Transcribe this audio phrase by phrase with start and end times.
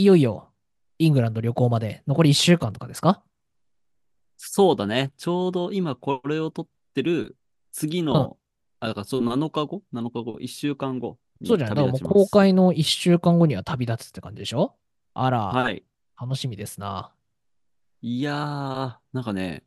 [0.00, 0.48] いよいよ、
[0.98, 3.22] イングランド旅行まで残り1週間とかですか？
[4.36, 5.10] そうだね。
[5.16, 7.36] ちょうど今これを撮ってる
[7.72, 8.36] 次の、
[8.78, 11.74] あ、だからそう7日後 ?7 日後 ?1 週間後にそうじゃない？
[11.74, 14.76] だからもう公開の1週間後には旅立つって感じでしょ？
[15.14, 15.82] あら、はい。
[16.20, 17.12] 楽しみですな。
[18.00, 19.64] いやー、なんかね、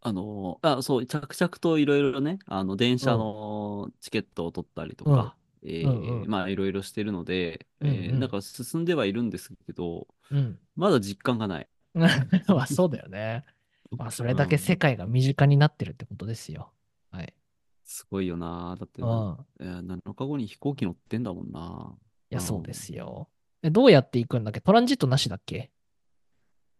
[0.00, 10.58] あのーあ、そう、着々といろいろね、あの、電車のチケットを取ったりとか、えーうんうんまあ、いろいろしてるので、うんうんえーなんか進んではいるんですけど、うん。
[10.76, 11.68] まだ実感がない。
[11.94, 13.44] まあそうだよね。
[13.90, 16.72] まあそれだけ世界が身近になってるってことですよ。
[17.10, 17.34] はい。
[17.84, 18.76] すごいよな。
[18.78, 19.36] だって、うん。
[19.60, 21.96] えー7日後に飛行機乗ってんだもんな。
[22.30, 23.28] いや、うんそうですよ。
[23.62, 24.60] えどうやって行くんだっけ？
[24.60, 25.70] トランジットなしだっけ？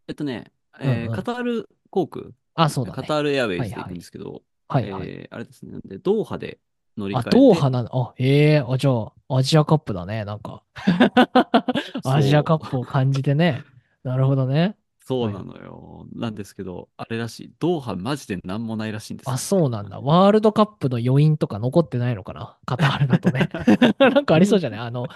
[0.06, 2.96] えっとね、えーうんうんカタール航空、あ、そうだね。
[2.96, 5.08] カタールエアウェイズで行くんですけど、はいはい。
[5.08, 5.80] えーあれですね。
[5.84, 6.58] で、ドーハで
[6.98, 7.30] 乗り換あ、えて。
[7.30, 7.90] ドーハなの？
[8.10, 10.62] あ、ええあ、じゃあ、アジアカップだね、なんか。
[12.04, 13.64] アジアカップを感じてね。
[14.02, 14.76] なるほどね。
[15.08, 16.06] そうなのよ。
[16.14, 17.52] なんですけど、あれらしい。
[17.58, 20.00] ドーハマジで何もないらしいんですよあ、そうなんだ。
[20.00, 22.58] ワールドカップの余韻とか残ってないのかな？
[22.66, 23.48] カタールだとね。
[23.98, 24.80] なんかありそうじゃない？
[24.80, 25.06] あの、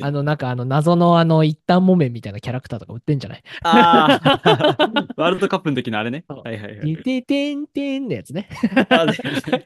[0.00, 3.42] あの、なんかあの、謎のあの、一旦木綿みたいなキャラクターとか売ってんじゃない？
[3.64, 6.24] ああ、 ワールドカップの時のあれね。
[6.26, 6.96] はいはいはてい。
[6.96, 8.48] ててんてんのやつね。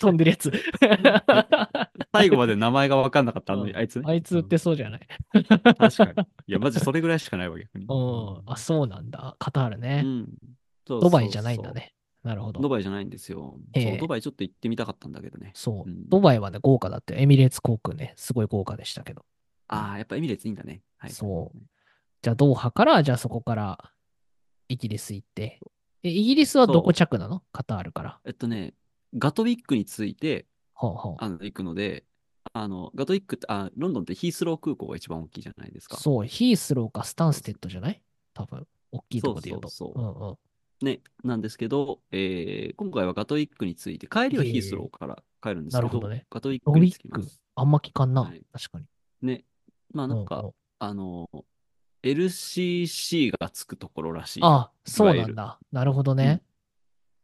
[0.00, 0.52] 飛んでるやつ。
[2.12, 4.04] 最後まで名前が分かんなかったあのうんあいつね。
[4.08, 5.00] あいつ売ってそうじゃない？
[5.34, 6.12] うん確かに。
[6.48, 7.84] いや、マジそれぐらいしかないわ、逆に。
[7.86, 8.42] うん。
[8.46, 9.36] あ、そうなんだ。
[9.38, 10.02] カタールうね。
[10.02, 10.26] ん。
[10.86, 11.94] そうドバイじゃないんだね。
[12.22, 12.46] なるほど。
[12.46, 12.62] そうそう。
[12.62, 13.58] ドバイじゃないんですよ。
[13.74, 15.52] ええそう、ドバイちょっと行ってみたかったんだけどね。
[15.54, 15.92] そうう。
[15.92, 17.14] んドバイはね、豪華だって。
[17.20, 19.24] エミレーツ航空ね、すごい豪華でしたけど。
[19.68, 20.82] ああ、やっぱエミレーツいいんだね。
[20.96, 21.10] はい。
[21.10, 21.58] そう
[22.22, 23.92] じゃあ、ドーハから、じゃあそこから、
[24.68, 25.60] イギリス行って。
[26.02, 27.42] え、イギリスはどこ着なの？
[27.52, 28.20] カタールから。
[28.24, 28.74] えっとね、
[29.16, 31.16] ガトウィックについてほうほう。
[31.18, 32.04] あの行くので、
[32.52, 35.96] あの、ガトウィックって、あ、ロンドンってヒースロー空港が一番大きいじゃないですか。
[35.96, 38.02] そう、ヒースローかスタンステッドじゃない？
[38.34, 38.66] 多分。
[38.92, 39.68] 大きいとこで言うと。
[39.68, 40.38] そうそううんうん。
[40.80, 48.22] ね、なんですけど、えー今回はガトウィックについて、帰りはヒースローから帰るんですけど、なるほどねガトウィッロクにウィック着きます。、あんま聞かんな。
[48.22, 48.86] はい確かに。
[49.22, 49.44] ね、
[49.92, 51.28] まあなんか、うんうんあの、
[52.04, 54.40] LCC がつくところらしい。
[54.44, 55.58] あ、そうなんだ。
[55.72, 56.42] なるほどね。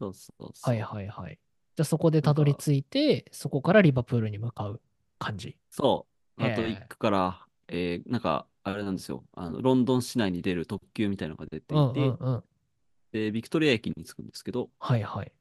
[0.01, 0.75] そうそうそう。
[0.75, 1.39] はいはいはい。
[1.77, 4.81] じゃあそこでたどり着いて、そこからリバプールに向かう
[5.19, 5.57] 感じ。
[5.71, 6.07] そ
[6.39, 6.43] う。
[6.43, 9.25] ガトウィックから、えーなんか、あれなんですよ。
[9.35, 12.45] あの、ロンドン市内に出る特急みたいなのが出ていて、うんうんうん。
[13.13, 15.33] でビクトリア駅に着くんですけど、はいはい。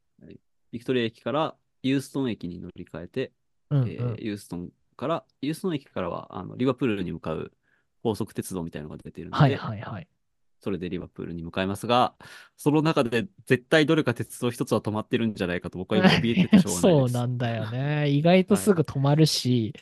[0.72, 3.32] ビクトリア駅からユーストン駅に乗り換えて、
[3.70, 3.90] うんうん。
[3.90, 7.52] えーユーストンから、ユーストン駅からはあのリバプールに向かう
[8.04, 10.08] 高速鉄道みたいなのが出ているので、はいはいはい。
[10.60, 12.14] それでリバプールに向かいますが、
[12.56, 17.14] その中で絶対どれか鉄道一つは止まってるんじゃないかと僕は今怯えててしょうがないそうです。
[17.20, 18.10] なんだよね。
[18.10, 19.74] 意外とすぐ止まるし、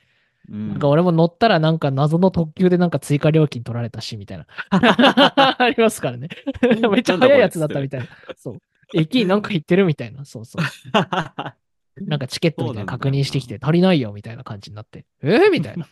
[0.49, 4.47] うんなんか俺も乗ったらなんか謎の特急でなんか追加料金取られたし、みたいな。
[4.69, 6.29] ありますからね。
[6.91, 8.07] めっちゃ早いやつだったみたいな。
[8.37, 8.59] そう。
[8.93, 10.25] 駅になんか行ってるみたいな。
[10.25, 10.63] そうそう。
[12.05, 15.05] なんかチケットみたいな確認してきて足りないよみたいな感じになって。
[15.21, 15.87] えー、みたいな。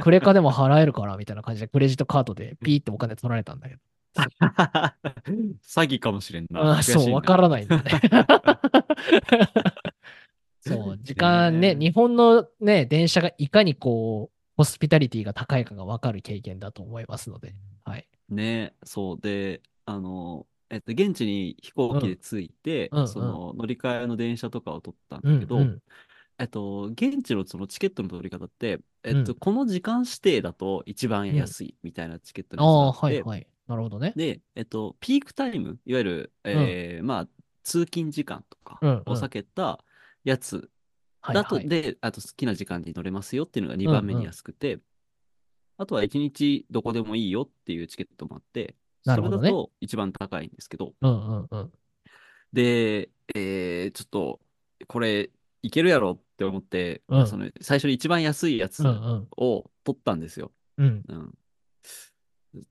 [0.00, 3.80] クレカでも払えるからみたいな感じでクレジットカードでピーってお金取られたんだけど。
[5.64, 6.78] 詐欺かもしれんな。
[6.78, 7.84] あそう、わからないんだね。
[10.68, 11.80] そう、 時間ね、ね。
[11.80, 18.06] 日本のね、電車がいかにこう、ホスピタリティが高いかがわかる経験だと思いますので、はい。
[18.28, 19.20] ね、そう。
[19.20, 23.00] で、あの、えっと、現地に飛行機で着いて、うん。
[23.00, 25.82] うんその乗り換えの電車とかを取ったんうんだけど、うん
[26.38, 29.38] えっと、現地のそのチケットの取り方って、えっと、うん。
[29.38, 33.46] この時間指定だと一番安いみたいなチケットああ、のやつがあって、はいはい。
[33.66, 34.12] なるほどね。
[34.16, 37.28] で、えっと、ピークタイム、いわゆる、えーまあ、
[37.64, 38.98] 通勤時間とかうんうん。
[38.98, 39.84] を避けた
[40.28, 40.70] やつ
[41.32, 41.68] だと、はいはい。
[41.68, 44.80] で、あと好きな時間に乗れますよっていうのが2番目に安くて、
[45.76, 48.74] あとは1日どこでもいいよっていうチケットもあって、
[49.04, 51.72] なるほどねそれだと一番高いんですけど、うんうんうん。
[52.52, 54.40] で、えーちょっと、
[54.86, 55.30] これ、
[55.62, 59.28] いけるやろって思って、うんその最初に一番安いやつうんうん。
[59.36, 60.52] を取ったんですよ。
[60.76, 61.02] うん。
[61.08, 61.34] うん。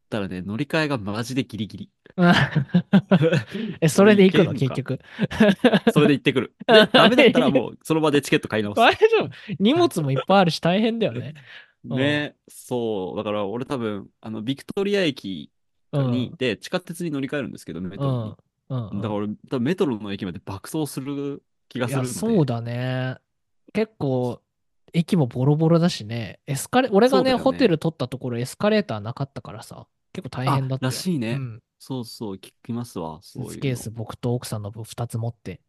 [0.10, 1.90] たらね、乗り換えがマジでギリギリ。
[3.82, 5.00] え、それで行くの結か局。
[5.94, 6.54] それで行ってくる。
[6.68, 8.78] で、ダメだったらもう その場でチケット買い直す。
[8.78, 9.30] 大丈夫
[9.60, 11.36] 荷物もいっぱいあるし大変だよね。
[11.84, 13.18] ね、そう。
[13.18, 15.52] だから俺多分、あの、ビクトリア駅
[15.94, 16.12] うん。
[16.12, 18.36] に、で、地下鉄に乗り換えるんですけど、メトロに。
[18.70, 18.88] うん。
[18.90, 19.02] うん。
[19.02, 22.08] だから俺、多分メトロの駅まで爆走する気がする。
[22.08, 23.18] そうだね。
[23.74, 24.42] 結構、
[24.94, 26.40] 駅もボロボロだしね。
[26.48, 31.64] エスカレ、俺がね、ねホテル取ったところエスカレーターなかったからさ、結構大変だったらしいねうん。
[31.80, 33.20] そうそう、聞きますわ。
[33.22, 35.62] スケース、僕と奥さんの分2つ持って、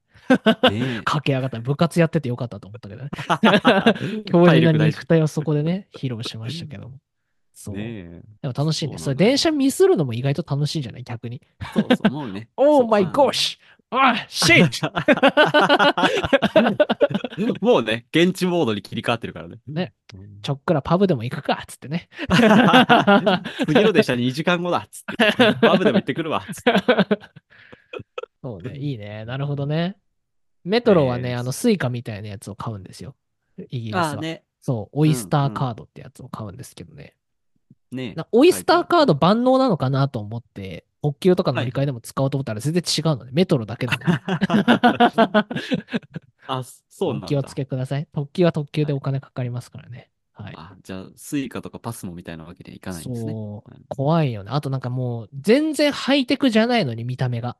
[0.71, 1.61] ね 駆け上がった。
[1.61, 3.11] 部活やっててよかったと思ったけどね。
[3.43, 6.99] え強靭な肉体をそこでね、披露しましたけども。
[7.53, 7.77] そう。
[7.77, 8.23] ねえ。
[8.43, 8.99] でも楽しいね。
[8.99, 11.05] それ電車ミスるのも意外と楽しいんじゃない？
[11.05, 11.43] 逆に。
[11.75, 12.49] そうそう、もうね。
[12.57, 13.05] Oh そう my
[13.91, 14.21] あの gosh!
[14.21, 14.79] あ、shit!
[17.65, 19.59] もうね、現地モードに切り替わってるからね。
[19.67, 20.41] ねうん。
[20.43, 22.09] ちょっくらパブでも行くかっつってね。
[23.67, 25.55] 次の電車2時間後だっつって。
[25.61, 26.75] パブでも行ってくるわっつって。
[28.43, 29.25] そうね、いいね。
[29.25, 29.97] なるほどね。
[30.65, 33.17] メトロはね、えーあの、スイカみたいなやつを買うんですよ。
[33.71, 34.17] イギリスは。
[34.17, 34.45] ね。
[34.61, 37.15] そう、オイスターカードってやつを買うんですけどね。
[37.91, 44.07] ねなオイスターカード万能なのかなと思って、特急とか乗り換えでも使おうと思ったら全然違うので、メトロだけなので。
[46.49, 47.27] あ、そうなんだ。
[47.27, 48.09] お気をつけください。
[48.13, 50.11] 特急は特急でお金かかりますからね。
[50.33, 50.55] はい。
[50.57, 53.33] あ、じゃあ、スイカとかパスモみたいなわけにはいかないんですね。
[53.33, 54.51] そううん怖いよね。
[54.51, 57.57] あとなんかもう、全然ハイテクじゃないのに見た目が。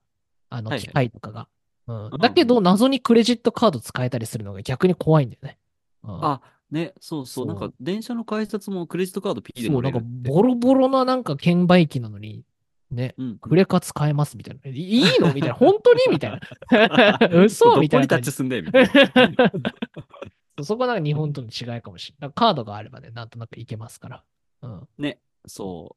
[0.51, 1.41] あの、機械とかが。
[1.87, 5.59] うんうんだけど、謎にクレジットカード使えたりするのが逆に怖いんだよね。
[6.03, 7.47] うんあ、ね、そうそう。
[7.47, 10.01] なんか、電車の改札もクレジットカード P でそう、なんか。
[10.03, 12.45] ボロボロななんか券売機なのに、
[12.91, 13.39] ね、うん。
[13.39, 14.71] クレカ使えますみたいな。
[14.71, 15.33] いいいの？
[15.35, 15.55] みたいな。
[15.55, 16.01] 本当に？
[16.11, 17.19] みたいな。
[17.43, 17.75] 嘘？
[17.75, 18.33] どみたいな感じこにタッチ。
[18.33, 18.89] すんでみたい
[19.35, 19.53] な。
[20.65, 22.33] そこはなんか日本との違いかもしれない。
[22.35, 24.25] カードがあればね、なんとなくいけますから。
[24.63, 24.89] うん。
[24.99, 25.97] ね、そ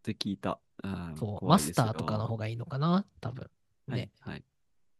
[0.00, 0.60] って聞いた。
[0.82, 3.04] うんそう、マスターとかの方がいいのかな？
[3.20, 3.50] 多分。
[3.88, 4.10] ね。
[4.20, 4.34] はい。
[4.34, 4.44] はい。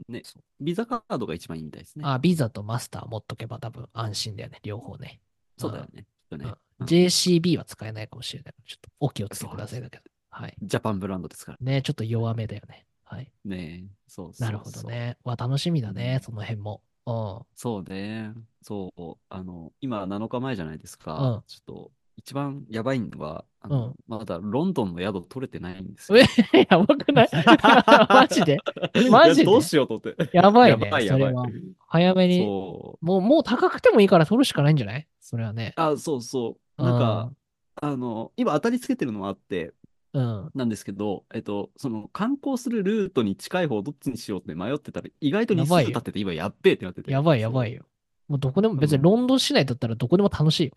[0.08, 0.23] ね、
[0.61, 2.05] ビザカードが一番いいみたいですね。
[2.06, 4.61] あ、ビザとマスター持っとけば多分安心だよね。
[4.62, 5.20] 両方ね。
[5.56, 6.06] そうだよね。
[6.31, 6.43] うん。
[6.43, 8.55] うん JCB は使えないかもしれない。
[8.64, 10.05] ちょっとお気をつけくださいだけど。
[10.30, 10.54] はい。
[10.62, 12.86] ジャパンブランドですからね、ちょっと弱めだよね。
[13.04, 13.30] はい。
[13.44, 13.84] ね。
[14.06, 14.82] そうそうそうなるほど。
[14.88, 15.16] ね。
[15.25, 16.82] わ、楽しみだね、その辺も。
[17.06, 17.40] うん。
[17.54, 18.32] そうね。
[18.62, 19.14] そう。
[19.30, 21.14] あの、今7日前じゃないですか。
[21.19, 26.19] うんちょっと、一番やばいのは、あのうんまだロンドンの宿取れてないんですよ。
[26.52, 27.28] え、やばくない？
[28.10, 28.58] マジで？
[29.08, 29.42] マジで？
[29.42, 30.36] いやどうしようと思って。
[30.36, 30.84] やばいね。
[30.84, 31.46] やばいやばいそれは。
[31.86, 32.38] 早めに。
[32.40, 33.04] そう。
[33.06, 35.06] もう、もう高くてもいいから取るしかないんじゃない？
[35.20, 35.72] それはね。
[35.76, 36.82] あ、そうそう。
[36.82, 37.32] なんか、
[37.81, 39.72] あの、今当たりつけてるのはあって、
[40.19, 40.50] うん。
[40.55, 47.11] なんですけど、えっと、その観光するルートに近い方どっちにしようって迷ってたら、意外と日数経ってて今やっべえってなってて。
[47.11, 47.79] やばいやばいよ。
[47.79, 47.85] よ。
[48.29, 50.73] もうどこでも、別にロンドン市内だったらどこでも楽しいよ。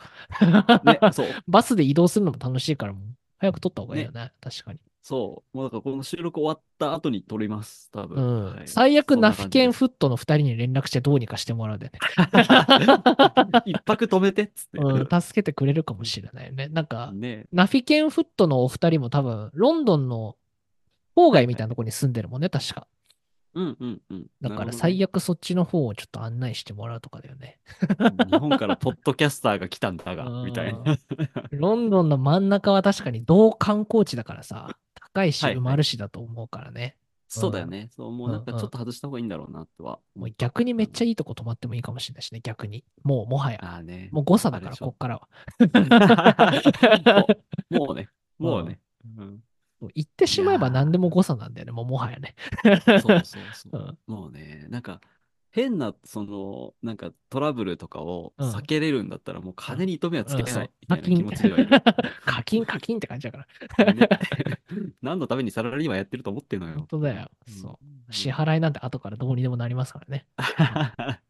[0.83, 1.27] ね、そう。
[1.47, 3.03] バスで移動するのも楽しいから、もう
[3.37, 4.31] 早く取った方がいいよね。
[4.39, 4.79] 確かに。
[5.03, 5.57] そう。
[5.57, 7.89] もうだからこの収録終わった後に撮ります。
[7.91, 8.23] 多う分。
[8.23, 8.55] ん。
[8.55, 11.99] はい最悪、ナフケンフットの二人に連絡してどうにかしてもらうでね。
[13.65, 14.77] 一泊止めてっつって。
[14.77, 16.67] うん、助けてくれるかもしれないよね。
[16.69, 17.47] なんか、ね。
[17.51, 20.37] ナフィケンフットのお二人も多分、ロンドンの
[21.15, 22.87] 郊外みたいなところに住んでるもんね、確か。
[23.53, 24.25] うんうんうん。
[24.41, 27.59] だからな最悪そっちの方をちょっと案内してもらうとかだよね。
[28.29, 30.97] 日本からポッドキャスターが来たんだが、みたいな。
[31.51, 34.77] ロンドンの真ん中は確かに同観光地だからさ、
[35.13, 36.95] 高いし埋まるしだと思うからね。
[37.27, 37.89] そうだよね。
[37.95, 39.99] そう、もうなんかちょっと外した方がいいんだろうなとは。
[40.15, 41.15] もう逆にめっちゃいい。
[41.15, 42.83] とこ泊まってもいいかもしれないしね、逆に。
[43.03, 43.59] もうもはや。
[43.63, 44.09] ああね。
[44.11, 45.29] もう誤差だから、こっからは。
[47.71, 48.09] もうね。
[48.37, 48.79] もうね。
[49.17, 49.43] うん
[49.95, 52.35] 言ってしまえば何でも誤差なんだよね、もうもはやね。
[53.01, 53.77] そうそうそうう。
[54.13, 55.01] んもうね、なんか、
[55.49, 61.81] 変な、その、なんかトラブルとかをうん避けれるんだったら、もう金に糸目はつけないみたいな気持ちではいる。
[62.25, 63.47] 課金課金って感じだか
[63.77, 63.95] ら。
[65.01, 66.87] ね何のためにサラリーマンやってると思ってんのよ本。
[66.87, 67.29] 当だよ。
[67.47, 68.13] うんそう。
[68.13, 70.25] 支払いなんて後からどうにでもなりますからね。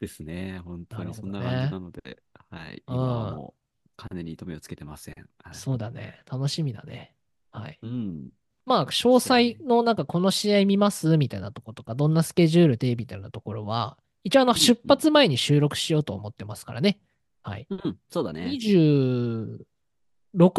[0.00, 0.60] ですね。
[0.64, 2.82] 本当にそんな感じなので、はい。
[2.86, 5.14] 今はもう、金に糸目をつけてません。
[5.42, 6.22] はいそうだね。
[6.30, 7.14] 楽しみだね。
[7.50, 7.78] はい。
[7.82, 8.30] うん。
[8.66, 16.98] まあ、詳細のなんかこの試合見ますみたいなとことか、どんなスケジュールでみたいなところは、一応あのうん出発前に収録しようと思ってますからね。
[17.42, 17.66] はい。
[17.68, 18.46] うん、そうだね。
[18.46, 19.58] 26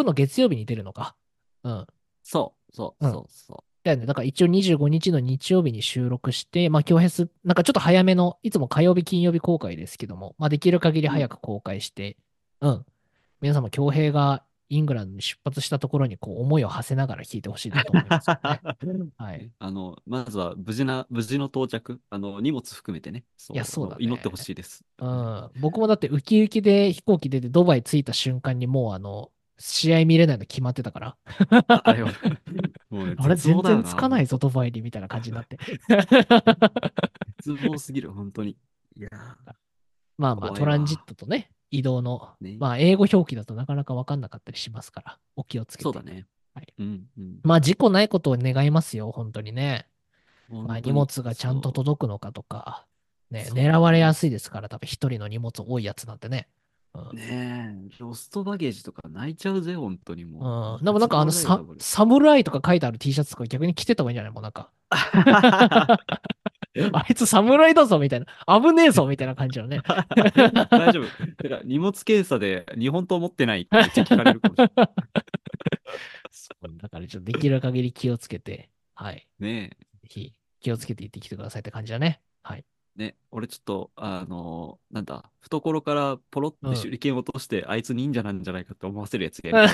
[0.04, 1.16] の月曜日に出るのか。
[1.64, 1.88] うん。
[2.26, 4.06] そう、そう、うんそう、そだよね。
[4.08, 12.18] だから一応25日の日曜日に収録して、まあ、今日ヘス、なんかちょっと早めの、いつも火曜日、金曜日公開ですけども、まあ、できる限り早く公開して、
[12.62, 12.86] うん。
[13.42, 18.60] 皆様、京平がイングランドに出発したところに、こう、思いを馳せながら聞いてほしいなと思いますよね。
[19.18, 19.52] はい。
[19.60, 24.84] あの、まずは無事な、無事の到着、あの、荷物含めてね、そいやそうだね祈ってほしいです。
[24.98, 25.52] うん。
[25.60, 31.18] 僕もだって、ウキウキで飛行機出てドバイ着いた瞬間にもう、あの、試合見れないの決まってたから、
[31.50, 32.12] ああれは、
[32.90, 34.26] もうね、あれ全然つかないい。
[34.26, 35.58] ぞ、ドバイに、みたいな感じになって。
[37.44, 38.58] 絶望すぎる、本当に。
[38.96, 39.54] いやー
[40.18, 45.84] まあまあ、トランジットとね、移動の、ねまあ、英語表記だとなかなか分かんなかったりしますから、お気をつけて。
[45.84, 46.26] そうだね。
[46.54, 47.40] はいうん、うん。
[47.44, 49.88] まあ、事故ないことを願いますよ、本当にね。
[50.50, 52.86] まあ、荷物がちゃんと届くのかとか、
[53.32, 56.48] ね、狙われやすいですから、多分一人の荷物多いやつなんてね。
[57.12, 60.80] うんねえ、ロストバゲージとか泣いちゃうぜ、本当にもう。
[60.80, 64.32] うん、でもなんかあのサ、サムライとか書いてある T シャツとか逆に着てた方がいいんじゃない？
[64.32, 64.72] もうなんか。
[66.92, 68.28] あいつ侍だぞみたいな。
[68.62, 69.82] 危ねえぞみたいな感じのね。
[69.86, 71.06] 大丈夫。
[71.44, 74.90] だから荷物検査で日本刀持ってないってめっちゃ聞かれるかもしれない。
[76.32, 79.26] そうだからちょっとできる限り気をつけて、はい。
[79.40, 79.72] ね
[80.02, 82.22] ぜひ気をつけていってきてくださいって感じだね。
[82.44, 82.66] はい。
[82.98, 89.70] え、ね俺ちょっと、あのーなんだ、懐からポロって手裏剣落として、あいつ忍者なんじゃないかって思わせるやつがいる。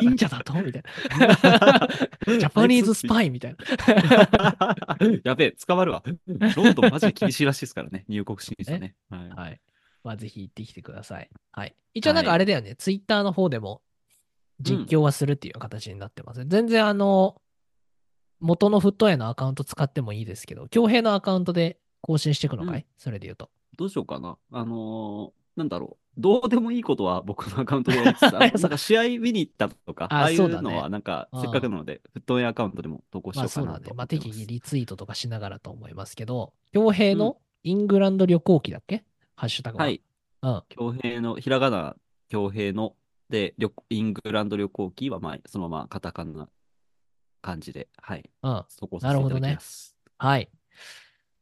[0.00, 0.54] 忍者だと？
[0.54, 1.88] みたいな。
[2.38, 4.76] ジャパニーズスパイみたいな。
[5.24, 6.02] やべえ、捕まるわ。
[6.06, 8.94] ロンドンマジで厳しいらしいですからね、入国審査ね。
[9.10, 9.60] はいはい。
[10.02, 11.28] まあ、ぜひ行ってきてください。
[11.52, 11.74] はい。
[11.94, 13.82] 一応なんかあれだよね、ツイッターの方でも
[14.60, 16.44] 実況はするっていう形になってます。
[16.46, 17.40] 全然あの、
[18.40, 23.50] 元のフットウェアのアカウント使ってもいいですけど、強兵のアカウントで更新していくのかい、うんそれで言うと。
[23.76, 24.36] どうしようかな。
[24.52, 26.20] あのーなんだろう。
[26.20, 33.96] どうでもいいことは僕のアカウントでやりつつ、あの なんか試合見に行ったとか、あああいそうのはなんかうんせっかくなので、フットウェアアカウントでも投稿しまようかなとあそうだね。
[33.96, 34.06] まあ。
[34.06, 39.04] 適宜リツイートとかしながらと思いますけど、強兵のイングランド旅行記だっけ？
[39.34, 39.84] ハッシュタグは。
[39.84, 40.02] はい。
[40.42, 40.62] うん。
[40.68, 41.96] 強兵の、ひらがな
[42.28, 42.96] 強兵の、
[43.28, 46.48] で、旅イングランド旅行記は、まあ、そのままカタカナな
[47.40, 48.30] 感じで、はい。
[48.42, 48.64] うん。
[48.78, 49.96] 投稿させていただきます。
[50.18, 50.50] はい。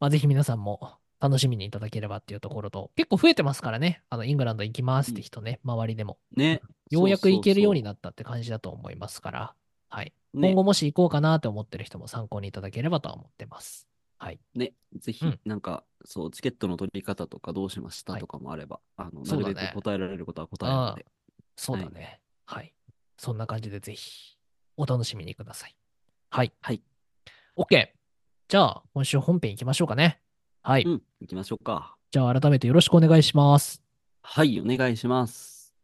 [0.00, 4.02] まあ、ぜひ皆さんも楽しみにいただければっていうところと、結構増えてますからね。
[4.08, 6.18] あの、イングランド行きますって人ね、周りでも。
[6.36, 6.60] ね。
[6.90, 9.54] ようやく行けるようにななったって感じだと思いますから、
[9.88, 10.12] はい。
[10.34, 13.88] ね今後もし行こうかなって思ってる人も参考にいただければとは思ってます。
[14.18, 14.40] はい。
[14.54, 21.06] ね、ぜひうん、なんか、そう、チケットの取り方とかどうしましたはいとかもあれば、あの、なるべく答えられることは答えるので。
[21.56, 22.20] そうだね。
[22.44, 22.74] はい。
[23.16, 24.36] そんな感じでぜひ、
[24.76, 25.76] お楽しみにください。
[26.30, 26.52] はい。
[26.60, 26.82] はい。
[27.56, 27.88] OK。
[28.48, 30.20] じゃあ、今週本編行きましょうかね。
[30.62, 30.82] はい。
[30.82, 31.96] うん、行きましょうか。
[32.10, 33.82] じゃあ、改めてよろしくお願いします。
[34.22, 35.74] はい、お願いします。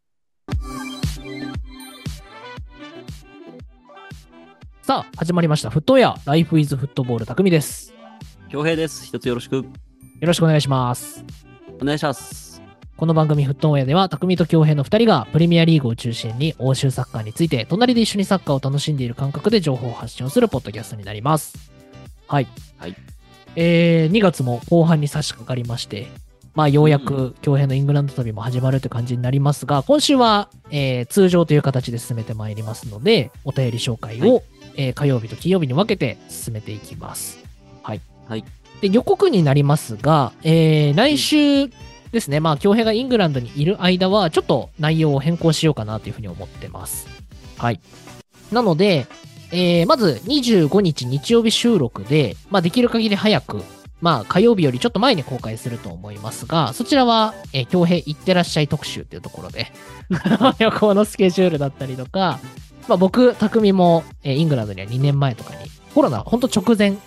[4.83, 5.71] さあ、始まりました。
[5.71, 7.95] フットウェア、ライフイズフットボール匠です。
[8.51, 9.07] 恭平です。
[9.07, 9.57] 一つよろしく。
[9.57, 9.65] よ
[10.21, 11.25] ろしくお願いします。
[11.81, 12.54] お願いします。
[12.97, 21.55] この番組フットウェアでは、匠と京平の2人がプレミアリーグを中心に欧州サッカーについて、隣で一緒にサッカーを楽しんでいる感覚で情報を発信をするポッドキャストになります。
[22.29, 22.47] はい。
[22.79, 22.95] はい。
[23.57, 26.07] えー、2月も後半に差し掛かりまして、
[26.55, 34.41] まあ、ようやく京平のイングランド旅も始まるという感じになりますが、今週は、えー通常という形で進めてまいりますので、お便り紹介を、は
[34.77, 37.41] えー火曜日と金曜日に分けて進めていきます。
[37.83, 38.01] はい。
[38.29, 38.45] はい。
[38.81, 41.71] で、予告になりますが、えー来週
[42.15, 47.07] ですね、まあ、京平がイングランドにいる間は、ちょっと内容を変更しようかなというふうに思ってます。
[47.59, 47.81] はい。
[48.51, 49.07] なので、
[49.53, 53.63] えーまず25日日曜日収録で、まあ、できる限り早く、
[54.01, 59.73] まあ、火曜日よりちょっと前に公開すると思いますが、そちらは、えー、京平いってらっしゃい特集っていうところで、
[60.59, 62.41] 旅行のスケジュールだったりとか、
[62.89, 66.99] まあ、僕、匠も、えーイングランドには2年前とかに、コロナ、ほんと直前、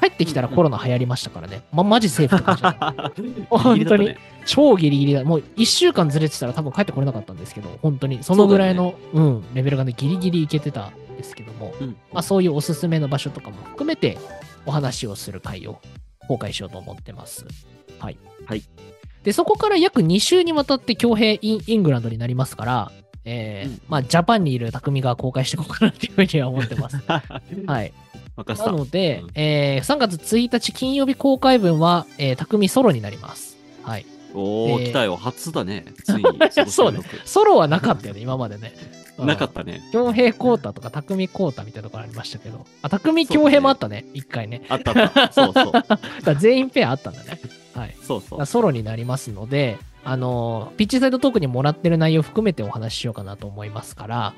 [0.00, 1.62] 帰ってきたらコロナ流行りましたからね。
[1.72, 3.12] ま、マジセーフって感じだった。
[3.50, 4.14] 本当に
[4.46, 5.24] 超ギリギリだ。
[5.24, 14.18] もう1週間ずれてたら多分帰ってこれなかったんですけど、本当にそのぐらいのう、ん、レベルがね、ギリギリいけてたんですけども、うんまあそういうおすすめの場所とかも含めて
[14.66, 15.80] お話をする回を
[16.28, 17.46] 公開しようと思ってます。
[17.98, 18.18] はい。
[18.46, 18.62] はい。
[19.22, 22.92] で、そこから約2週にわたって強兵インイングランドになりますから、
[23.24, 26.96] えーうんまあジャパンにいる匠が公開していこうかなっていうふうには思ってます。
[27.06, 27.22] は
[27.66, 27.92] はい。
[28.36, 33.56] なので、うんえー3月1日金曜日公開分は、えー、匠ソロになります。
[33.82, 34.06] はい。
[34.34, 35.16] おー、えー来たよ。
[35.16, 35.84] 初だね。
[36.04, 36.22] ついに。
[36.70, 38.72] そうねソロはなかったよね、今までね。
[39.18, 39.82] なかったね。
[39.92, 42.66] 京平コータとか匠コータみたいなところありましたけど。
[42.82, 44.62] あ、匠京平もあったね、一回ね。
[44.68, 45.32] あったあった。
[45.32, 45.72] そうそう。
[46.24, 47.38] だ全員ペアあったんだね。
[47.74, 47.96] はい。
[48.02, 48.46] そうそう。
[48.46, 54.34] ソロになりますので、あのーピッチサイドトークにもらってる内容を含めてお話ししようかなと思いますから、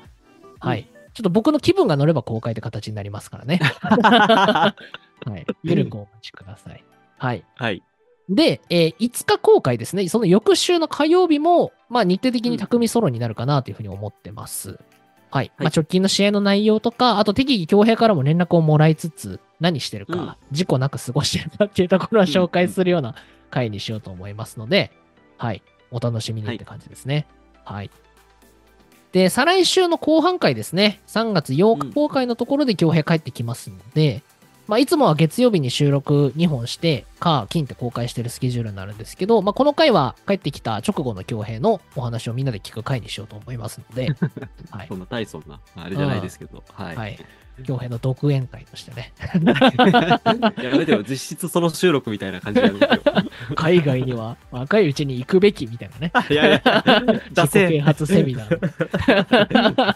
[0.59, 0.87] はい。
[1.13, 3.59] ちょっと僕の気分が乗れば公開って形になりますからね。
[3.81, 4.73] は
[5.37, 5.45] い。
[5.63, 6.83] ゆるくお待ちください。
[7.17, 7.45] はい。
[7.55, 7.83] はい。
[8.29, 10.07] で、えー5日公開ですね。
[10.07, 14.79] その翌週の火曜日も、まあ、日程的に匠ソロになるかなというふうに思ってます。
[15.29, 15.51] はい。
[15.57, 23.15] まあ、直近の試合の内容とか、あと適宜強兵からも連絡をもらいつつ、何してるか、うん事故なく過ごしてるかっていうところを紹介するような
[23.49, 24.91] 回にしようと思いますので、
[25.37, 25.61] はい。
[25.91, 27.27] お楽しみにって感じですね。
[27.65, 27.91] はい。
[29.13, 30.99] で、再来週の後半回ですね。
[31.07, 34.23] 3月8日公開のところで強兵帰ってきますので、
[34.67, 44.15] まあ、いつもは月曜日に収録2本して、火、金って公開してるスケジュールになるんですけど、まあ、この回は帰ってきた直後の強兵のお話をみんなで聞く回にしようと思いますので、
[44.71, 44.95] はいそ。
[44.95, 46.63] んな大層な、あれじゃないですけど。
[46.73, 46.95] はい。
[46.95, 47.19] はい。
[47.65, 49.13] 強兵の独演会としてね、
[50.63, 53.01] やめてよ、実質その収録みたいな感じでやめてよ。
[53.55, 56.83] 海外には若いうちに行くべきみたいなね、 いやいや、
[57.29, 59.95] 自己啓発セミナー。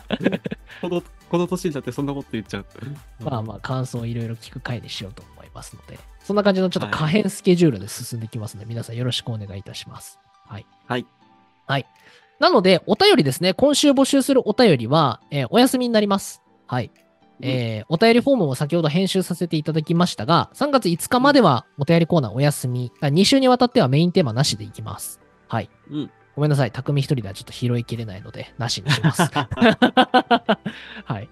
[0.82, 2.66] この、この年になってそんなこと言っちゃう。
[3.20, 10.20] まあまあ、感想をいろいろ聞く回にしようと思いますので、そんな感じのちょっと可変スケジュールで進んでいきますので、皆さんよろしくお願いいたします。
[10.48, 10.66] はい。
[10.88, 11.06] はい。
[11.66, 11.86] はい。
[12.40, 16.42] なので、お便りですね、今週募集するお便りは、えーお休みになります。
[16.68, 16.92] はい。
[17.42, 22.92] えーお便りフォームを先ほど編集させていただきましたが、3月5日まではお便りコーナーお休み。
[23.02, 25.20] 2週にわたってはメインテーマなしでいきます。
[25.48, 25.70] はい。
[25.90, 26.12] うん。
[26.38, 26.72] ごめんなさい。
[26.72, 29.24] 匠一人ではちょっと拾いきれないので、なしにします。
[29.34, 31.30] はい。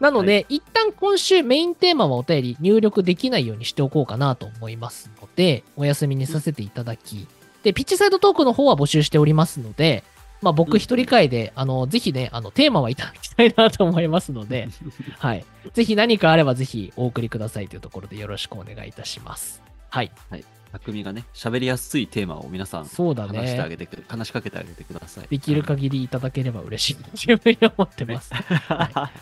[0.00, 7.28] なので、一旦今週メインテーマはお便り入力できないようにしておこうかなと思いますので、お休みにさせていただき、
[7.62, 10.02] で、ピッチサイドトークの方は募集しておりますので、
[10.42, 14.68] まあ僕一人会で、あの、ぜひね、あの、テーマはいただきたいなと思いますので、
[15.20, 15.44] はい。
[15.72, 19.62] ぜひ何かあればぜひお送りくださいというところでよろしくお願いいたします。
[19.90, 20.02] は
[20.36, 20.44] い。
[20.72, 23.70] 匠がね、喋りやすいテーマを皆さんそうだ話してあね。
[23.70, 25.26] げてく、話しかけてあげてください。
[25.28, 28.32] できる限りいただければ嬉しいと自分に思ってます。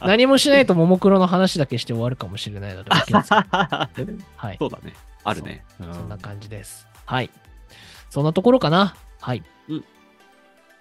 [0.00, 3.28] 何もしないとももクロの話だけして終わるかもしれないので、 お気をつ
[3.94, 4.56] けてはい。
[4.58, 4.94] そうだね。
[5.24, 5.64] あるね。
[5.80, 6.86] うそんな感じです。
[7.04, 7.30] はい。
[8.10, 8.94] そんなところかな。
[9.20, 9.42] はい。
[9.68, 9.84] うん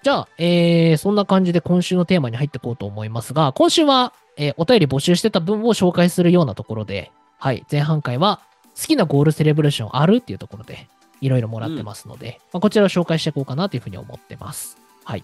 [0.03, 7.65] じゃあ、えー、そんな感じで今週のテーマに入っていこうと思いますが、今週は、えーお便り募集してた分を紹介するようなところで、はい。
[7.71, 8.41] 前半回は、
[8.79, 10.87] 好きなゴールセレブレーションあるっていうところで、
[11.21, 14.77] いろいろもらってますので、まあ、こちらを紹介していこうかなというふうに思ってます。
[15.03, 15.23] はい。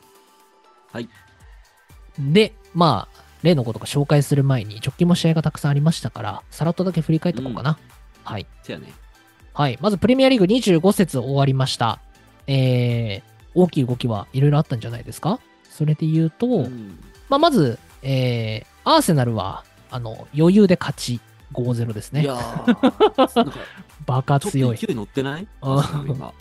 [0.92, 1.10] はい。
[2.20, 7.78] で、まあ、例のことが紹介する前に、直近も試合がたくさんありましたから、さらっとだけ振り返っていこうかな。
[8.24, 8.46] はい。
[8.64, 8.94] せやね。
[9.54, 9.78] はい。
[9.82, 12.00] まず、プレミアリーグ25節終わりました。
[12.48, 13.22] えー、
[13.54, 15.40] 大きい動きはいろいろあったんじゃないですか？
[15.70, 21.20] それで言うと、うんまあ、まず、えー、アーセナルは、あの、余裕で勝ち
[21.54, 22.38] 5-0ですねいや。
[24.06, 24.78] バカ強い。
[24.78, 25.48] と勢い乗ってない？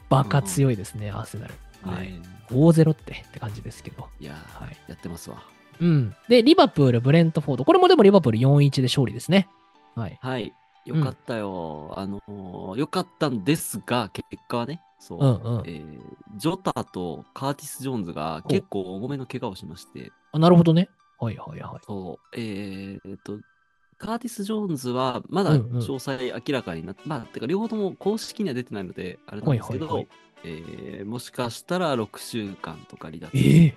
[0.09, 1.55] バカ強いですね、アーセナル。
[1.85, 2.13] うんはい。
[2.13, 4.09] ね5-0ってって感じですけど。
[4.19, 5.43] いやー、はいやってますわ。
[5.81, 6.15] うん。
[6.29, 7.65] で、リバプール、ブレントフォード。
[7.65, 9.49] これもでもリバプール4-1で勝利ですね。
[9.95, 10.19] はい。
[10.21, 10.53] はい。
[10.85, 11.95] よかったよ。
[11.97, 16.01] あのー、よかったんですが、結果はね、そう、うえー
[16.37, 20.89] ジョタとカーティス・ジョーンズが結構重めの怪我をしまして、あ、なるほどね。
[21.21, 21.81] はいはいはい。
[21.87, 23.39] そう、えー、っと、
[24.01, 30.09] カーティス・ジョーンズはまだうんうん詳細明らかになって、まあ、てか両方とも公式には出てないので、あれなんですけど、はいはい
[30.43, 33.77] えーもしかしたら6週間とか離脱ええ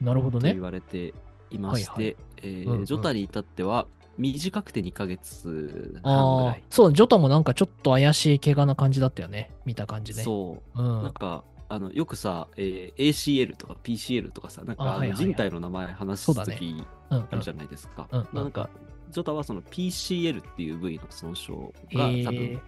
[0.00, 0.62] なるほどねと言。
[0.62, 1.14] われて
[1.50, 3.86] いまして、はいはいえーうんうんジョタに至っては
[4.18, 9.50] 短くて2ヶ月半ぐああらい。、そう、ジョタもなんかちょっと怪しい怪我な感じだったよね。
[9.64, 10.22] 見た感じね。
[10.22, 10.82] そう。
[10.82, 11.02] う。
[11.02, 16.64] なんか、あの、よくさ、えー ACL とか PCL とかさ、なんか人体の名前話すとき
[17.10, 18.08] うん、うんあるじゃないですか。
[18.10, 18.70] うんうんなんか、
[19.10, 21.52] ジョタはその PCL っていう部位の損傷
[21.90, 22.60] へがー多分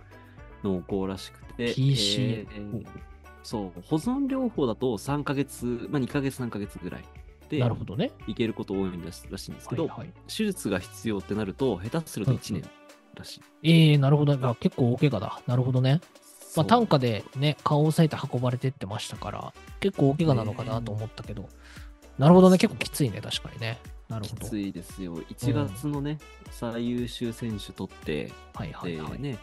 [0.63, 2.87] 濃厚らしくて、PCL えー
[3.43, 7.05] そう、保存療法だと3ヶ月、まあ2ヶ月3ヶ月ぐらい
[7.49, 8.11] でなるほどね。
[8.27, 12.65] いけること多いらしいんですけど、はいはい、手術が必要ってなると、下手すると1年
[13.15, 13.41] らしい。
[13.63, 14.35] ええなるほど。
[14.35, 15.41] あ結構大怪我だ。
[15.47, 16.01] なるほどね。
[16.57, 21.49] まあ、単価でね、顔を押さえて運ばれてってましたから、結構大怪我なのかなと思ったけど、
[22.19, 22.59] なるほどね。
[22.59, 23.79] 結構きついね、確かにね。
[24.09, 24.47] なるほど。
[24.47, 25.17] きついですよ。
[25.17, 26.19] 1月のね、
[26.51, 29.13] 最優秀選手取って、はいはいはい。
[29.13, 29.39] でね、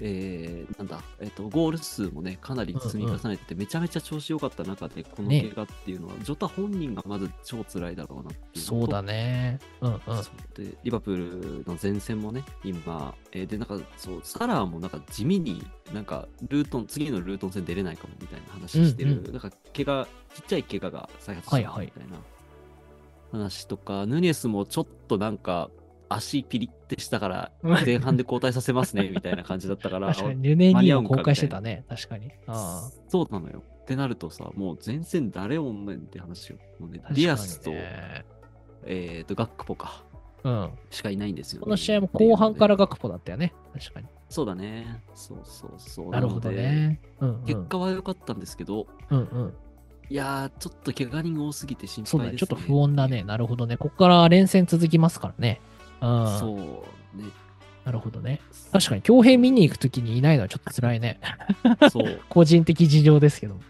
[0.00, 8.64] えーなんだ、えっ、と、ゴール数もね、かなり積み重ねてて、めちゃめちゃ調子良かった中で、このね怪我っていうのは、ジョタ本人がまず超辛いだろうなっていう。
[8.64, 9.60] そうだね。
[9.80, 10.00] うんうん。
[10.54, 22.16] で、リバプールの前線もね、今、えーで、なんか、そう、サラーもなんか地味になんか、ルートン、次のルートン戦出れないかもみたいな話してる、うんうんなんか、怪我、ちっちゃい怪我が再発したはいはいみたいな
[23.32, 25.70] 話とか、ヌネスもちょっとなんか、
[26.08, 27.52] 足ピリってしたから、
[27.84, 31.84] 前半で交代させますね、みたいな感じだったから、確かに、ルネニーも公開してたね。
[31.88, 32.30] 確かに。
[32.46, 33.62] あそうなのよ。
[33.82, 36.58] ってなるとさ、もう前線誰おんねんって話よ。
[36.78, 37.12] もうね、あ。
[37.12, 37.72] ディアスと、
[38.84, 40.04] えっ、と、ガックポか、
[40.44, 40.70] うん。
[40.90, 41.64] しかいないんですよ、ね。
[41.64, 43.54] この試合も後半からガクポだったよね。
[43.72, 44.06] 確かに。
[44.28, 45.02] そうだね。
[45.14, 46.10] そうそうそう。
[46.10, 46.50] なるほど。
[46.50, 47.00] ね。
[47.20, 47.44] うん、うん。
[47.44, 49.54] 結果は良かったんですけど、うんうん。
[50.10, 52.30] いやー、ちょっと怪我人多すぎて心そうだね。
[52.30, 52.48] 配です、ね。
[52.48, 53.22] ちょっと不穏だね。
[53.22, 53.76] なるほどね。
[53.76, 55.60] ここから連戦続きますからね。
[56.00, 56.38] うん。
[56.38, 56.84] そ
[57.16, 57.30] うね。
[57.84, 58.40] なるほどね。
[58.72, 61.20] 確かに、強兵見に行くときにいないのはちょっと辛いね。
[61.90, 62.20] そう。
[62.28, 63.54] 個人的事情ですけど。
[63.54, 63.60] うん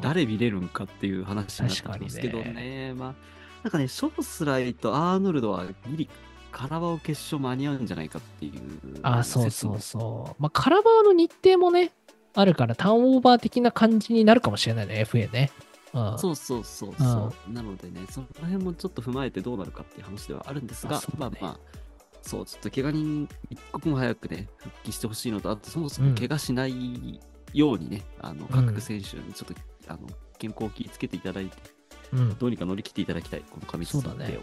[0.00, 2.94] 誰見れるんかっていう話になってますけど確かにね。
[2.94, 3.14] まあ、
[3.64, 6.10] なんかね、ショースライとアーノルドはギリ、
[6.52, 9.00] カラバオ決勝間に合うんじゃないかっていう。
[9.02, 9.80] あ、そうそうう。
[9.80, 10.42] そう。
[10.42, 11.90] まあ、カラバーの日程もね、
[12.34, 15.50] あるから、ターンオーバー的な感じになるかもしれないね、FA ね。
[15.94, 16.18] うん。
[16.18, 17.52] そうそうそうそう。
[17.52, 21.58] なのでね、その辺もちょっと踏まえてどうなるかっていう話ではあるんですが、ねまあまあ、
[22.22, 27.20] そう、ちょっと怪我人一刻も早くね、復帰してほしいのと、あとそもそも怪我しない
[27.52, 31.56] ようにね、あの各選手にちょっと、あの健康を気をつけていただいて、
[32.12, 32.38] うん。
[32.38, 34.12] どうにか乗り切っていただきたい、この過密日程を。
[34.12, 34.38] そうだね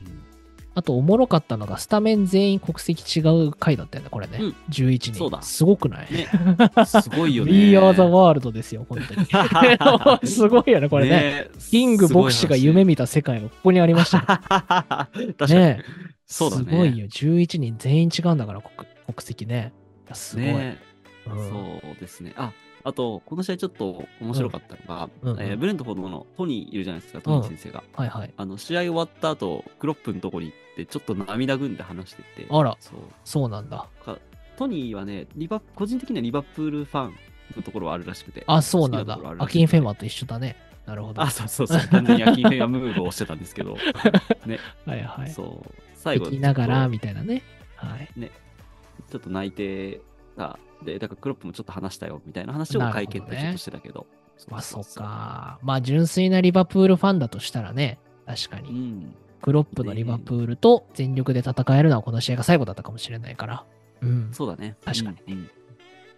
[0.00, 0.37] うん
[0.78, 4.38] あと、おもろかったのが、スタメン全員国籍違う回だったよね、これね。
[4.40, 5.14] うん11人。
[5.14, 6.12] そうだすごくない？
[6.12, 6.28] ね。
[6.86, 7.50] すごいよね。
[7.50, 9.26] We are the world ですよ、本当に。
[10.24, 11.10] すごいよね、これね。
[11.10, 14.20] ねキング牧師が夢見た世界がここにありました。
[14.48, 15.54] 確かに。
[15.54, 15.82] ね
[16.26, 16.64] そうだね。
[16.70, 17.06] すごいよ。
[17.06, 19.72] 11人全員違うんだから、国国籍ね。
[20.12, 20.44] すごい。
[20.44, 20.78] ね
[21.26, 22.34] うんそうですね。
[22.36, 22.52] あ、
[22.84, 27.82] あと、この試合ちょっと面白かったのが、うんうんえーブレントフォードのトニーいるじゃないですか、トニー先生が。
[27.94, 28.32] はいはい。
[28.36, 32.98] あの、試合終わった後、クロップのとこに行って、ちょっと涙ぐんで話してて、あら、そう。
[33.24, 33.86] そうなんだ。
[34.04, 34.18] か
[34.56, 37.14] トニーはね、リバ個人的にはリバプールファン
[37.56, 38.44] のところはあるらしくて。
[38.46, 39.34] あ、そうなんだ好きところあ。
[39.34, 40.56] るアらしくてキンフェマと一緒だね。
[40.86, 41.22] なるほど。
[41.22, 41.88] あ、そうそうそう。
[41.88, 43.76] 完全にアキンフェアムーブをしてたんですけど、
[44.46, 45.30] ね、はいはい。
[45.30, 45.70] そう。
[45.94, 47.42] 最後、聞きながら、みたいなね。
[47.76, 48.08] はい。
[48.16, 50.00] ちょっと泣いて
[50.36, 50.58] た。
[50.82, 54.06] で、だからクロップもちょっと話したよ、みたいな話を会見でちょっとしてたけど。
[54.48, 54.92] まあ、そっ。
[54.94, 55.58] か。
[55.62, 58.70] まあ、純粋なリバプールファンだとしたらね、確かうに。
[58.70, 59.14] ん。
[59.40, 63.64] クロップのリバプールと全力で戦えるのはこの試合が最後だったかもしれないから。
[64.02, 64.30] うん。
[64.32, 64.76] そうだね。
[64.84, 65.50] 確かにうんうん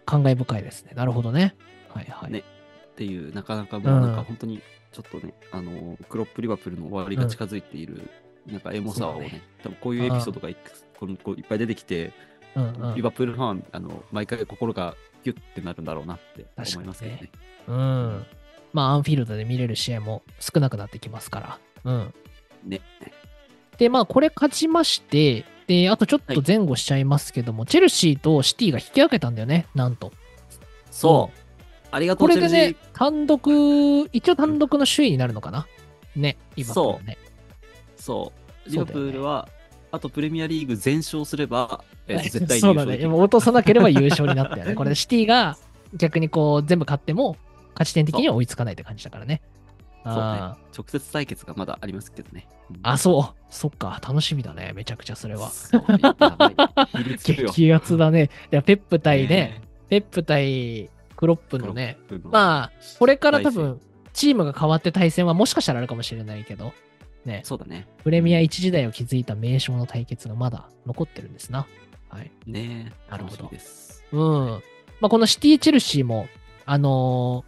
[0.03, 0.93] 感慨深いですね。
[0.95, 1.55] なるほどね。
[1.89, 2.31] はいはい。
[2.31, 8.09] ねっていう、なかなかもうなんうんか本当に、ちょっとね、あの、クロップリバプールの終わりが近づいている、
[8.47, 10.57] なんかエモさをねね、多分こういうエピソードがい
[10.99, 12.11] このこういっぱい出てきて、
[12.55, 17.31] うんうんリバプールファン、あの、毎回心がギュッてなるんだろうなって思いますけどね。
[17.67, 18.25] うん。
[18.73, 21.59] まあ、アンフィールドで見れる試合も少なくなってきますから。
[21.83, 22.13] うん。
[22.65, 22.81] ね。
[23.77, 30.11] で、まあ、これ勝ちまして、で、あとちょっと前後しちゃいますけども、チェルシーとシティが引き分けたんだよね、なんと。
[30.89, 31.37] そう。
[31.91, 35.67] ありがとう、これでね、単独、一応単独の首位になるのかな
[36.15, 37.17] ね、リバプールね。
[37.97, 38.33] ーそ
[38.65, 38.69] う。
[38.69, 39.47] リバそうだよねプールは、
[39.91, 42.93] あとプレミアリーグ全勝すれば、えー絶対にそうだね。
[42.93, 44.73] 優勝でも落とさなければ優勝になったよね。
[44.75, 45.57] これでシティが
[45.93, 47.37] 逆にこう全部勝っても、
[47.73, 49.41] 勝ち点的には追いつかないって感じだからね。
[50.03, 50.21] そうね。
[50.75, 52.47] 直接対決がまだありますけどね。
[52.69, 52.79] うん。
[52.83, 53.41] あ、そう。
[53.49, 53.99] そっか。
[54.05, 54.71] 楽しみだね。
[54.75, 55.51] めちゃくちゃそれは。
[57.23, 58.29] 激アツだね。
[58.51, 58.55] い。
[58.55, 61.97] や、ペップ対ね、ねペップ対クロップのね。
[62.23, 63.81] まあ、これから多対分、
[64.13, 66.45] チームが変わって対戦はもしかしたらあるかもしれない。
[66.45, 66.73] けど、
[67.25, 67.87] ね、そうだね。
[68.03, 71.67] プレミア一時代を築いた名将の対決がまだ残ってるんですな。
[72.09, 72.31] はい。
[72.45, 74.03] ねなるほどです。
[74.11, 74.61] うん。
[74.99, 76.27] まあ、このシティ・チェルシーも、
[76.65, 77.45] あの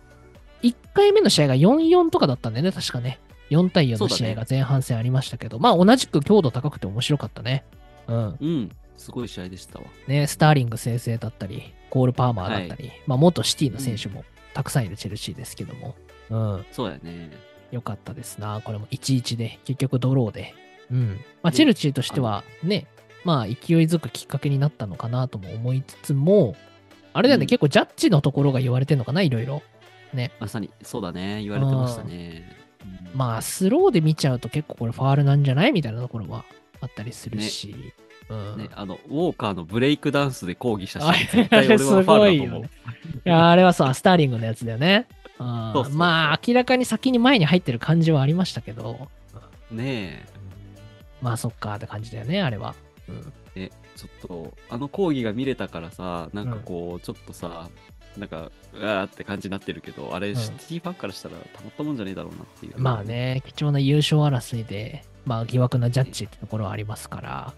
[0.61, 3.19] ー、1回目の試合が4-4とかだったんだよね、確かね。
[3.49, 7.65] 4対4の試合が前半戦ありましたけど、まあ同じく強度高くて面白かったね。
[8.07, 8.37] うん。
[8.39, 8.71] うん。
[8.97, 9.85] すごい試合でしたわ。
[10.07, 15.95] ね、スターリング先生だったり、コール・パーマーだったり、まあ元シティの選手もたくさんいるチェルシーですけども、
[16.29, 16.65] うん。
[16.71, 17.31] そうやね。
[17.73, 18.61] よかったですな。
[18.63, 20.53] これも1-1で、結局ドローで。
[20.91, 21.19] うん。
[21.41, 22.87] まあチェルシーとしてはね、
[23.25, 26.55] まあ勢いづくきっかけになったのかなとも思いつつも、
[27.13, 29.61] あれだよね、うん結構ジャッジのところが言われてるのかな、いろいろ。
[30.39, 31.41] まさに、そうだね。
[31.41, 32.57] 言われてましたね。
[32.57, 32.63] うん
[33.15, 36.43] まあ、スローで見ちゃうと結構これファールなんじゃないみたいなところは
[36.81, 37.93] あったりするし。
[38.29, 38.57] うん。
[38.57, 42.65] ね、あの、ウォーカーのブレイクダンスで抗議したしあ、絶対俺はファウルだと思うい。
[42.65, 42.69] い
[43.23, 45.07] や、あれはそう、スターリングのやつだよね。
[45.39, 49.09] うんそうそうまあ、明らかに先に前に入ってる感じはありましたけど、
[49.71, 50.25] ね
[51.21, 52.75] まあ、そっかって感じだよね、あれは。
[53.07, 53.63] うんえ。
[53.63, 57.69] え、ちょっと、あの抗議が見れたからさ、なんかこう、ちょっとさ、
[58.17, 62.73] なんか、うわーって感じになってるけど、あれ、んシティファンからしたらたまったもんじゃねえだろうなっていう。
[62.77, 63.03] まあ。
[63.03, 67.53] ね、貴重な優勝争いで、まあ、疑惑なジャッジってところはありますから、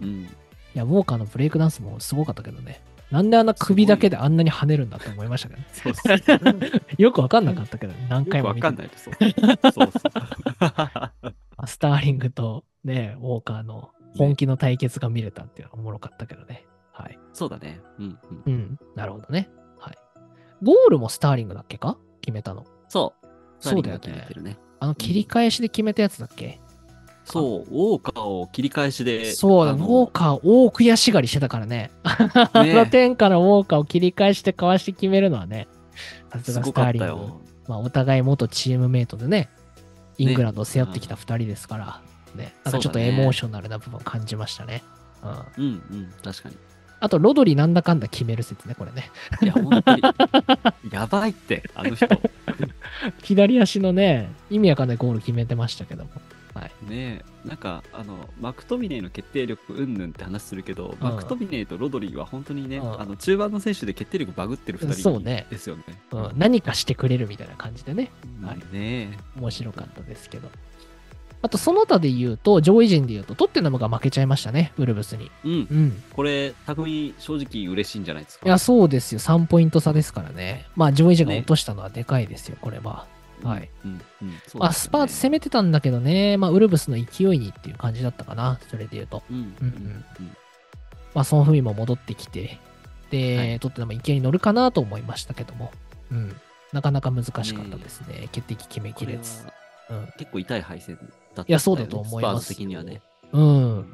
[0.00, 0.04] うん。
[0.04, 0.28] いうん。
[0.74, 2.80] や、ウォーカーのブレイクダンスもすごかったけどね。
[3.14, 5.66] なんであんな首だけであんなに跳ねるんだって思いましたけどね。
[5.72, 6.18] そうそう。
[6.98, 9.04] よくわかんなかったけど、ね、何回も見てかんないです。
[9.04, 9.14] そう
[9.72, 9.92] そう。
[11.64, 16.66] スターリングとね、ウォーカーの本気の対決が見れたっていうのはおもろかったけどね。
[16.92, 17.16] はい。
[17.32, 17.80] そうだね。
[18.00, 18.52] うん、うん。
[18.52, 18.78] うん。
[18.96, 19.48] なるほどね。
[19.78, 19.94] はい。
[20.64, 21.96] ゴールもスターリングだっけか？
[22.20, 22.64] 決めたの。
[22.88, 23.26] そう。
[23.60, 24.58] そうだよねね。
[24.80, 26.60] あの切り返しで決めたやつだっけ、
[27.24, 29.32] そう、ウォーカーを切り返しで。
[29.32, 31.90] そうだ、ウォーカー大悔しがりしてたからね。
[32.04, 35.66] あの天下のウォーカーを切り返してかわして決めるのはね、
[36.32, 37.44] さすがスターリング。
[37.66, 39.48] まあ、お互い元チームメイトでね、
[40.18, 42.00] イングランドを背負ってきた2人ですから、
[42.34, 44.82] ね、なんかちょっとエモーショナルな部分を感じましたね。
[45.56, 46.56] うん、うんうん、確かに。
[47.00, 49.10] あと、ロドリなんだかんだ決める説ね、これね。
[49.42, 50.02] いや、本当に。
[50.90, 52.06] やばいって、あの人。
[53.22, 56.10] 左足のね、意味わかんないゴール決めてましたけども。
[56.60, 65.82] ねえ、なんか、あの、マクトミネーの決定力うんぬんって話するけど、マクトミネーとロドリーは本当にね、うんあの中盤の選手で決定力バグってる2人そうねですよね。
[66.12, 68.10] うん、何かしてくれるみたいな感じでね、
[68.42, 70.48] はいね面白かったですけど。
[71.42, 75.26] あと、その他で言うと、上位陣で言うと、トッテナムが負けちゃいましたね、ウルブスに。
[75.44, 75.48] え。
[75.48, 75.52] うん。
[75.52, 76.02] うん。
[76.14, 78.46] これ、匠、正直嬉しいんじゃないですか？
[78.46, 79.18] いや、そうですよ。
[79.18, 80.64] 3ポイント差ですからね。
[80.74, 83.06] まあ、上位陣が落としたのはでかいですよ、これは。
[83.44, 83.70] はい。
[83.84, 84.00] うん。
[84.22, 84.30] うん。
[84.30, 89.22] ねまあ、スパーツ攻めてたんだけどね、まあ、ウルブスの勢いにっていう感じだったかな、それで言うと。
[89.30, 89.36] うん。
[89.36, 89.72] ううんん。
[90.20, 90.36] うん。
[91.14, 92.58] まあ、ソン・フミも戻ってきて、
[93.10, 95.70] で、はいトッテナム勢いに乗るかなと思いましたけども、
[96.10, 96.36] うん。
[96.72, 98.28] なかなか難しかったですね。
[98.32, 99.46] 決定機決めきこれず。
[99.90, 100.08] うん。
[100.18, 103.00] 結構痛い敗戦だった、いやそうだと思いますスパーズ的にはね。
[103.32, 103.86] うん。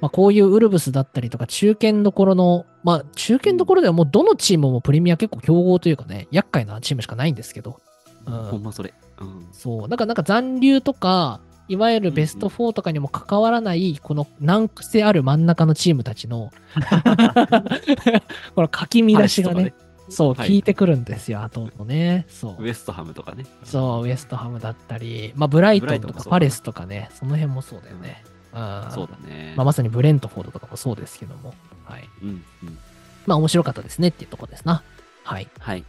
[0.00, 7.80] まあ、こういうウルブスだったりとか、中堅どころの、まあ、中堅どころではもうどのチームもプレミア結構強豪というかね、厄介なチームしかないんですけど、
[8.26, 8.94] うんほんまそれ。
[9.20, 9.46] うん。
[9.52, 9.88] そう。
[9.88, 16.52] なんか、なんか残留とか、いわゆるベスト4とかにも関わらない、この難癖ある真ん中のチームたちの、
[18.54, 19.72] このかき乱しがね、
[20.08, 22.26] そう、はい効いてくるんですよ、後のね。
[22.28, 22.68] そうウ。
[22.68, 23.46] エストハムとかね。
[23.64, 28.24] そう、ウエストハムだったり、まあ、ブライトンとかパレスとかね、その辺もそうだよね。
[28.52, 29.54] うんそうだね。
[29.56, 32.08] まあ、まさにブレントフォードとかもそうですけども、はい。
[32.22, 32.28] うん。
[32.28, 32.78] うん。
[33.26, 34.82] まあ、面白かったですねっていうところですな。
[35.24, 35.48] はい。
[35.58, 35.84] はい。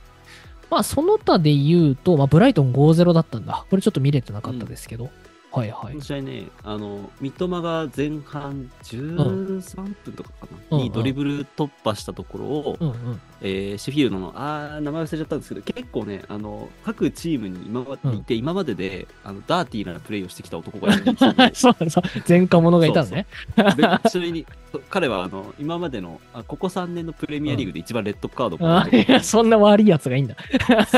[0.70, 3.66] まあ、その他で言うと、まあ、ブライトン5-0だったんだ。
[3.70, 5.10] これちょっと見れてなかったですけど。
[5.60, 6.02] はいはい。
[6.02, 13.22] 試合ね、あの、三笘が前半13分とかかな、うんにドリブル突破したところを、うんうん。
[13.42, 22.04] えーシェフィールドの、あー、名前忘れちゃったんですけど、結構ね、あの、各チームに今までいて、今までで、あの、ダーティーなプレイをしてきた男がいるんですよ そうそう。
[22.28, 23.26] 前科者がいたのね。
[23.56, 30.36] でちなみに、そ彼は、あの、今までの、あここ3年のプレミアリーグで一番レッドカードをもらあってるいや、そんな悪いやつがいいんだ。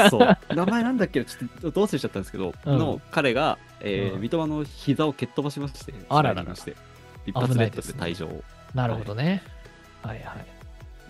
[0.09, 0.55] そう。
[0.55, 1.23] 名前なんだっけ？
[1.25, 6.75] ちょっとどう忘れちゃったんですけど、うんの彼が、えーうん三笘の膝を蹴っ飛ばしまして、あらららして、
[7.25, 8.29] 一発レッドで退場。
[8.73, 9.43] なるほどね。
[10.01, 10.45] はいはい。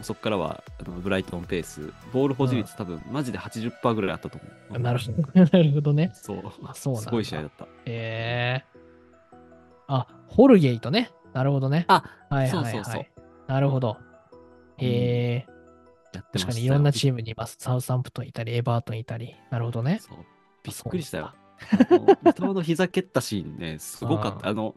[0.01, 4.79] そこからはあのブライトンペース、ボール保持率多分マジで80%ぐらいあったと思う。
[4.79, 5.41] なるほど。
[5.43, 6.11] なるほどね。
[6.13, 6.43] そう。
[6.65, 7.67] あそうなんだすごい試合だった。
[7.85, 8.77] ええ
[9.87, 11.11] あ、ホルゲイトね。
[11.33, 11.85] なるほどね。
[11.87, 12.71] あ、はいはいはい。
[12.73, 13.05] そうそうそう
[13.47, 13.97] なるほど。
[14.79, 15.57] ええ
[16.33, 17.57] 確かにいろんなチームにいます。
[17.59, 19.35] サウサンプトンいたり、エバートンいたり。
[19.49, 19.99] なるほどね。
[20.01, 20.17] そう
[20.63, 21.33] びっくりしたよ
[22.23, 24.49] 三笘の膝蹴ったシーンね、すごかった。
[24.49, 24.75] あの、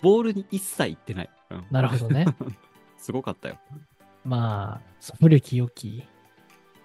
[0.00, 1.30] ボールに一切行ってない。
[1.50, 2.26] うんなるほどね。
[2.98, 3.58] すごかったよ。
[4.24, 6.04] まあ、古き良き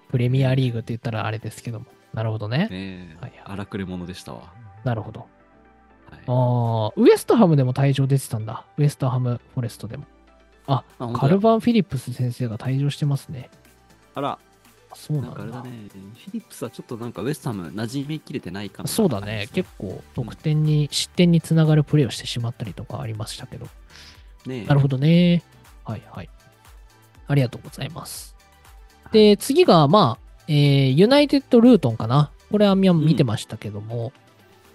[0.10, 1.86] プレミアリーグって言ったらあれですけども。
[2.14, 3.18] なるほどね。
[3.22, 4.54] はいはい荒くれ者でしたわ。
[4.84, 5.22] なるほど。
[5.22, 5.30] はい
[6.28, 8.66] ああ、ウエストハムでも退場出てたんだ。
[8.78, 10.06] ウエストハムフォレストでも。
[10.68, 13.50] あ本当だカルバン・フィリップス先生が退場してますね。
[14.16, 14.40] あら、あ
[14.96, 15.58] そうななんんかあれだ。
[15.60, 18.90] だね、フィリップスはちょっとなんかウエストハム馴染みきれてないかな。
[18.90, 19.48] そうだね。
[19.54, 23.68] 結構得点に、失点につながるプレーをしてしまったりとかありましたけど。
[24.46, 25.44] ねえなるほどね。
[25.86, 26.30] はいはい。
[27.28, 28.36] ありがとうございます。
[29.12, 32.32] で、次が、まあ、えーユナイテッド・ルートンかな。
[32.52, 34.12] これはみ見てましたけども。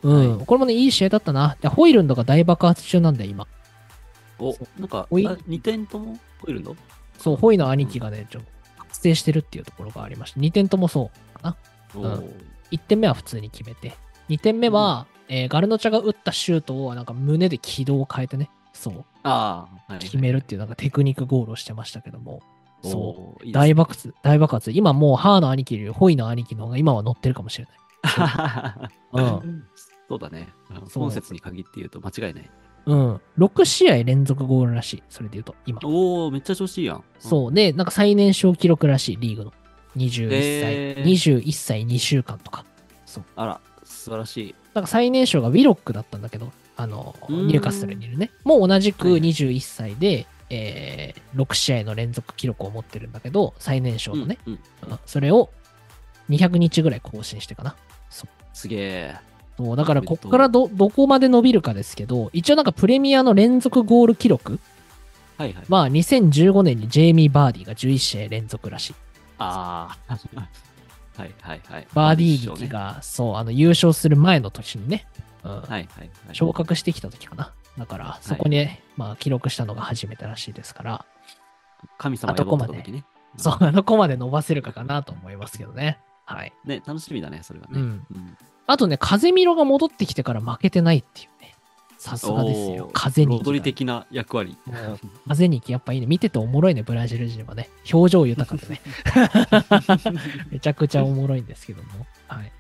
[0.03, 0.37] うん。
[0.39, 1.57] はいこれもね、いい試合だったな。
[1.61, 3.47] でホイルンドが大爆発中なんだよ、今。
[4.39, 6.19] お、なんか、おい2点とも？
[6.41, 6.77] ホイールド？
[7.19, 8.43] そう、ホイの兄貴がね、ちょっ
[9.05, 10.41] と覚醒してるっていうところがありました。
[10.41, 11.57] 2点ともそうかな。
[11.95, 12.31] おうんー
[12.71, 13.95] 1点目は普通に決めて、
[14.29, 19.99] 2点目は、えーガルノチャが打ったシュートをなんか胸で軌道を変えてね、そう、ああ、はい。
[20.01, 22.41] 決めるっていうなんかテクニックゴールをしてましたけども、
[22.83, 24.71] そう、いいね大爆発、大爆発。
[24.73, 27.75] 今もうハーの兄貴よりホイの兄貴の方が今は乗ってるかもしれない。
[29.13, 29.65] うん
[30.09, 30.49] そうだね。
[30.95, 32.51] 本節に限って言うと間違いない。
[32.87, 33.21] うん。
[33.39, 35.03] 6試合連続ゴールらしい。
[35.09, 35.81] それで言うと、今。
[35.85, 37.05] おおめっちゃ調子いいやん。
[37.19, 37.53] そう。
[37.53, 39.53] で、なんか最年少記録らしい、リーグの。
[39.97, 40.75] 21歳。
[40.75, 42.65] へー21歳2週間とか。
[43.07, 43.25] そう。
[43.37, 44.55] あら、素晴らしい。
[44.75, 48.31] なんか最年少がウィロックだったんだけど、あの、ニューカッスルにいるね。
[48.45, 54.39] もう同じくはいはい21歳で、えー6試合の連続記録を持ってるんだけど、最年少のね。
[54.47, 54.53] うん。
[54.53, 55.51] うんうんそれを
[56.31, 57.77] 200日ぐらい更新してかな。
[58.55, 59.15] すげえ。
[59.57, 64.59] そう、だからこっからど、どこまで伸びるかですけど、一応なんかプレミアの連続ゴール記録
[65.37, 65.65] はいはい。
[65.69, 68.95] まあ2015年にジェイミー・バーディーが11試合連続らしい。
[69.39, 70.15] ああ。
[71.17, 71.87] はいはいはい。
[71.95, 75.07] バーディー劇が、そう、あの優勝する前の年にね、
[75.45, 76.11] うんはいはいはい。
[76.33, 77.53] 昇格してきた時かな。
[77.79, 81.05] だから、そこに、ねまあ記録したのが初めてらしいですから、
[81.99, 82.33] 神様。
[83.37, 85.99] そう、あの子まで伸ばせるかかなと思いますけどね。
[86.25, 86.53] はい。
[86.65, 87.73] ね、楽しみだね、それはね。
[87.75, 88.07] うん。
[88.13, 91.55] うんあとね、風見ろが戻ってきてから負けてないっていうね。
[91.99, 94.57] さすがですよ風にロドリ的な役割。
[94.67, 96.07] もう風にやっぱいいね。
[96.07, 97.71] 見てておもろいね、ブラジル人はね。
[97.93, 98.81] 表情豊かでね。
[100.51, 102.07] めちゃくちゃおもろいんですけども。
[102.29, 102.53] はい。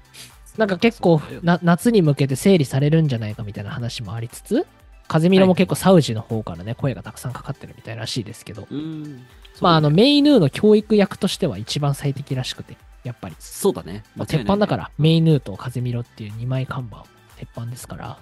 [0.56, 4.66] なんか結構な、夏に向けて整理されるんじゃないかみたいな話もありつつ、
[5.08, 9.26] 風見ろも結構サウジの方からね、声がたくさんかかってるみたいらしいですけど、うん。
[9.60, 13.36] まあ、あの、メイヌーの教育役としては一番最適らしくて、やっぱり。
[13.38, 14.02] そうだね。
[14.16, 17.04] まあ鉄板だから、メイヌーと風見ろっていう2枚看板、
[17.36, 18.18] 鉄板ですから、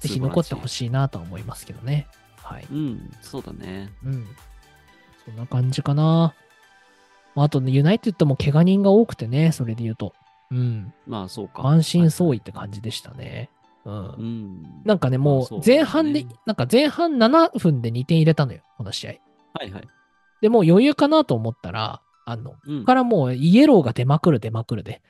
[0.00, 0.68] ぜひ残ってほい。
[0.68, 2.06] しいなとは思いますけどね。
[2.42, 2.66] はい。
[2.70, 3.90] うん、そうだね。
[4.04, 4.26] うん。
[5.24, 6.34] そんな感じかな。
[7.34, 10.12] まあ、あとね、ユナイテッドも怪我人が多くてね、それで言うと。
[10.50, 10.92] うん。
[11.06, 11.62] まあ、そうか。
[11.62, 13.48] 満身創痍って感じでしたね。
[13.84, 13.94] うん。
[13.94, 14.82] うん。
[14.84, 19.10] なんかね、もう前半で、なんか前半7分で2点入れたのよ、この試合。
[19.54, 19.88] はいはい。
[20.40, 25.02] でもう余裕かなと思ったら、あの、こうんこからもうイエローが出まくる出まくるで、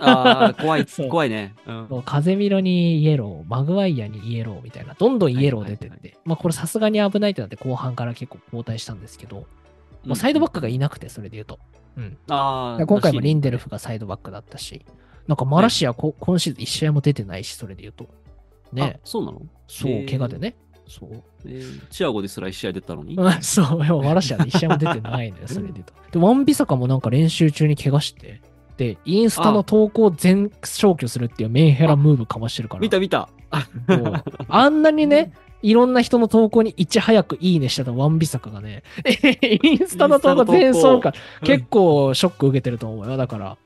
[0.00, 1.54] ああ、怖い 怖いね。
[1.66, 1.86] うん。
[1.88, 9.46] もう風見ろにイエロー、マグワイアにイエローみたいな、どんどんイエロー出てって、はいはいまあこれさすがに危ないってなって後半から結構交代したんですけど、
[10.04, 11.58] もうサイドバックがいなくて、それで言うと。
[11.96, 12.16] うん。
[12.28, 13.64] ああ、今回もリンデルフ。
[13.64, 14.84] フがサイドバックだったし、
[15.26, 18.06] なんかマラシアこ、今シーズン1試合も出てないし、それで言うと。
[18.72, 19.42] ねあ、そうなの？
[19.68, 20.56] そう、怪我でね。
[20.88, 21.22] そう？
[21.46, 23.16] えーチアゴですら1試合出たのに？
[23.16, 25.92] う んそう、でもマラシア1試合も出てないのよ、 それでと。
[26.12, 28.40] で、ワンビサカもなんか練習中に怪我して、
[28.76, 32.80] で、インスタの投稿を全消去するっていうメンヘラムーブかましてるから。
[32.82, 33.28] 見た見た。
[34.48, 38.82] あんなにね、いろんな人の投稿にいち早くいいねしてたワンビサカがね、
[39.62, 43.16] インスタの投稿全走か、結構ショック受けてると思うよ。
[43.16, 43.56] だから、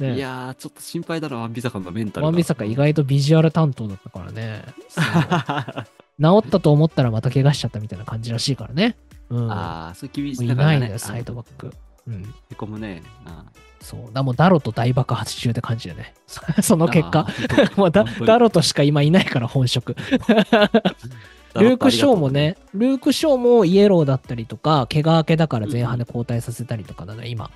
[0.00, 2.26] ね、いやー、ちょっと心配だな、ワンビサカのメンタルが。
[2.26, 4.64] ワンビサカ意外とビジュアル担当だったからね。
[6.20, 8.96] 治ったと思ったらまた怪我しちゃったみたいな感じらしいからね。
[9.30, 9.52] うん。
[9.52, 11.72] ああ、そう厳しもういないんだよ、サイドバック。
[12.06, 12.22] うん。
[12.50, 13.02] へこむね。
[13.24, 13.44] あ
[13.80, 14.12] そう。
[14.12, 16.14] だもうダロと大爆発中って感じでね。
[16.62, 17.26] その結果
[17.76, 19.94] もうダダロとしか今いないから本職。
[21.54, 22.30] ルーク・ショーも。
[22.30, 27.50] ね、ルーク・ショーもイエローだったりとか、怪我明けだから前半で交代させたりとかだね、今。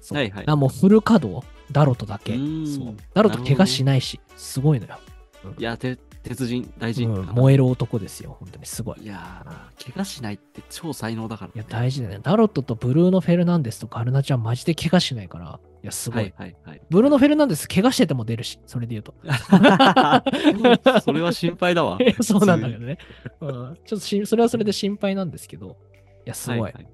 [0.00, 2.32] そうはいはいあもうフル稼働、ダロとだけ。
[2.32, 2.96] そう。
[3.14, 4.98] ダロと怪我しないし、すごいのよ。
[5.58, 7.04] いや、て鉄人、大事。
[7.04, 9.02] うん、燃える男ですよ、本当にすごい。
[9.02, 12.20] いやー、怪我しないって超才能だから、いや、大事だよね。
[12.22, 16.22] ダロットとブルーノ・フェルナンデスとガルナちゃんマジで怪我しないから、いや、すごい。
[16.22, 16.82] はいはいはい。
[16.90, 19.14] ブルーノ・フェルナンデス怪我してても出るし、それで言うと。
[21.00, 21.98] それは心配だわ。
[22.22, 22.98] そうなんだけどね。
[23.40, 25.76] うん、ちょっとしそれはそれで心配なんですけど、
[26.24, 26.60] いや、すごい。
[26.60, 26.86] はいはい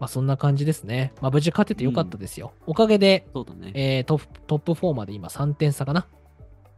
[0.00, 1.12] まあ、そんな感じですね。
[1.22, 2.52] まあ、無事勝ててよかったですよ。
[2.66, 3.72] おかげで、そうだね。
[3.74, 6.06] えートップトップ4まで今3点差かな。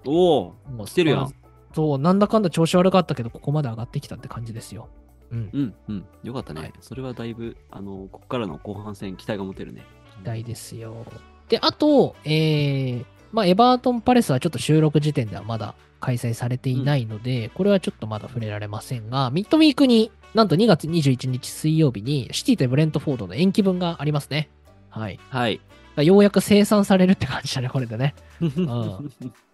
[0.04, 1.45] おお、もう来てるやんまあ
[1.76, 4.88] そう、なんだかんだ調子悪かったけど、ここまで上がってきたって感じですよ。
[5.30, 5.50] うん。
[5.52, 6.06] うんうん。
[6.22, 6.60] よかったね。
[6.62, 9.84] はいそれはだいぶ、あの、ここからの後半戦、期待が持てるね。
[10.24, 11.04] 期待ですよ。
[11.50, 24.48] で、あと、えー、まあ、エバートン・パレスはちょっと収録時点ではまだ開催されていないので、これはちょっとまだ触れられませんが、ミッドウィークになんと2月21日水曜日にシティとブレントフォードの延期分がありますね。
[24.88, 25.20] はい。
[25.28, 25.60] はい。
[25.96, 28.14] らようやく生産されるって感じだね、これでね。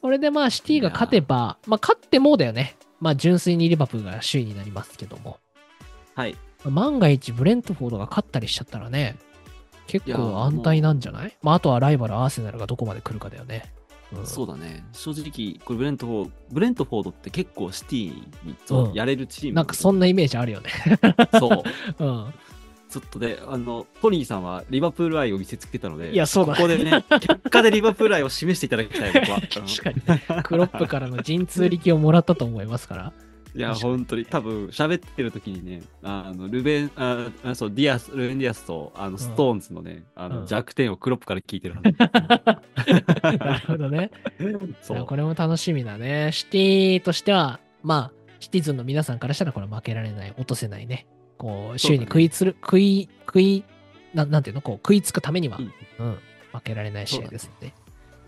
[0.00, 2.76] これでまあシティが勝てば、まあ勝ってもだよね。
[3.00, 5.38] まあ純粋にリバプールが首位になりますけども。
[6.14, 6.36] はい。
[6.64, 9.16] 万が一ブレントフォードが勝ったりしちゃったらね、
[9.86, 11.36] 結構安泰なんじゃない？
[11.42, 13.72] まああとはライバルアーセナルがどこまで来るかだよね。
[14.16, 14.84] うんそうだね。
[14.92, 19.54] 正直、これブレントフォード、ブレントフォードって結構シティにやれるチーム。
[19.54, 20.70] なんかそんなイメージあるよね。
[21.38, 21.62] そう。
[22.04, 22.34] うん。
[22.94, 29.40] ちょっとで、あの、トニーさんはリバプール愛を見せつけたので、いやそうだねここでね、結果でリバプール愛を示していただきたい、僕は。
[29.50, 30.42] 確かに。
[30.44, 33.12] クロップからの陣痛力をもらったと思いますから。
[33.56, 43.38] いや、本当に、多分喋ってる時にね、あの、ルベン、ああそう、ディアス、ルベン・ディアスと、あの、ストーンズのね、あの、うん弱点をクロップから聞いてるはず。
[43.38, 44.12] なるほどね。
[44.82, 46.30] そいうやこれも楽しみだね。
[46.32, 51.06] シティとしては、まあ、シティズンの皆さんからしたらこれ負けられない、落とせないね。
[51.38, 53.64] こう、周囲に食いつる、食い、食い、
[54.14, 55.62] ななんていうのこう、食いつくためには、う
[56.02, 56.18] うんん、
[56.52, 57.72] 負けられない試合ですので、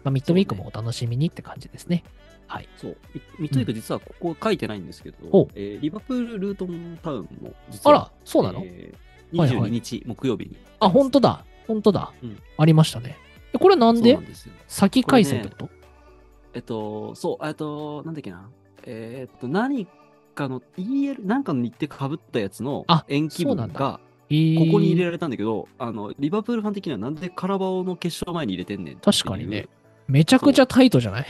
[0.04, 2.04] まあ、ミッドウィークもお楽しみにって感じですね。
[2.46, 2.68] はい。
[2.76, 2.96] そう。
[3.14, 10.56] ミミッドウィーク実はここ書いてないんですけど、ほうえーリバプール・ルートンタウンも実は、あら、そうなの、えーはいはい22日木曜日に。
[10.78, 11.44] あ、本当だ。
[11.66, 12.12] 本当だ。
[12.22, 13.18] うんありましたね。
[13.52, 14.16] えこれなんで？
[14.68, 15.70] 先開催ってこと、
[16.54, 18.48] えっと、そう、えっと、なんだっけな。
[18.84, 19.88] えーっと、何
[20.36, 29.68] かの EL、なんかの日程かぶったやつのあ延期分が、えーここに入れられたんだけど、あの、リバプールファン的にはなんでカラバオの決勝前に入れてんねん確かにね。
[30.08, 31.26] めちゃくちゃタイトじゃない？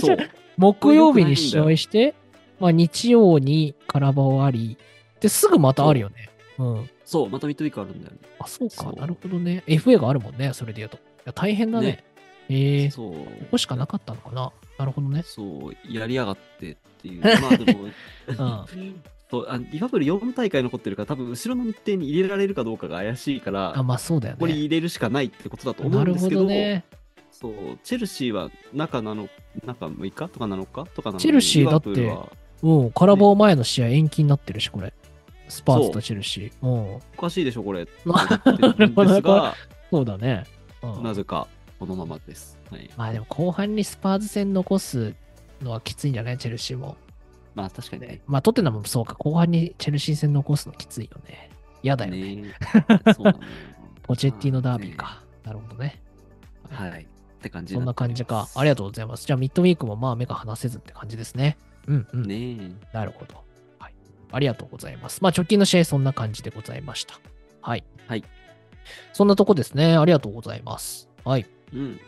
[0.00, 0.16] そう。
[0.58, 2.14] 木曜日に試合して、
[2.60, 4.76] まあ日曜にカラバオあり、
[5.20, 6.28] で、すぐまたあるよね。
[6.58, 6.90] うん。
[7.04, 8.18] そう、またミッドウィークあるんだよね。
[8.40, 8.74] あ、そうか。
[8.76, 9.62] そうなるほどね。
[9.66, 10.96] FA があるもんね、それで言うと。
[10.96, 11.86] いや大変だね。
[11.86, 12.04] ね
[12.50, 13.12] ええそう。
[13.12, 13.18] こ
[13.52, 14.50] こしかなかったのかな。
[14.78, 15.22] なるほどね。
[15.24, 17.22] そう、やりやがってっていう。
[17.22, 19.00] まあでも、 うん。
[19.30, 24.58] そうあリバプール4大会残ってるから、多分後ろの日程に入れられるかどうかが怪しいから、あ、まあそうだよここにね。
[24.60, 26.84] 入れるしかないってことだと思うなんですけど、どね。
[27.30, 27.52] そう、
[27.84, 29.28] チェルシーは中7
[29.64, 32.32] 中6日とか7日とかなのにチェルシーだってリバプールは
[32.62, 32.92] うん。
[32.92, 34.92] カラバオ前の試合延期になってるし、これ。
[35.48, 36.52] スパーズとチェルシー。
[36.62, 36.94] うん。
[36.96, 37.86] おかしいでしょ、これ。
[38.04, 39.54] なるんですが、
[39.90, 40.44] そうだね。
[40.82, 41.02] うん。
[41.02, 41.46] なぜか
[41.78, 42.58] このままです。
[42.70, 45.14] はい、まあでも後半にスパーズ戦残す
[45.62, 46.38] のはきついんじゃない？
[46.38, 46.96] チェルシーも。
[47.54, 48.20] まあ確かにね。
[48.26, 49.14] まあトッテナムもそうか。
[49.14, 51.50] 後半にチェルシー戦残すのきついよね。
[51.82, 52.36] 嫌だよね。
[52.36, 52.54] ね
[53.14, 53.44] そうなのよ
[54.02, 54.96] ポチェッティのダービー。
[54.96, 55.22] か。
[55.44, 56.02] なるほどね。
[56.70, 57.02] はい。
[57.02, 58.48] って感じそんな感じか。
[58.54, 59.26] ありがとうございます。
[59.26, 61.56] じゃあ、ミッドウィークもまあ目が離せずって感じですね。
[61.86, 62.22] うんうん。
[62.24, 63.42] ねなるほど。
[63.78, 63.94] はい。
[64.32, 65.22] ありがとうございます。
[65.22, 67.18] まあ、直近の試合、そんな感じでございました。
[67.62, 67.84] はい。
[68.06, 68.24] はい。
[69.12, 69.96] そんなとこですね。
[69.96, 71.08] ありがとうございます。
[71.24, 71.46] はい。
[71.72, 71.76] え。
[71.76, 72.00] うん。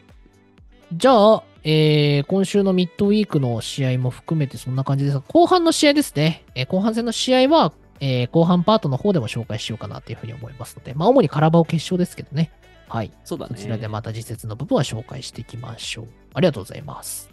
[0.92, 6.44] じゃあ、えー、今週のミッドウィークの試合も含めてそんな感じですが、後半の試合ですね。
[6.54, 12.50] えー後半戦の試合は、えー後半パートの方でも紹介しようかなというふうに思いますので、まあ、主にカラバオ決勝ですけどね。
[12.88, 13.12] はい。
[13.24, 13.56] そうだね。
[13.56, 16.06] そちらでまた実説の部分は紹介していきましょう。
[16.34, 17.30] ありがとうございます。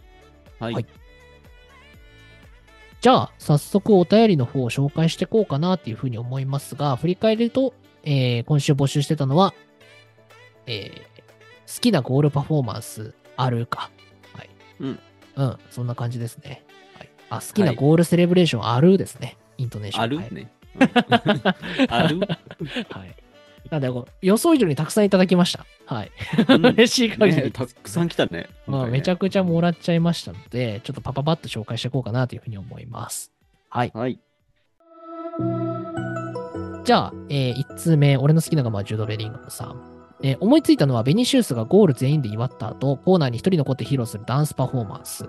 [0.60, 0.74] はい。
[0.74, 0.86] はい
[3.00, 9.54] じゃあ、早速お便りの方を紹介していこうかなっていうふうに思いますが、振り返ると、えー今週募集してたのは、
[10.66, 11.02] えー
[11.76, 13.90] 好きなゴールパフォーマンスあるか。
[14.34, 14.50] はい。
[14.82, 15.00] うん。
[15.36, 16.64] うん、そんな感じですね。
[16.96, 18.98] はい、あ、好きなゴールセレブレーションある？
[18.98, 19.38] ですね。
[19.58, 20.20] イントネーションある？
[20.34, 20.52] ね。
[21.90, 22.20] ある？
[22.90, 23.16] はい。
[23.70, 25.66] なんで、予想以上にたくさんいただきました。
[25.86, 26.12] はい。
[26.48, 28.48] うん嬉しい限りねたくさん来たね。
[28.66, 33.32] まあ、めちゃゃくちゃもらっちゃいましたので、ちょっとパパパッと紹介していこうかなというふうに思います。
[33.70, 33.92] はい。
[33.94, 34.20] はい。
[36.86, 39.97] じゃあ、え1通目、俺の好きなのがまあジュード・ベリンガムさん。
[40.24, 45.26] えー思いついたのはベニシウスがゴール全員で祝った後、コーナーに一人残って披露するダンスパフォーマンス。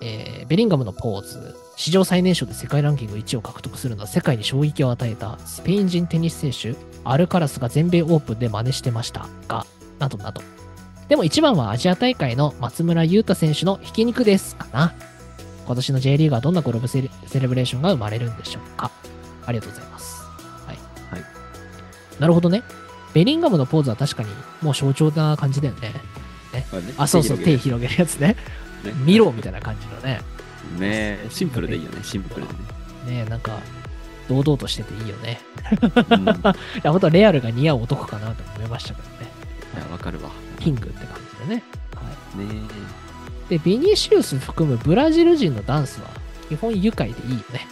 [0.00, 1.54] えーベリンガムのポーズ。
[1.76, 9.66] 史上最年少で世界ランキング1位を獲得するなど世界に衝撃を与えたスペイン人テニス選手、アルカラスが全米オープンで真似してましたが、
[9.98, 10.42] などなど。
[11.08, 14.94] でも一番はアジア大会の松村優太選手のひき肉ですかな。
[15.66, 18.90] 今年の J リーグはどんなゴルフセレセレブレーションが生まれるんでしょうか。
[19.46, 20.22] ありがとうございます。
[20.66, 20.78] はい。
[21.10, 21.24] はい
[22.18, 22.62] なるほどね。
[23.12, 24.28] ベリンガムのポーズは確かに
[24.62, 25.92] もう象徴な感じだよね。
[26.52, 28.36] ねあ、そうそう、手広げるやつね。
[28.84, 30.20] ね見ろみたいな感じのね。
[30.78, 32.00] ねシンプルでいいよね。
[32.02, 32.52] シンプルで
[33.12, 33.22] ね。
[33.22, 33.58] ねなんか、
[34.28, 35.40] 堂々としてていいよね。
[36.10, 39.40] うんい いや、本当はレアルが似合う男かなと思いましたけどね。
[39.76, 40.30] や、わかるわ。
[40.58, 41.62] キングって感じでね。
[41.94, 42.46] はい。
[42.46, 42.62] ね
[43.48, 46.08] で、ビニシウス含むブラジル人のダンスは
[46.48, 47.66] 基本愉快でいいよね。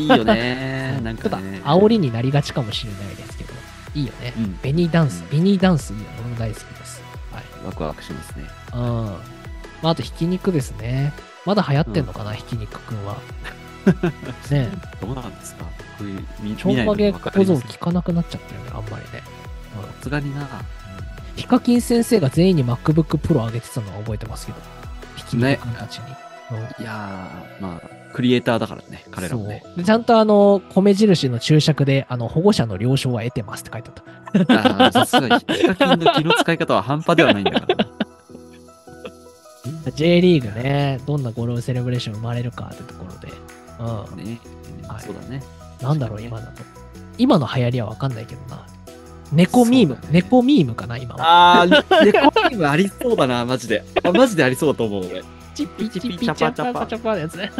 [0.00, 1.00] いいよね。
[1.04, 3.52] なんかただね。、煽りになりがちかもしれないですけど、
[3.98, 4.32] いいよね。
[4.36, 4.58] うん。
[4.62, 6.10] ベニーダンスうん、ベニーダンスいいよね。
[6.20, 7.02] 俺も大好きです。
[7.32, 7.44] はい。
[7.66, 8.44] ワクワクしますね。
[8.74, 8.80] うん。
[8.80, 9.18] ま
[9.84, 11.12] あ、あと、ひき肉ですね。
[11.44, 13.16] まだ流行ってんのかな、ひき肉くんは。
[14.50, 14.68] ね
[15.00, 15.64] どうなんですか？
[15.98, 19.22] こういう見ちょんまげ小僧聞かなくなっちゃったよね、あんまりね。
[19.76, 20.48] うんさすがにな。
[21.36, 24.58] ヒカキン先生が全員に MacBook Pro あげてたのは覚えてますけど。
[25.16, 26.04] ひき肉くんたちに。
[26.50, 27.80] うんいやー、まあ、
[28.16, 29.62] クリエイターだからね、彼らもね。
[29.84, 34.86] ちゃんとあの、米印の注釈で、あの、保護者の了承は得てますって書いてあった。
[34.86, 37.86] あーさすがに、ヒカキンの気の使い方は半端ではないんだからな。
[39.94, 43.28] J リーグね、どんなゴルフセレブレーション生まれるかってところで。
[43.80, 44.24] うん。
[44.24, 44.40] ね、
[44.88, 45.42] はいそうだね。
[45.82, 46.62] なんだろう、今だと。
[47.18, 48.64] 今の流行りはわかんないけどな。
[49.30, 51.60] 猫ミーム、ね猫ミームかな、今は。
[51.60, 53.84] あー、猫ミームありそうだな、マジで。
[54.02, 55.22] あマジでありそうだと思う、俺。
[55.56, 57.50] チピチピチャパチャパチャパのやつね。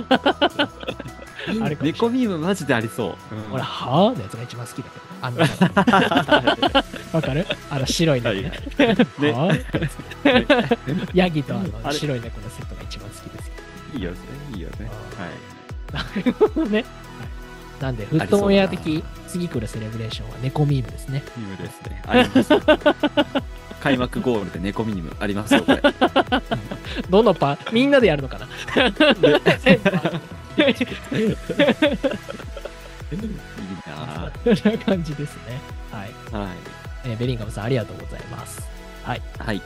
[1.63, 3.15] あれ猫ミームマジでありそう。
[3.53, 5.07] 俺、はぁのやつが一番好きだけど。
[5.23, 5.41] あの、
[7.13, 8.43] わかるあの白い猫ね。
[8.43, 13.51] ねはぁヤギとあの白い猫のセットが一番好きです
[13.95, 14.19] いいよね、
[14.55, 14.91] いいよね。
[15.95, 16.23] はい。
[16.23, 16.67] けど。
[16.67, 16.85] ね。
[17.81, 21.23] なんで、フットウェア的次来るセレブレーションは猫ミームですね。
[21.37, 22.03] ミームですね。
[22.07, 22.53] あります。
[23.81, 25.83] 開幕ゴールで猫ミームありますよ、これ。
[27.11, 28.47] どのパみんなでやるのかな？
[30.57, 30.71] い
[31.21, 31.29] い
[33.87, 35.61] なそんな感じですね。
[35.93, 36.11] はい。
[36.33, 36.49] ぁはい。
[37.05, 38.67] えーベリンガムさん、ありがとうございます。
[39.05, 39.23] はい。
[39.39, 39.63] はい。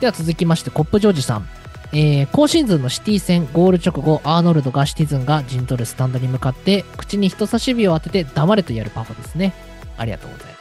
[0.00, 1.48] では続きまして、コップジョージさん。
[1.92, 9.52] えー今シーズンのシティ戦ゴール直後、アーノルドがシティズンが陣取るスタンドに向かって、口に人差し指を当てて黙れとやるパフォですね。
[9.98, 10.51] ありがとうございます。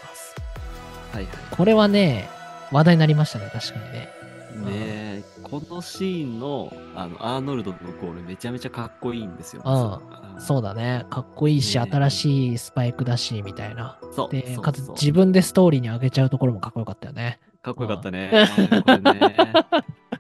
[1.14, 2.30] はいはこれはね、
[2.72, 4.10] 話題になりましたね、確かにね。
[4.56, 4.60] い。
[4.60, 9.64] ねえ、このシーンの、あの、アーノルドのゴールめちゃめちゃかっこいいんですよ。
[9.66, 11.06] うんそうだね。
[11.10, 14.00] かっこいいし、ね新しいスパイクだし、みたいな。
[14.12, 14.30] そう。
[14.32, 17.40] で、かつ自分でストーリーに上げちゃうところもかっこよかったよね。
[17.62, 18.48] かっこよかったね。
[18.86, 19.54] これね。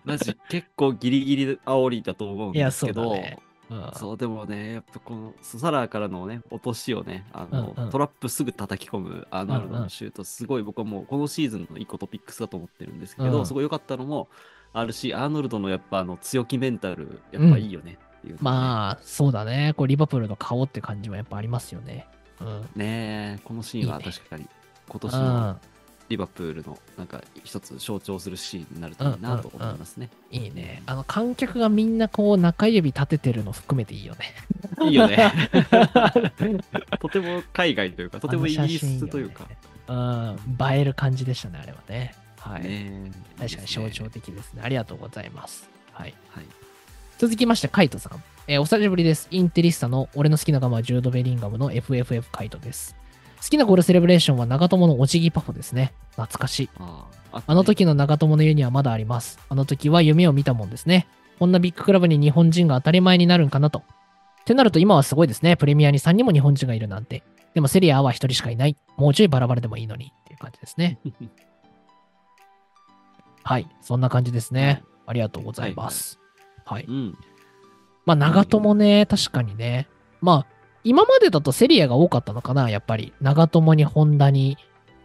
[0.03, 3.50] マジ結構ギリギリ煽りだと思うんいやですけど、そうだねうん。
[3.93, 14.28] そう、でもね、やっぱこのソサラーからのね、落としをね、あの、うんうんトラップすぐ叩き込むアーノルドのシュート、すごい僕はもうこのシーズンの一個トピックスだと思ってるんですけど、うんすごい良かったのも
[14.74, 19.74] あるし、アーノルドのやっぱあの強気メンタル、やっぱいいよねっていう、まあ、そうだね。
[19.76, 22.07] こう、リバプールの顔って感じはやっぱありますよね。
[22.39, 22.61] うん。
[22.76, 24.47] ねえ、このシーンは確かに
[24.88, 25.61] 今年うのん。
[26.12, 30.09] リバプールのなんか一つ象徴するシーンになるといいなと思いますね。
[30.30, 30.84] いいね。
[30.86, 34.34] あの、観客がみんなこう、中指立ててるの含めていいよね。
[34.84, 35.32] いいよね。
[36.99, 39.45] とても海外というか、とてもイギリスというか。
[39.45, 39.57] ね
[39.88, 40.38] うん。
[40.74, 42.14] 映える感じでしたね、あれはね。
[42.38, 42.64] はい。
[42.64, 44.62] ね確かに象徴的ですね。
[44.64, 45.70] ありがとうございます。
[45.93, 46.14] はい。
[46.30, 46.45] はい。
[47.18, 48.24] 続きまして、カイトさん。
[48.47, 49.30] えーお久しぶりです。
[49.32, 53.00] インテリスタの俺の好きなガムはジュード・ベリンガムの FFF カイトです。
[53.41, 55.93] 好きなゴールセレブレーションは長友のお辞儀パフォですね。
[56.11, 56.69] 懐かしい。
[56.77, 59.39] あああの時の長友の家にはまだあります。
[59.49, 61.07] あの時は夢を見たもんですね。
[61.39, 63.79] こんなビッグクラブに日本人が当たり前になるんかなと。
[63.79, 63.83] っ
[64.45, 65.57] てなると今はすごいですね。
[65.57, 67.23] プレミアに3人も日本人がいるなんて。
[67.53, 68.77] でもセリエAは1人しかいない。
[68.97, 70.99] もうちょいバラバラでもいいのにっていう感じですね。
[73.43, 73.67] はい。
[73.81, 74.83] そんな感じですね。
[75.07, 76.19] ありがとうございます。
[76.63, 76.85] はい。
[76.87, 77.17] うん。
[78.05, 79.87] まあ、長友ね、確かにね。
[80.21, 83.13] まあ、今までだとセリエAが多かったのかな、やっぱり。
[83.21, 84.57] 長友に本田に、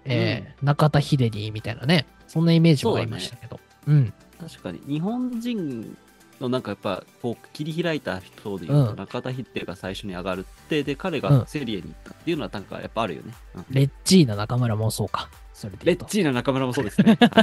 [0.05, 2.07] えー中田英寿みたいなね。
[2.27, 3.61] そんなイメージがありましたけど。
[3.87, 4.13] うん。
[4.41, 5.97] 確かに、日本人
[6.41, 13.35] のなんかやっぱ、こう、切り開いた人でいうと、うん中田ヒデが最初に上がるって、で、彼うんがセリエに行ったっていうのは、なんかやっぱあるよね。
[13.55, 15.29] うんレッジーナ中村もそうか。
[15.53, 15.85] それで。
[15.85, 17.17] レッチーな中村もそうですね。
[17.33, 17.43] は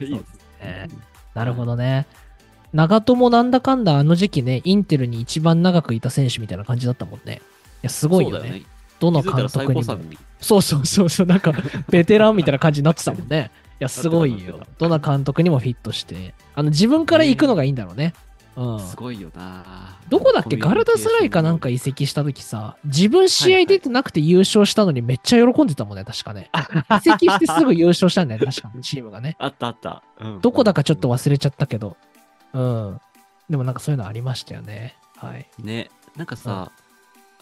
[0.00, 0.04] い。
[0.04, 0.88] いいですね
[1.34, 2.06] なるほどね。
[2.72, 7.36] 長友なんだかんだあの時期ね、インテルに一番長くいた選手みたいな感じだったもんね。
[7.36, 7.38] い
[7.82, 8.50] や、すごいよね。
[8.50, 8.62] ね。
[9.00, 9.98] どの監督にも。
[10.40, 11.52] そうそうそうそう、なんか、
[11.90, 13.50] ベテランみたいな感じになってたもんね。
[13.80, 14.60] いや、すごいよ。
[14.78, 16.34] どの監督にもフィットして。
[16.54, 18.12] あの、自分から行くのがいいんだろうね。
[18.56, 18.80] うん。
[18.80, 20.56] すごいよなどこだっけ？
[20.56, 26.50] ガルダスライかなんか移籍した時さ、自分試合出てなくて優勝したのにめっちゃ喜んでたもんね、確かね。
[26.98, 29.36] 移籍してすぐ優勝したんだよね、確かに、 チームがね。
[29.38, 30.02] あったあった。
[30.20, 31.96] うんどこだかちょっと忘れちゃったけど。
[32.60, 33.00] うん。
[33.50, 34.94] でもなんかそういうのありましたよね。
[35.16, 35.46] はい。
[35.58, 36.70] ね、なんかさ、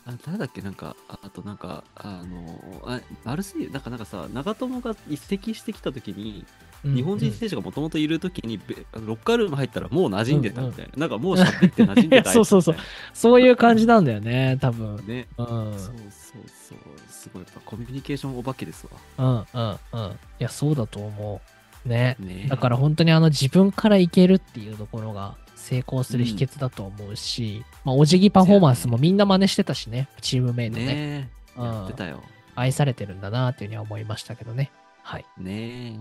[0.07, 0.62] あ誰だっけ？
[0.62, 6.45] なんか、ああとなんか、あの、あマルセなんかなんかさ、長友が移籍してきたときに、
[6.85, 10.93] うん日本人選手がもともといるときに、べあのロッカールーム入ったらもう馴染んでたみたいな。
[10.97, 12.77] なんかもう喋って馴染んでた そうそうそう
[13.12, 14.95] そういう感じなんだよね、多分。
[14.97, 15.73] なね、うん。
[15.73, 16.79] うんそうそうそう。
[17.09, 18.87] すごい、やっぱコミュニケーションお化けです
[19.19, 19.29] うわ。
[19.29, 19.47] ん
[19.93, 20.11] うん。
[20.12, 21.56] いや、そうだと思う。
[21.87, 22.16] ね。
[22.18, 30.87] ねだから本当にあの自分からいけるっていうところが成功する秘訣だと思うし、まあ、お辞儀パフォーマンスもみんな真似してたしね、チームメイトね。
[30.87, 32.22] ねうんやってたよ。
[32.55, 34.70] 愛されてるんだなっていうふうには思いましたけどね。
[35.03, 35.24] はい。
[35.39, 35.99] ね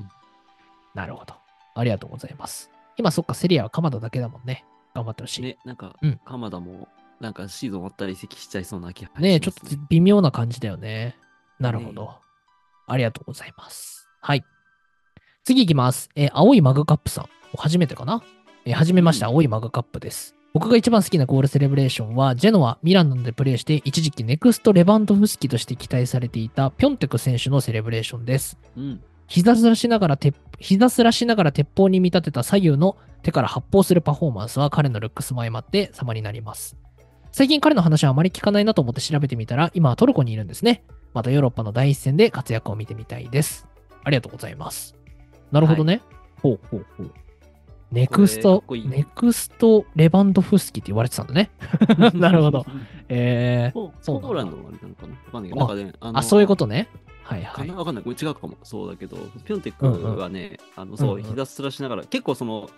[0.93, 1.35] なるほど。
[1.75, 2.69] ありがとうございます。
[2.97, 4.65] 今、そっか、セリアは鎌田だけだもんね。
[4.93, 5.41] 頑張ってほしい。
[5.41, 6.87] ねね、なんかうん、鎌田も、
[7.19, 11.17] なんかシーズン終わったら移籍しちゃいそうな気がしますちょっと微妙な感じだよね。
[11.59, 12.15] なるほど。
[12.87, 14.07] ありがとうございます。
[14.21, 14.43] はい。
[15.45, 16.09] 次いきます。
[16.15, 17.25] えー青いマグカップさん。
[17.55, 18.23] 初めてかな？
[18.65, 20.35] えーはじめまして、うん青いマグカップです。
[20.55, 28.57] 僕が一番好きなゴールセレブレーションは、ジェノア、ミランなどでプレーして、一時期ネクストレバンドフスキとして期待されていたピョンテク選手のセレブレーションです。
[28.75, 29.03] うん。
[29.27, 36.75] 膝ずらしながら鉄、膝すらしながら鉄砲に見立てた左右の手から発砲するパフォーマンスは彼のルックスも相まって様になります。
[37.31, 40.83] 最近彼の話はあまり聞かないなと思って調べてみたら、今はトルコにいるんですね。
[41.13, 43.67] またヨーロッパの第一線で活躍を見てみたいです。
[44.03, 44.95] ありがとうございます。
[45.55, 46.01] なるほどね。
[46.41, 47.11] ほうほうほう。
[47.91, 51.49] ネクストいいネクストレバンドフスキって言われてたんだね。
[52.13, 52.65] なるほど。
[53.07, 55.13] えー、ポそうなんだポーランドのあれなのかな？
[55.15, 56.89] わかんないけど、なんかね、あそういうことね。
[57.23, 57.67] はいはい。
[57.67, 58.03] かなわかんない。
[58.03, 58.57] これ違うかも。
[58.63, 62.69] そうだけど、ピョンテックはね、あの、そう、うんうん膝すらしながら、結構その、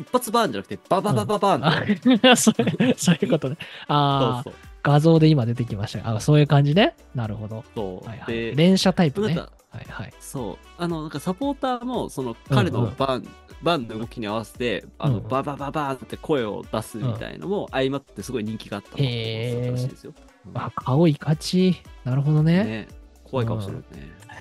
[0.00, 2.54] 一発バーンじゃなくて、バババババーンって、あそう
[2.96, 3.56] そういうことね。
[3.88, 4.50] ああ。
[4.82, 6.16] 画像で今出てきました。
[6.16, 6.94] あ、そういう感じね。
[7.14, 7.64] なるほど。
[7.74, 8.08] そう。
[8.08, 8.34] はいはい。
[8.34, 9.36] で、連射タイプね。
[9.78, 10.14] はか、いはい。
[10.20, 13.28] そう、あの、なんかサポーターも、その、彼うんうんのバーン、
[13.62, 20.12] バーンの動きに合わせて、あの、うんうんババババーンって声を出すみたいのも相まってすごい人気があったへーらしいですよ。
[20.46, 21.76] うんあ、顔いかち。
[22.04, 22.64] なるほどね。
[22.64, 22.88] ね
[23.24, 23.82] 怖いかもしれない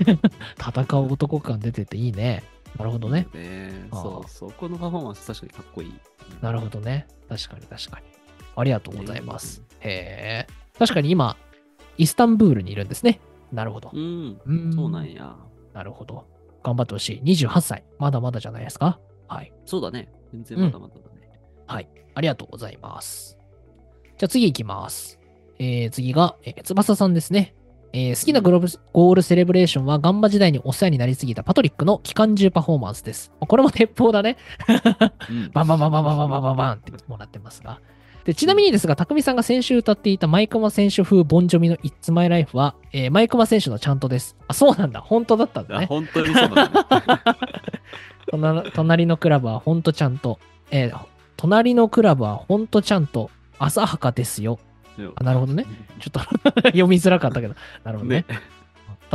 [0.06, 0.20] ね。
[0.60, 2.44] 戦う男感出てていいね。
[2.78, 3.28] なるほどね。
[3.34, 4.52] ねあーそうそう。
[4.52, 5.94] このパフォーマンス確かにかっこいい。
[6.42, 7.08] なるほどね。
[7.30, 8.06] 確かに確かに。
[8.56, 9.64] ありがとうございます。
[9.80, 10.54] へえ。
[10.78, 11.38] 確かに今、
[11.98, 13.20] イスタンブールにいるんですね。
[13.56, 13.90] なるほど。
[13.94, 14.40] うん。
[14.46, 15.36] うんそうなんや。
[15.74, 16.26] なるほど。
[16.64, 17.32] 頑張ってほしい。
[17.34, 17.84] 28歳。
[18.00, 19.00] まだまだじゃないですか？
[19.28, 19.52] はい。
[19.66, 20.10] そうだね。
[20.32, 21.32] 全然まだまだだね。
[21.68, 21.88] はい。
[22.14, 23.38] ありがとうございます。
[24.18, 25.20] じゃあ次行きます。
[25.60, 27.56] えー、次が、えー翼さんですね。
[27.94, 33.32] えー好きなグローブゴールセレブレーションはガンバ時代にお世話になりすぎたパトリックの機関銃パフォーマンスです。
[33.40, 34.38] これも鉄砲だね。
[35.30, 37.80] うんバンバンバンバンバンバンバンバンバンってもらってますが。
[38.26, 44.36] でちなみにですが、匠さんが先週歌っていたマイクマ選手風ボンジョミの It's My Life は、えーマイクマ選手のちゃんとです。
[44.48, 45.00] あ、そうなんだ。
[45.00, 45.86] 本当だったんだあね。
[45.86, 46.72] 本当にそうだね。
[48.32, 50.40] 隣隣のクラブはほんとちゃんと、
[50.72, 51.00] えー
[51.38, 54.58] 隣のクラブはほんとちゃんと、浅はかですよ。
[55.18, 55.66] あなるほどね。
[56.00, 56.20] ちょっと
[56.72, 58.26] 読みづらかったけど、なるほどね。
[58.28, 58.40] ね。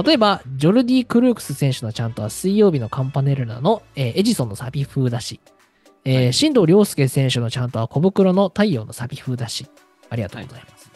[0.05, 5.41] 例えば、ジョルディ・クルークス選手のちゃんとは水曜日のカンパネルラの、えーエジソンのサビ風だし、
[6.05, 9.67] えーはい新藤亮介選手のちゃんとは小袋の太陽のサビ風だし、
[10.09, 10.91] ありがとうございます。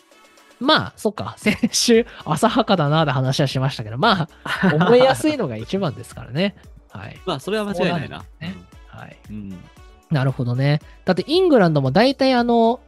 [0.60, 6.56] まあ、そっか、 先週、浅はかだなーで話はしましたけど、まあ、 覚えやすいのが一番ですからね。
[6.90, 7.20] はい。
[7.26, 8.24] まあ、それは間違いないな。
[8.40, 8.56] ね
[8.88, 9.16] はい。
[9.30, 9.58] うん。
[10.10, 10.80] なるほどね。
[11.04, 12.80] だってイングランドも大体あの、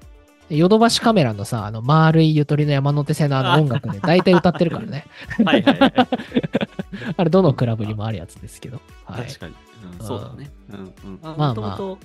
[0.48, 5.06] ヨドバシカメラのさ、あの丸いゆとりの山手線のあの音楽で 大体歌ってるからね。
[5.44, 5.92] はいはいはい。
[7.16, 8.80] あれどのクラブにもあるやつですけど。
[9.04, 9.26] はい。
[9.26, 9.54] 確かに。
[10.00, 10.50] うん、そうだね。
[10.70, 11.18] うんうん。
[11.22, 11.98] あ、まあもともと、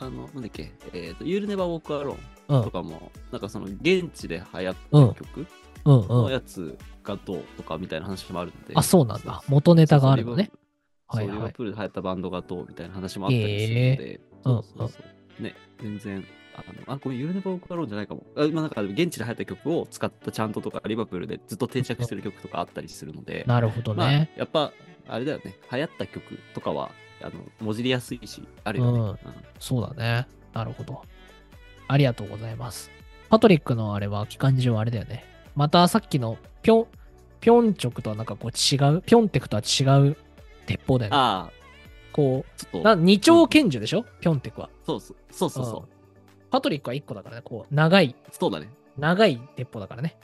[0.00, 2.16] あの、なんだっけ、えっと、You'll Never Walk Alone
[2.48, 5.46] うんとかも、なんかその、現地で流行った曲
[5.84, 6.08] うんうん。
[6.08, 8.74] のやつがどうとかみたいな話もあるんで。
[8.74, 9.42] あ、そうなんだ。
[9.48, 10.50] 元ネタがあるのね。
[11.06, 14.98] はいはいリバプールで流行ったバンドがどうみたいな話もあったりするので、うんそうそうそ
[15.38, 15.42] う。
[15.42, 16.24] ね、全然、
[16.54, 18.24] あの、あ、ごめん、ユルネバークアローンじゃないかも。
[18.36, 24.72] あまあ、なんか、現地で流行った曲を使ったチャントとか、リバプールでずっと定着してる曲とかあったりするので、なるほどまあね。、やっぱ、
[25.08, 26.90] あれだよね、流行った曲とかは、
[27.22, 28.98] あの、もじりやすいし、あるよね。
[28.98, 29.18] うんうん
[29.58, 30.26] そうだね。
[30.52, 31.02] なるほど。
[31.88, 32.90] ありがとうございます。
[33.30, 35.24] パトリックのあれは期間中はあれだよね。
[35.56, 36.86] またさっきのぴょん、
[37.40, 40.16] ぴょんちょくとはなんかこう違う、ぴょんテクとは違う
[40.66, 41.16] 鉄砲だよね。
[41.16, 41.52] ああ、
[42.12, 44.04] こう、ちょっと、な二丁拳銃でしょ？
[44.20, 44.68] ぴょんテクは。
[44.86, 45.93] そうそう、そうそうそう。
[46.54, 48.68] パトリックは1個だからね、こう、長い、そうだね。
[48.96, 50.16] 長い鉄砲だからね。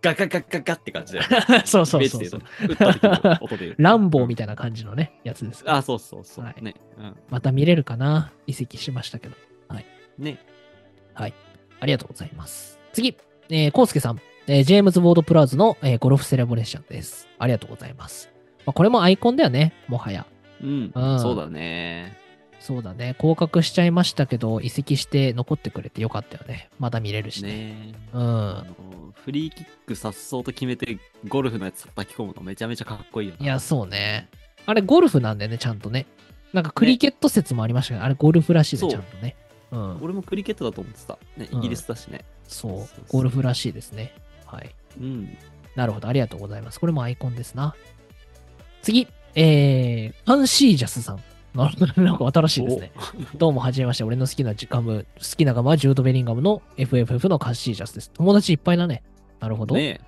[0.00, 1.26] ガガガガガって感じだよ。
[1.66, 2.40] そうそうそうそう。
[2.40, 3.74] った時の音で。
[3.76, 5.64] ランボーみたいな感じのね、やつです。
[5.66, 6.44] あ、そうそうそう。
[6.44, 6.76] はいね。
[6.96, 7.16] うん。
[7.28, 8.30] また見れるかな？
[8.46, 9.34] 移籍しましたけど。
[10.16, 10.38] ね。
[11.12, 11.34] はい。
[11.80, 12.78] ありがとうございます。
[12.92, 13.16] 次、
[13.48, 17.28] えー、コウスケさん、えージェームズ・ボード・プラウズの、えーゴルフセレブレーションです。
[17.40, 18.30] ありがとうございます。
[18.64, 20.24] まあ、これもアイコンだよね、もはや。
[20.62, 20.92] うん。
[20.94, 22.23] うんそうだね。
[22.64, 23.14] そうだね。
[23.18, 26.70] 降格しちゃいましたけど、移籍して残ってくれてよかったよね。
[26.78, 27.50] まだ見れるしね。
[27.50, 28.64] ねうん。
[29.22, 30.98] フリーキックさっそうと決めて
[31.28, 33.44] ゴルフのやつ叩き込むのめちゃめちゃかっこいいよな。
[33.44, 34.30] いや、そうね。
[34.64, 36.06] あれ、ゴルフなんだよね、ちゃんとね。
[36.54, 39.36] なんかクリケット説もありましたけど、あれ、ゴルフらしいね、そうちゃんとね。
[39.70, 40.02] うん。
[40.02, 41.18] 俺もクリケットだと思ってた。
[41.36, 42.24] ね、うんイギリスだしね。
[42.48, 44.14] そうそうそうゴルフらしいですね。
[44.46, 44.74] はい。
[44.98, 45.36] うん。
[45.76, 46.80] なるほど、ありがとうございます。
[46.80, 47.74] これもアイコンですな。
[48.80, 51.20] 次、えー、パンシージャスさん。
[51.54, 52.92] なるほど、なんか新しいですね。
[53.38, 54.04] どうも、はじめまして。
[54.04, 58.10] 俺の好きなガム、好きなガムはジュード・ベリンガムの FFF のカッシージャスです。
[58.12, 59.02] 友達いっぱいだね。
[59.40, 59.74] なるほど。
[59.74, 60.00] ね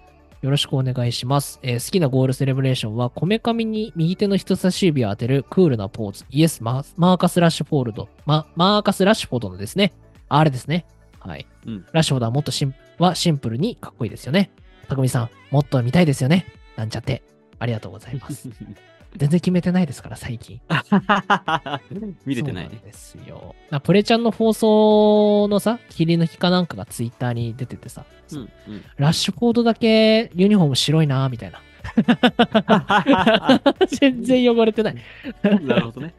[0.42, 6.24] よろしくお願いします、えー好きなゴールセレブレーションは、こめかみに右手の人差し指を当てるクールなポーズ。
[6.30, 8.08] イエス、ママーカス・ラッシュフォールド。
[8.26, 9.92] ママーカス・ラッシュフォードのですね。
[10.28, 10.84] あれですね。
[11.20, 11.46] はい。
[11.66, 14.50] うんラッシュフォードはもっとシンはシンプルにかっこいいですよね。
[14.88, 16.46] たくみさん、もっと見たいですよね。
[16.76, 17.22] なんちゃって。
[17.58, 18.48] ありがとうございます。
[19.16, 20.60] 全然決めてないですから、最近。
[22.26, 22.80] 見れてないね。
[22.84, 23.54] ですよ。
[23.70, 28.48] なプレちゃんの放送のさ、切り抜きかなんかがツイッターに出ててさ、うんうん
[28.96, 31.60] ラッシュフォードだけユニフォーム白いなみたいな。
[33.86, 34.96] 全然汚れてない。
[35.42, 36.14] なるほどね。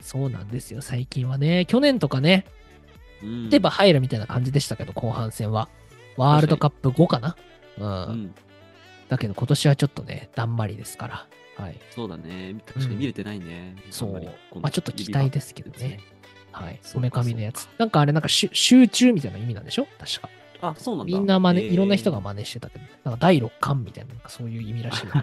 [0.00, 1.66] そうなんですよ、最近はね。
[1.66, 2.46] 去年とかね、
[3.22, 5.68] うん手ば入るみたいな感じでしたけど、後半戦は。
[6.16, 7.36] ワールドカップ後かな。
[7.78, 7.86] うん。
[7.86, 8.34] うん。
[9.08, 11.26] だけど今年はちょっとね、だんまりですから。
[11.58, 11.78] はい。
[11.90, 12.54] そうだね。
[12.66, 13.74] 確かに見れてないね。
[13.90, 16.00] そうあんまりこのまあちょっと期待ですけどね。
[16.52, 16.78] はい。
[16.82, 17.68] そうかこめかみのやつ。
[17.78, 18.48] なんかあれ、なんか集
[18.88, 19.86] 中みたいな意味なんでしょ？
[19.98, 20.28] 確か。
[20.62, 21.12] あ、そうなんだ。
[21.18, 25.22] みんな真似、へーいろんな人が真似してたけど、なんか第6巻みたいな、なんかそういう意味らしいよね。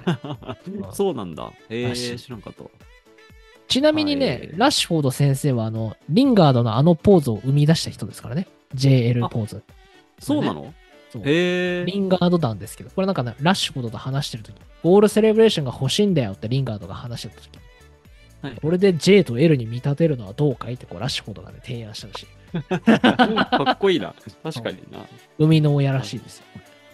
[0.93, 1.51] そうなんだ。
[1.69, 2.63] へえ、らしい知らんかった。
[3.67, 8.47] ちなみにね、はいラッシュフォード先生は、あの、リンガードのあのポーズを生み出した人ですからね。
[8.75, 9.63] JL ポーズ。
[10.19, 10.61] そうなの？
[10.63, 10.73] そう
[11.19, 11.85] へえ。
[11.85, 17.63] リンガード団ですけど、これなんかね、ラッシュフォードと話してるとき、ゴールセレブレーションが欲しいんだよってリンガードが話してたとき、はい
[18.61, 22.27] これで J と L に見立てるのはどうかいってこうラッシュフォードがね、提案したらしい。
[23.65, 24.13] かっこいいな。
[24.43, 24.99] 確かにな。
[25.37, 26.45] 生みの親らしいですよ。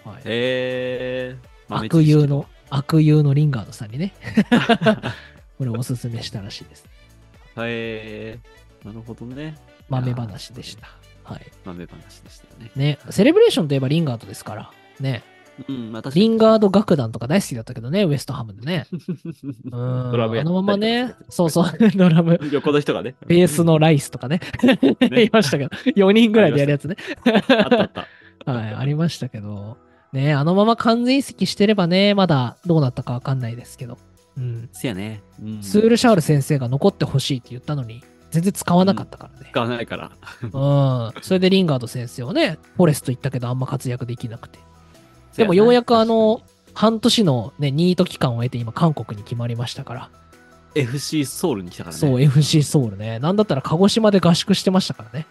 [0.05, 1.36] はい、へえ。
[1.67, 4.13] 悪友の、悪友のリンガードさんにね、
[5.57, 6.86] これをおすすめしたらしいです。
[7.57, 8.39] へえ。
[8.86, 9.55] なるほどね。
[9.89, 10.88] 豆話でした。
[11.34, 11.51] はい。
[11.65, 12.71] 豆話でしたね。
[12.75, 15.23] ね、セレブレーションといえばリンガードですから、ね、
[15.67, 18.88] うん、まあリンガード楽団とか大好きだったけどね、ウエストハムでね。
[18.91, 21.65] うん、ドラムやあのままねそうそう、
[21.95, 23.15] ドラム、横の人がね。
[23.27, 24.39] ベースのライスとかね、
[24.99, 26.95] 言いましたけど、4人ぐらいでやるやつね。
[27.25, 28.07] あったあった。
[28.51, 29.77] はい、ありましたけど、
[30.13, 33.97] ね、あのまま完全移籍してればね、まだどうなったかわかんないですけど、
[34.38, 34.69] うん。
[34.71, 35.21] せやね。
[35.41, 38.01] うんスールシャール先生が残ってほしいって言ったのに、
[38.32, 39.47] 全然使わなかったからね。
[39.51, 40.11] 使わないから。
[40.41, 41.21] うん。
[41.21, 44.59] それでリンガード先生はね、フォレスト行ったけどあんま活躍できなくて。
[45.36, 46.41] でもようやくあの、
[46.73, 50.09] 半年のね、ニート期間を経て今韓国に決まりましたから。
[50.75, 51.99] FC ソウルに来たからね。
[51.99, 53.19] そう、FC ソウルね。
[53.19, 55.25] なんだったら鹿児島で合宿してましたからね。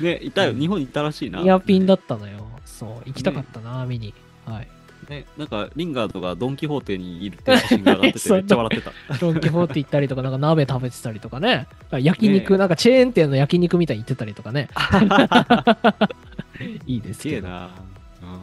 [0.00, 0.52] ね、いたよ。
[0.52, 1.40] 日本にいたらしいな。
[1.40, 2.46] ニアピンだったのよ。
[2.64, 4.14] そう、行きたかったな、見に。
[4.46, 4.68] はい。
[5.08, 8.92] ね、なんか、リンガードがドン・キホーテにいるっていう写真が上がってて、 めっちゃ笑ってた。
[9.18, 11.66] ドン・キホーテ行ったりとか、なんか鍋食べてたりとかね。
[12.00, 14.68] 焼肉、ねなんかチェーン店の焼肉みたいに行ってたりとかね。
[16.86, 17.48] いいですけど。
[17.48, 17.68] うん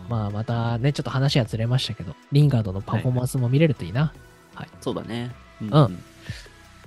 [0.10, 4.14] まあまたね、ちょっと話はずれましたけど、リンガードのパフォーマンスも見れるといいな。
[4.80, 5.32] そうだね。
[5.62, 6.04] うんうん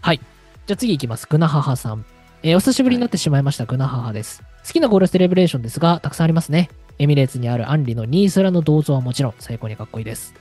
[0.01, 0.21] はい。
[0.67, 1.27] じゃあ次行きます。
[1.29, 2.05] グナハハさん。
[2.43, 4.43] えーお久しぶりになってしまいました、グナハハです。
[4.67, 6.69] 好きなゴールセレブレーションですが、たくさんありますね。
[6.99, 10.35] エミレーツにあるアンリのニースラの銅像はもちろん最高にかっこいいです。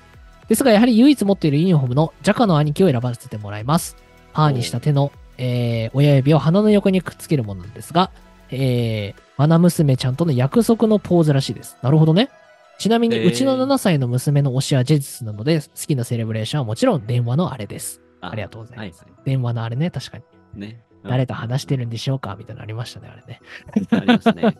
[0.48, 3.96] ですが、やはり唯一持っているユニフォームのジャカの兄貴を選ばせてもらいます。
[4.34, 8.12] パーにした手の、えー親指を鼻の横にくっつけるものなんですが、
[8.52, 11.78] えー、マナ娘ちゃんとの約束のポーズらしいです。
[11.82, 12.30] なるほどね。
[12.78, 18.02] ちなみに、うちの7歳の娘の推しはジェズスなので、好きなセレブレーションはもちろん電話のあれです。
[18.22, 20.24] ありがとうございますは電話のあれね、確かに。
[20.58, 20.60] い。
[20.60, 20.84] ね。
[20.88, 22.38] うん誰と話してるんでしょうか？
[22.40, 23.42] みたいなのありましたね、あれね。
[23.92, 24.58] ありましたね。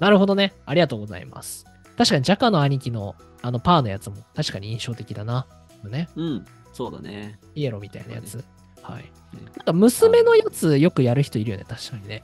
[0.00, 0.52] なるほどね。
[0.66, 1.66] ありがとうございます。
[1.96, 5.46] 確かにジャカの兄貴のあのパーのやつも確かに印象的だな。
[5.84, 6.08] ね。
[6.16, 6.44] うん。
[6.72, 7.38] そうだね。
[7.54, 8.42] イエローみたいなやつ。
[8.82, 9.02] はい。
[9.02, 9.10] ね
[9.44, 12.22] なんか娘のやつよくやる人いるよね、確かにね。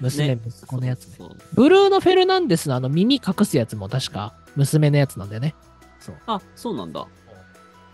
[0.00, 1.14] 娘、ね息子のやつね。
[1.18, 5.54] そうそうブルーノ・フェルナンデスのあの耳隠すやつも確か娘のやつなんだよね。
[6.00, 6.16] そう。
[6.26, 7.06] あ、そうなんだ。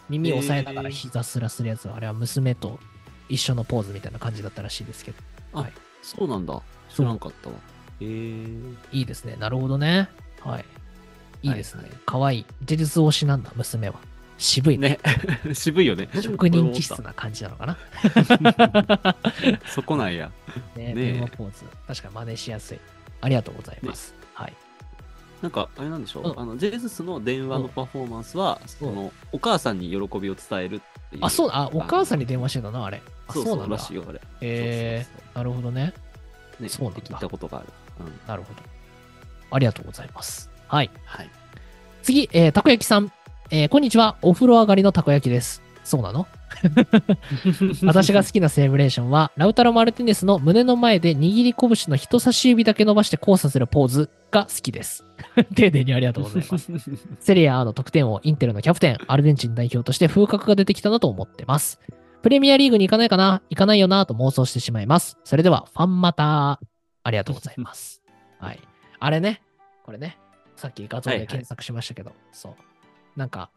[0.08, 2.78] 耳を押さえながら膝すらするやつは、あれは娘と
[3.28, 5.18] 一緒のポーズみたいな感じだったらしいですけど。
[6.02, 6.60] そうなんだ。
[6.90, 7.56] 知らんかったわ。
[8.00, 8.46] へえ。
[8.92, 9.36] いいですね。
[9.38, 10.08] なるほどね。
[10.40, 10.64] はい。
[11.42, 11.90] いいですね。
[12.06, 12.46] かわいい。
[12.66, 13.96] 呪術推しなんだ、娘は。
[14.38, 14.98] 渋いね。
[15.44, 15.54] ね。
[15.54, 16.08] 渋いよね。
[16.20, 19.16] 職人気質な感じなのかな。
[19.66, 20.30] そこなんや。
[20.76, 21.64] ね、ねえ電話ポーズ。
[21.86, 22.80] 確かに真似しやすい。
[23.20, 24.14] ありがとうございます。
[24.34, 24.54] はい。
[25.42, 30.80] なんか、あれなんでしょう、うんあの、ジェズスの電話のパフォーマンスは、その、お母さんに喜びを伝えるっ
[31.10, 31.24] ていう。
[31.24, 31.56] あ、そうだ。
[31.58, 33.02] あ、お母さんに電話してたな、あれ。
[33.28, 33.76] あ、そうそうそうなんだ。
[33.76, 34.20] らしいよ、あれ。
[34.40, 35.92] えそうそうー、なるほどね。
[35.94, 37.68] そうね、そうなんだ聞いたことがある。
[38.00, 38.20] うん。
[38.26, 38.60] なるほど。
[39.50, 40.50] ありがとうございます。
[40.68, 40.90] はい。
[41.04, 41.30] はい。
[42.02, 43.12] 次、えー、たこ焼きさん。
[43.50, 44.16] えー、こんにちは。
[44.22, 45.62] お風呂上がりのたこ焼きです。
[45.84, 46.26] そうなの？
[47.84, 55.04] 私が好きなセレブレーションは、ラウタロ・マルティネスの胸の前で握り拳の人差し指だけ伸ばして交差するポーズが好きです。
[55.54, 56.70] 丁寧にありがとうございます。
[57.20, 61.80] セリエAの得点王、インテルのキャプテン、アルゼンチン代表として風格が出てきたなと思ってます。
[62.22, 63.42] プレミアリーグに行かないかな？
[63.50, 65.18] 行かないよなと妄想してしまいます。
[65.24, 66.66] それでは、ファン・マタ。
[67.04, 68.02] ありがとうございます。
[68.40, 68.60] はい。
[68.98, 69.42] あれね、
[69.84, 70.18] これね、
[70.56, 72.54] さっき画像で検索しましたけど、そう。
[73.16, 73.50] なんか、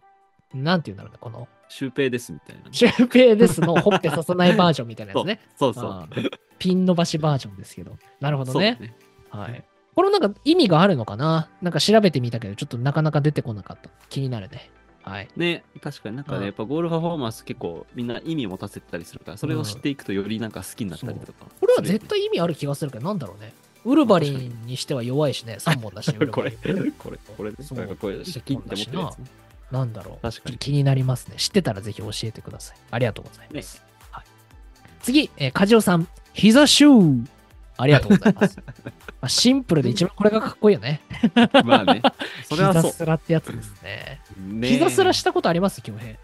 [0.54, 2.70] なんていうんだろうね、この、シュウペイですみたいなね。
[2.72, 5.40] シュウペイですのほっぺささないバージョンみたいなやつね。
[5.56, 5.92] そうそう。
[5.92, 7.98] あーピン伸ばしバージョンですけど。
[8.20, 8.78] なるほどね。
[8.80, 8.96] ね。
[9.30, 9.64] はい。
[9.96, 13.90] これなんか意味があるのかななんか調べてみたけど、ちょっとなかなか出てこなかった。
[14.10, 14.70] 気になるね。
[15.10, 15.28] はい。
[15.36, 21.46] ね、確かになんかうんね、やっぱゴールパフォーマンス結構みんな意味持たせてたりするから、それを知っていくとよりなんか好きになったりとか。
[21.60, 23.54] これは絶対意味ある気がするけど、なんだろうね。
[23.86, 26.52] ウルヴァリンにしては弱いしね、3本だし、ウルヴ これ。
[26.52, 27.58] これ、これね。
[27.62, 29.26] そうなんかこれ、シャキンって持ってるやつね。
[29.72, 30.22] なんだろう。
[30.22, 31.36] 確かに気になりますね。
[31.38, 32.78] 知ってたらぜひ教えてください。
[32.92, 33.84] ありがとうございます。
[34.12, 34.26] はい、
[35.02, 36.08] 次、えー、カジオさん。
[36.34, 37.28] 膝シュー
[37.78, 38.58] ありがとうございます。
[38.66, 38.74] ま
[39.22, 41.02] あ、シンプルで一番これがかっこいいよね。
[41.64, 42.02] まあね。
[42.44, 44.20] それはそ膝すらってやつですね。
[44.38, 44.54] う。
[44.54, 46.16] ね膝すらしたことあります、京平。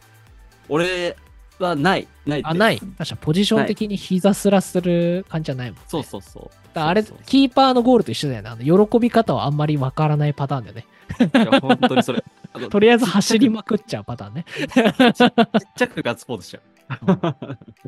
[0.69, 1.15] 俺
[1.59, 2.07] はない。
[2.25, 2.79] ないあ、ない。
[2.79, 5.83] 確かポジション的に膝すらする感じじゃないもん、ね。
[5.87, 6.51] そうそうそう。
[6.73, 8.49] だあれ、キーパーのゴールと一緒だよね。
[8.49, 10.85] あの喜び方はあんまりわからないパターンだよね。
[11.19, 12.23] いや、本当にそれ。
[12.69, 14.45] とりあえず走りまくっちゃうパターンね。
[15.13, 16.72] ちっちゃくガッツポーズしちゃう。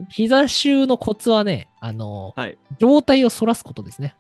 [0.10, 2.58] 膝臭のコツはね、あの、はい。
[2.80, 4.16] 状態を反らすことですね。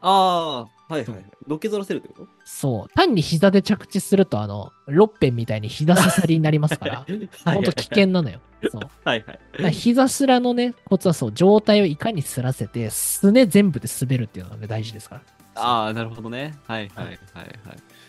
[0.00, 1.24] ああ、はいはい。
[1.48, 2.28] のけぞらせるってこと？
[2.44, 2.94] そう。
[2.94, 7.06] 単に膝で着地すると、あの、ロッペンみたいに膝刺さりになりますから、
[7.44, 8.40] ほんと危険なのよ。
[8.70, 8.82] そう。
[9.04, 9.62] はいはい。
[9.62, 15.22] ら膝すらのね、コツはそう、状態をいかにすらせて、すね全部で滑るっていうのがね、大事ですから。
[15.56, 16.54] ああ、なるほどね。
[16.68, 17.18] はいはいはいはい。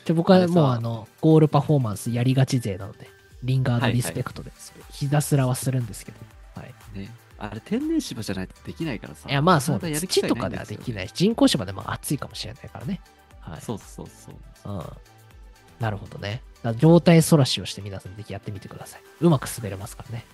[0.06, 3.10] で僕はもうあの、ゴールパフォーマンスやりがち勢なので、
[3.44, 4.52] リンガードリスペクトで、
[4.92, 6.18] 膝すらはするんですけど。
[6.56, 6.74] はい。
[6.98, 7.14] ね。
[7.38, 9.30] あれ、天然芝じゃないとできないからさ。
[9.30, 13.02] いや、まあそう土とかではできいないし、人工芝でも暑いかもしれないからね。
[13.40, 13.62] はい。
[13.62, 14.74] そうそうそう。
[14.74, 14.84] うん。
[15.80, 16.42] なるほどね。
[16.78, 19.02] 状態反らしをして皆さんぜひやってみてください。
[19.22, 20.26] うまく滑れますからね。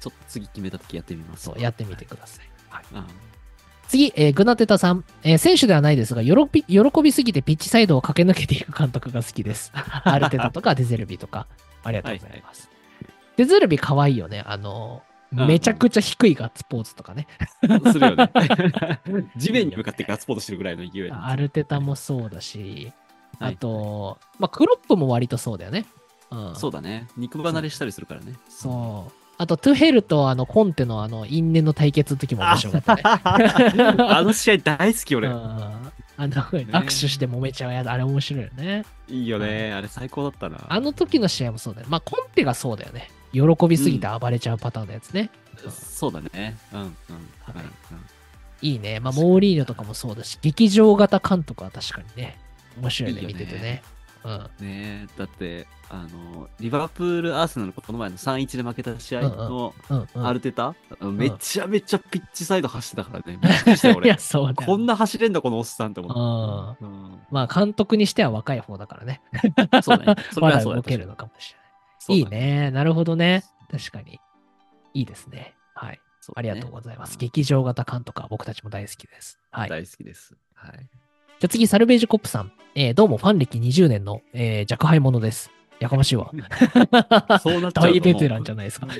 [0.00, 1.44] ちょっと次決めた時やってみます。
[1.44, 2.46] そう、やってみてください。
[2.70, 2.84] はい。
[2.94, 3.06] あ
[3.86, 5.04] 次、えーグナテタさん。
[5.22, 9.70] えー選手ではないですが、喜び、喜びすぎてピッチサイドを駆け抜けていく監督が好きです。
[9.76, 11.46] アルテタとかデゼルビとか。
[11.82, 12.70] ありがとうございます。
[13.36, 14.42] デゼルビ可愛いよね。
[14.46, 15.02] あの
[15.32, 17.26] めちゃくちゃ低いガッツポーズとかね。
[17.92, 18.30] するよね。
[19.36, 21.10] 地面に向かってガッツポーズしてるぐらいの勢い。
[21.10, 22.92] アルテタもそうだし、
[23.38, 25.86] あはいと、まあ、クロップも割とそうだよね。
[26.30, 26.56] うん。
[26.56, 27.06] そうだね。
[27.16, 28.34] 肉離れしたりするからね。
[28.48, 29.12] そう。
[29.38, 33.02] あと、トゥヘルとあのコンテのあの因縁の対決の時も面白かったね。
[33.04, 35.28] あの試合大好き俺。
[35.28, 38.84] うんあの、握手して揉めちゃうやつ、あれ面白いよね。
[39.08, 39.72] いいよね。
[39.72, 40.66] あれ最高だったな。
[40.68, 41.86] あの時の試合もそうだよ。
[41.88, 43.10] まあ、コンテがそうだよね。
[43.32, 45.30] 喜びすぎて暴れちゃうパターンのやつね。
[45.70, 46.58] そうだね。
[46.74, 46.94] うんうんうん
[48.62, 49.00] いいね。
[49.00, 52.38] まあ、モーリーニョとかもそうだし、劇場型監督は確かにね、
[52.78, 53.82] 面白いね、いいよね見ててね。
[54.22, 54.38] うん。
[54.38, 59.74] ねえ、だって、あの、リバプール・アーセナルこの前の3-1で負けた試合の。
[60.14, 63.38] アルテタ、めちゃめちゃピッチサイド走ってたからね。
[63.42, 64.18] びっくりしい俺や、。
[64.18, 66.76] そうだよこんな走れんだ、このおっさんって思っうん。
[66.76, 66.86] た。
[66.86, 69.20] うんまあ、監督にしては若い方だからね。
[69.82, 70.14] そうね。
[70.30, 71.58] それはそう だ動けるのかもしれ
[72.14, 72.18] ない。
[72.18, 72.26] いい。
[72.26, 72.70] ね。
[72.70, 73.42] なるほどね。
[73.68, 74.20] 確かに。
[74.94, 75.54] いいですね。
[75.74, 75.90] はい。
[75.90, 75.98] ね
[76.36, 77.14] ありがとうございます。
[77.14, 79.40] うん劇場型監督は僕たちも大好きです。
[79.50, 79.68] はい。
[79.68, 80.36] じゃ大好きです。
[80.54, 80.88] はい。
[81.42, 82.52] あ次、サルベージコップさん。
[82.76, 85.50] えーどうもファン歴20年の、えー、若輩者です。
[85.80, 86.30] やかましいわ。
[87.42, 88.86] そうなっちゃうと大ベテランじゃないですか。
[88.86, 88.94] ね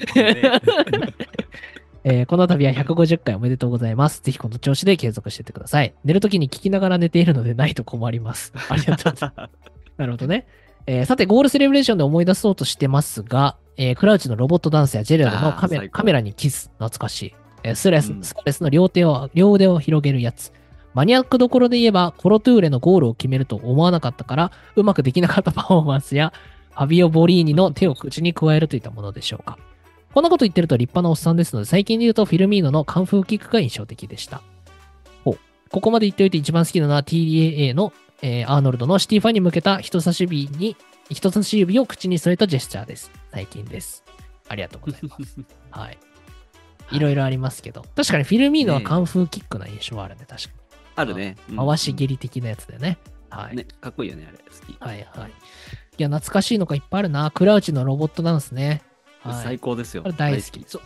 [2.02, 4.22] えーこの度は150回おめでとうございます。
[4.22, 5.94] ぜひこの調子で継続していってください。
[6.04, 8.52] 寝るときに聞きながら寝ているのでないと困ります。
[8.70, 9.50] ありがとうございます。
[9.98, 10.46] なるほどね。
[10.86, 17.34] えーさて、ゴールセレブレーションで思い出そうとしてますが、えークラウチのロボットダンスやジェラルのカメあー最高カメラにキス、懐かしい。
[17.64, 20.52] えースレス、うんスレスの両手を、両腕を広げるやつ。
[20.94, 26.32] マニアックどころで言えば、コロトゥーレのゴールを決めると思わなかったから、うまくできなかったパフォーマンスや、
[26.72, 29.58] ファビオ・ボリーニの手を口に加えるといったものでしょうか。
[30.12, 34.42] こんなこと言ってると立派なおっさんですので、最近で言うとフィルミーノのカンフーキックが印象的でした。
[35.24, 35.38] ほう。
[35.70, 37.92] ここまで言っておいて一番好きなのは TDAA の、
[38.22, 40.76] えーアーノルドのシティファンに向けた人差し指に、
[41.10, 43.10] 人差し指を口に添えたジェスチャーです。
[43.32, 44.04] 最近です。
[44.48, 45.38] ありがとうございます。
[45.70, 45.98] はい。
[46.92, 47.84] いろいろありますけど。
[47.94, 50.24] 確かにフィルミーノはカンフーキックな印象はあるね。
[50.28, 50.48] 確か
[50.96, 51.36] あるね。
[51.48, 51.56] に。
[51.56, 52.98] 回し蹴り的なやつだよね。
[53.30, 53.56] はい。
[53.56, 54.38] ね、かっこいいよね、あれ。
[54.38, 54.76] 好き。
[54.80, 55.32] はいはい。
[56.00, 57.30] いや、懐かしいのがいっぱいあるな。
[57.30, 58.80] クラウチのロボットダンスね。
[59.20, 59.44] はい。
[59.44, 60.02] 最高ですよ。
[60.16, 60.80] 大好きちょ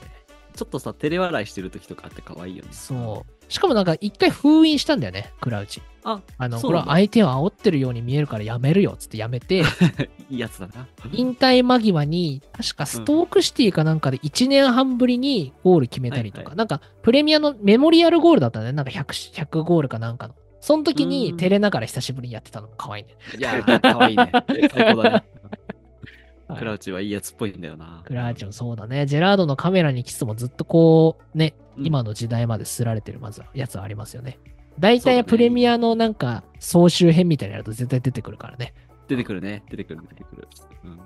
[0.64, 2.70] っとさ、照れ笑いしてる時とかあって可愛いよね。
[2.72, 3.52] そう。
[3.52, 5.82] しかもなんか一回封印したんだよね、クラウチ。
[6.02, 9.62] あ、あの、これは相手を煽ってるように見えるからやめるよっつってやめて、
[10.28, 10.88] いいやつだな。
[11.12, 18.72] 引退間際に、確かストークシティかなんかで1年半ぶりにゴール決めたりとか、はいはいなんかプレミアのメモリアルゴールだったね。
[18.72, 20.34] なんか 100, 100ゴールかなんかの。
[20.64, 23.14] その時にうん照れながら久しぶりにやってたのも可愛いね。
[23.36, 24.32] いやー、可愛いね。
[24.72, 25.10] 最高だね。
[25.10, 28.02] はいクラウチはいいやつっぽいんだよな。
[28.04, 29.04] クラウチもそうだね。
[29.04, 34.38] ジェラードのカメラにキスもずっとこう、ね、うん今の時代まですられてるまずはやつはありますよね。
[34.78, 38.72] 大体プレミアのなんか総集編みたいなのやると絶対出てくるからね。
[39.08, 39.62] 出てくるね。
[39.68, 40.48] 出てくる、出てくる。
[40.84, 40.98] うん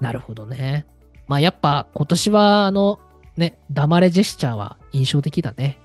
[0.00, 0.86] なるほどね。
[1.28, 2.98] まあやっぱ今年はあの
[3.36, 5.78] ね、黙れジェスチャーは印象的だね。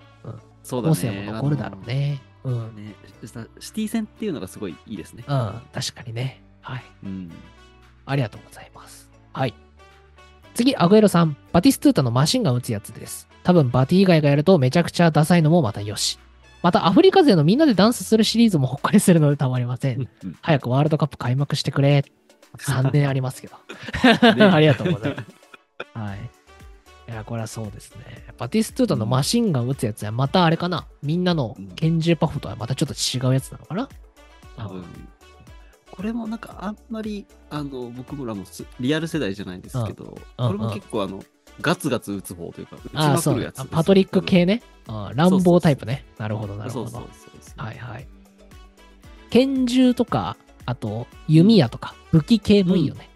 [0.64, 1.26] そうだ後世ね。
[1.26, 2.22] も残るだろうね。
[2.28, 2.33] うん。
[2.44, 2.76] うん。
[2.76, 5.24] ねさシティ戦っていうのがすごいいいですね。
[5.24, 6.44] 確かにね。
[6.62, 6.84] はい。
[7.04, 7.32] うん。
[8.06, 9.10] ありがとうございます。
[9.34, 9.54] はい。
[10.54, 11.36] 次、アグエロさん。
[11.52, 13.28] バティストゥータのマシンガン打つやつです。
[13.44, 16.20] 多分バティ以外がやるとめちゃくちゃダサいのもまたよし。
[16.62, 20.10] またアフリカ勢のみんなでダンスするシリーズもほっこりするのでたまりません。
[20.24, 22.06] うん早くワールドカップ開幕してくれ。
[22.58, 23.56] 3年ありますけど。
[24.36, 25.28] ね ありがとうございます。
[25.94, 26.32] はい。
[27.08, 28.26] いや、これはそうですね。
[28.38, 30.88] バティストゥータのマシンガン打つやつはまたあれかな？
[31.02, 33.90] みんなの拳銃パフとはまたちょっと違うやつなのかな？
[34.58, 34.86] 多分
[35.92, 41.24] これもなんかあんまりあの僕らもすリアル世代じゃないですけど、うんこれも結構あの
[41.62, 44.64] ガツガツ打つ方というか打ちああ、そうねまくるやつですよパトリック系ね？
[44.88, 46.06] あー乱暴タイプね。
[46.18, 47.10] なるほど、なるほどそうそう。
[47.14, 48.08] そうそうはいはい。
[49.30, 53.10] 拳銃とか、あと弓矢とか、武器系もいいよね。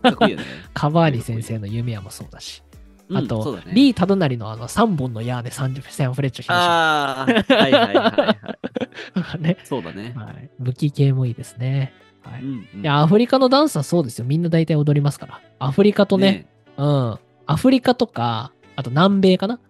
[0.00, 2.62] かっこいいよねカバーリ先生の弓矢もそうだし。
[3.08, 8.62] うんあと、リー・タドナリのあの3本の矢で30センフレッチョああはいはいはいはい
[9.40, 9.56] ね。
[9.64, 10.50] そうだね、はい。
[10.58, 11.92] 武器系もいいですね。
[12.22, 12.42] はい。
[12.42, 14.24] いうんうんや、アフリカのダンスはそうですよ。
[14.24, 15.40] みんな大体踊りますから。
[15.58, 16.46] アフリカとね、
[16.76, 17.18] うん。
[17.46, 19.60] アフリカとか、あと南米かな。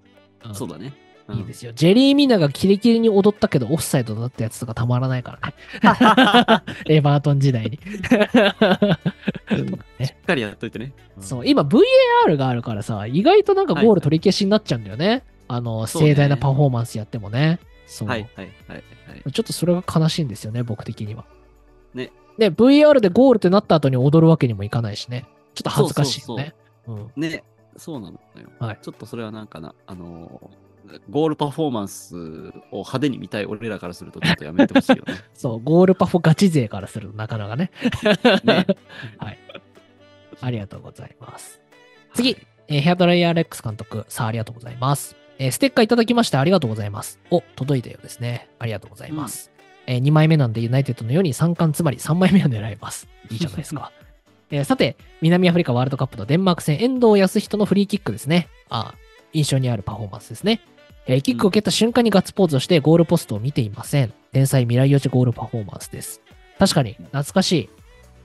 [0.44, 0.92] うんそうだね、
[1.30, 1.72] いいですすよ。
[1.72, 5.54] ジェリー・ミナがキレキレに踊ったけど、オフサイドだったやつとかたまらないからね。
[6.86, 7.78] エバートン時代に。
[7.78, 7.80] し
[10.12, 15.22] っかりやっといてねそう、今 VAR があるからさ、意外となんかゴール取り消しになっちゃうんだよね。
[15.48, 17.60] あの、そうね盛大なパフォーマンスやってもね。
[17.86, 18.08] そう。
[18.08, 21.24] はいはいはいはいちょっとそれが悲しいんですよね、僕的には。
[21.94, 22.10] ね。
[22.38, 25.26] で、VAR でゴールってなった後に踊るわけにもいかないしね。
[25.54, 26.54] ちょっと恥ずかしいよね。
[26.86, 27.10] うん。
[27.16, 27.44] ね
[27.76, 28.18] そうなのよ、
[28.58, 30.61] はいちょっとそれはなんかなあのー
[31.10, 37.70] ゴールパフォーマンスを派手に見たい俺らからするとちょっとやめてほしいよね そう、ゴールパフォガチ勢からするとなかなかね。
[38.44, 38.66] ね
[39.18, 39.38] はい。
[40.40, 41.60] ありがとうございます。
[42.14, 42.36] 次、
[42.68, 45.16] えーヘアドライヤーレックス監督、さあありがとうございます。
[45.38, 47.20] えーステッカーいただきましてありがとうございます。
[47.30, 48.48] お、届いたようですね。
[48.58, 49.50] ありがとうございます。
[49.86, 53.08] え2枚目なんでユナイテッドのように3冠つまり3枚目を狙います。
[53.30, 53.92] いいじゃないですか。
[54.50, 58.48] えーさて、南アフリカワールドカップのデンマーク戦、遠藤康人のフリーキックですね。
[58.68, 58.94] あ
[59.32, 60.60] 印象にあるパフォーマンスですね。
[61.06, 64.12] えーキックを蹴った瞬間にガッツポーズをしてゴールポストを見ていません。
[64.32, 66.20] 天才未来予知ゴールパフォーマンスです。
[66.58, 67.70] 確かに、懐かしい。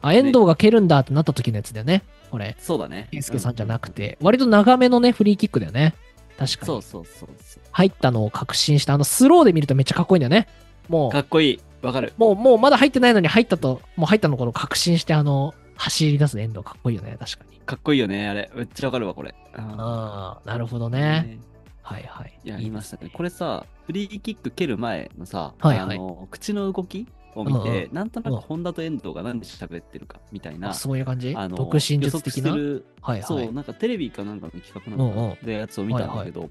[0.01, 2.03] あ、遠藤が蹴るんだってなった時のやつだよね。
[2.29, 5.95] これ、そうだね圭介さんじゃなくて、割と長めのね、フリーキックだよね。
[6.37, 6.65] 確かに。
[6.67, 8.93] そうそうそうそう入ったのを確信した。
[8.93, 10.47] あの、スローで見るとめっちゃかっこいいんだよね。
[10.87, 12.13] もう、かっこいいわかる。
[12.17, 17.57] もう、もうまだ入ってないのに入ったと、もう入ったの頃確信して、あの、走り出す遠藤かっこいいよね、確かに。
[17.59, 18.51] かっこいいよね、あれ。
[18.55, 19.33] めっちゃわかるわ、これ。
[19.55, 20.99] あああ、なるほどーね。
[20.99, 21.39] ね
[21.87, 22.39] はいはい。
[22.43, 23.09] いや、い言いましたね。
[23.13, 25.95] これさ、フリーキック蹴る前のさ、はいはい。
[25.95, 28.41] あの口の動きを見うんて、なんとなくうん。
[28.41, 31.33] 本田と遠藤が何で喋ってるかみたいな、あそういう感じ？
[31.35, 32.51] あの独身術的な？
[32.51, 33.23] はいはい。
[33.23, 36.49] そう、なんかテレビかなんかの企画なのやつを見たんだけど、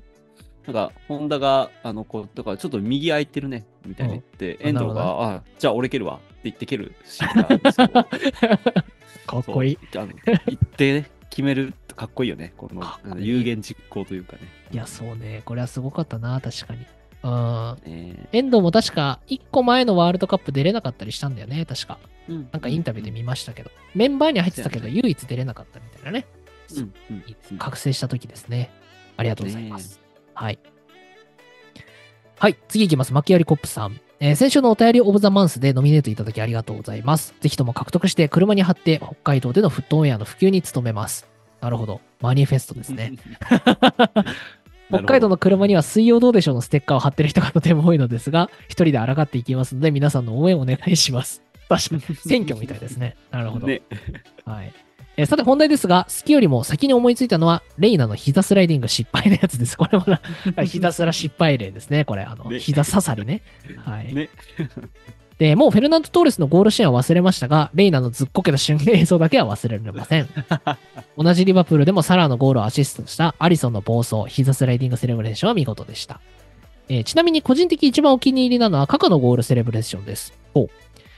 [0.66, 4.68] なんか、本田が、あの、こう、だからちょっと右空いてるね、みたいに言って、うん。
[4.68, 7.92] 遠藤が、あ、じゃあ俺蹴るわって言って蹴るシーンがあるんですけど。
[9.26, 9.78] かっこいい。
[9.92, 12.82] 言ってね、決めるとかっこいいよね、この
[13.18, 14.42] 有言実行というかね。
[14.70, 15.42] いや、そうね。
[15.44, 16.86] これはすごかったな、確かに。
[17.22, 17.78] うん。
[17.84, 21.98] ね遠藤も確か、1個前のワールドカップ出れなかったりしたんだよね、確か。
[22.28, 23.70] うんなんかインタビューで見ましたけど。
[23.94, 26.26] メンバーには入ってたけど、唯一出れなかったみたいなね。
[26.72, 26.80] うんう
[27.14, 28.70] んうん覚醒した時ですね。
[29.16, 30.00] ありがとうございます。
[30.34, 30.58] はい。
[32.38, 33.14] はい、次いきます。
[33.14, 33.98] 巻き割りコップさん。
[34.20, 37.34] えー先週のお便りオブザマンスでノミネートいただきありがとうございます。
[37.40, 41.28] ぜひとも獲得して車に貼って北海道でのフットオンエアの普及に努めます。
[41.66, 42.00] なるほど。
[42.20, 43.14] マニフェストですね。
[44.88, 51.42] 北海道の車には水曜どうでしょうのステッカーを貼ってる人がとても多いのですが、一人で抗っていきますので、皆さんの応援をお願いします。
[51.68, 53.16] 確かに、選挙みたいですね。
[53.32, 53.66] なるほど。
[53.66, 53.82] ね。
[54.44, 54.72] はい。
[55.16, 59.76] えーさて本題ですが、好きよりも先に思いついたのは、レイナの膝スライディング失敗のやつです。
[59.76, 60.20] これもな、
[60.64, 62.04] 膝スラ失敗例ですね。
[62.04, 63.42] これ、あの、ね膝刺さりね。
[63.84, 64.14] はい。
[64.14, 64.28] ね。
[65.38, 70.28] で、もうフェルナンド・トーレスのゴールシーンは忘れましたが、レイナのずっこけた瞬間映像だけは忘れられません。
[71.18, 76.20] 同じリバプールでもサラーのゴールをアシストしたアリソンの暴走、膝スライディングセレブレーションは見事でした。
[76.88, 80.32] えーちなみに個人的一番お気に入りなのはカカのゴールセレブレーションです。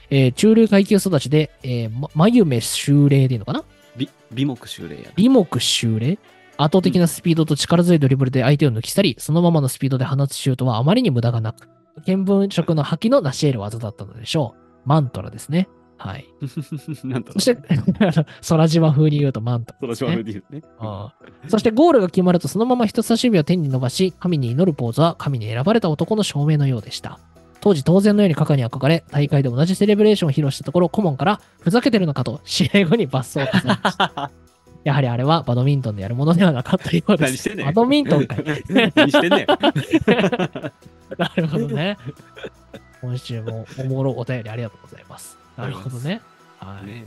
[0.09, 3.63] えー中流階級育ちで、えーま眉目修霊でいいのかな？
[3.95, 5.11] 美美目修霊や。
[5.15, 6.17] 美目修霊
[6.57, 11.69] 圧倒的なスピードと力強いドリブルで相手を抜き去り、そのままのスピードで放つシュートはあまりに無駄がなく、
[12.05, 14.61] 見聞色の覇気の成し得る技だったのでしょう。
[14.85, 15.67] マントラですね。
[15.97, 16.25] はい。
[17.03, 17.57] なんだろうそして、
[18.47, 20.61] 空島風に言うとマントね、その島風で言うね。
[20.81, 27.19] うんそしてゴールが決まるとそのまま人差し指を天に伸ばし、神に祈るポーズは神に選ばれた男の証明のようでした。
[27.61, 34.31] 当時当然のようにカカに憧れ、大会で同じセレブレーションを披露したところ、顧問からふざけてるのかと試合後に罰走を重ねました。
[34.85, 37.29] やはりあれはバドミントンでやるものではなかったようです。
[37.29, 38.43] 何してんねんバドミントンかい。
[38.95, 39.47] 何してんねん。
[41.17, 41.97] なるほどね。
[43.01, 45.37] 今週もおもろお便りありがとうございます。
[45.57, 46.21] なるほどね。
[46.59, 46.85] はい。
[46.85, 47.05] ね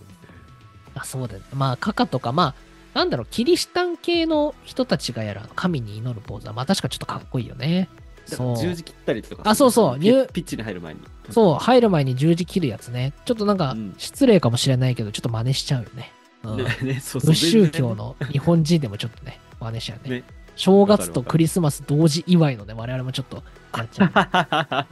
[0.94, 1.46] あそうだよね。
[1.54, 2.54] まあ、カカとか、ま
[2.94, 7.88] あ、なんだろう、キリシタン系の人たちがやる神に祈るポーズは、まあ確かちょっとかっこいいよね。
[8.26, 8.56] そう。
[8.56, 9.42] 十字切ったりとか。
[9.46, 11.00] あそうそうピッチに入る前に。
[11.30, 13.12] そう、入る前に十字切るやつね。
[13.24, 16.12] ちょっとなんかうん失礼かもしれないけど、ちょっと真似しちゃうよね。
[16.44, 20.16] うん ねねそうそう無宗教の日本人でもちょっとね、真似しちゃうね。
[20.16, 20.24] ね
[20.56, 23.42] 正月とクリスマス同時祝いので、我々もちょっと
[23.76, 24.10] やっちゃう。
[24.10, 24.86] 確か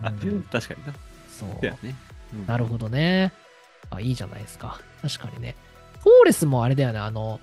[0.74, 0.94] にな。
[1.28, 1.64] そう。
[1.64, 1.76] ね。
[2.34, 3.32] うんなるほどね。
[3.90, 4.80] あ、いいじゃないですか。
[5.02, 5.56] 確かにね。
[6.04, 7.40] トーレスもあれだよね、あの、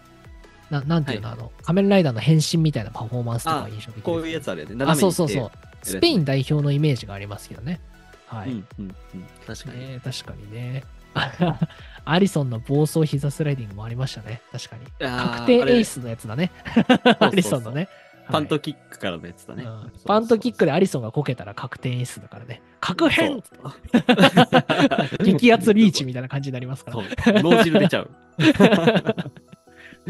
[0.69, 4.85] ななんていうの、あの、仮面ライダーの変身みたいなパフォーマンスとかが印象的こういうやつあるよね。
[4.85, 5.29] あ、そうそうう。
[5.29, 5.51] そう。
[5.83, 7.79] スペイン代表のイメージがありますけどね。
[8.27, 8.49] はい。
[8.49, 9.25] うんうんうん。
[9.45, 9.79] 確かに。
[9.79, 10.83] ね確かにね。
[12.05, 14.41] アリソンの暴走膝スライディングもありましたね。
[14.51, 14.85] 確かに。
[14.99, 16.51] 確定エースのやつだね。
[17.19, 17.89] アリソンのね。
[18.29, 19.91] パントはいキックからのやつだねうん。
[20.05, 22.61] パントキックでアリリソンがこけたら確定演出だからね。
[22.79, 23.41] 確変
[25.23, 27.41] 激アツリーチみたいな感じになりますから。
[27.41, 28.09] 脳汁出ちゃう。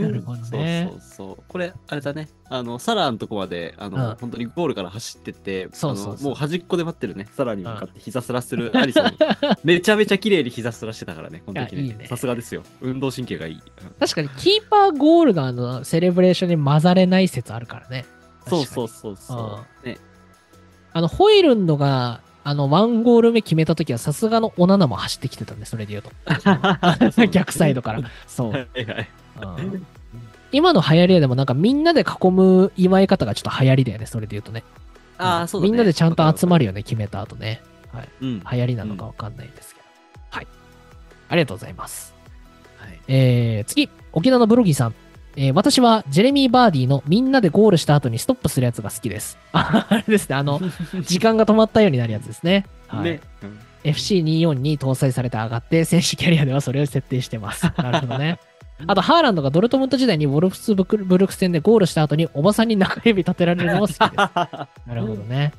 [0.01, 1.43] なるほどねそうそうそう。
[1.47, 2.29] これ、あれだね。
[2.49, 7.27] あの、サラーのとこまで、あの、うん本当にゴールから走ってって、そうそうもう端っこで待ってるね。
[7.35, 9.11] サラーに向かって膝すらする アリソン。
[9.63, 12.05] めちゃめちゃ綺麗に膝すらしてたからね、この時ね。
[12.07, 12.63] さすがですよ。
[12.81, 13.55] 運動神経がいい。
[13.55, 13.61] うん
[13.99, 18.05] 確かにキーパーゴールがあのセレブレーションに混ざれない説あるからね。
[18.47, 19.87] そうそうそうそう。
[19.87, 19.97] ね。
[20.93, 26.11] あの、ホイルンドが、あの、ワンゴール目決めたときは、さすがのオナナも走ってきてたんで、それで言うと。
[27.27, 28.01] 逆サイドから。
[28.25, 28.51] そう。
[28.51, 29.09] はいはい。
[29.41, 29.85] うん
[30.51, 34.63] 今の流行りはでもなんかみんなで囲む祝い方がちょっと流行りだよね、それで言うとね。
[35.17, 35.71] ああ、そうだね。
[35.71, 36.63] みんなでちゃんと集まる。
[36.63, 37.61] るよね、決めた後ね。
[37.91, 38.09] はい。
[38.21, 38.39] うん。
[38.39, 39.87] 流行りなのかわかんないですけど。
[40.29, 40.47] はい。
[41.29, 42.13] ありがとうございます。
[42.77, 44.95] はいえー、次、沖縄のブロギーさん。
[45.35, 49.37] えー私はジェレミー・バーディーのみんなでゴールした後にストップするやつが好きです。
[49.51, 50.59] ああれですね、あの、
[51.05, 52.65] 時間が止まったようになるやつですね。
[52.87, 53.03] はい。
[53.03, 53.19] ね。
[53.43, 57.71] うん FC24 に搭載されて上がって、選手キャリアではそれを設定してます。
[57.77, 58.39] なるほどね。
[58.85, 63.99] あと、ハーランドがドルトムント時代にウォルフスブクブルク戦でゴールした後におばさんに中指立てられるのも好きです。
[64.85, 65.53] なるほどね。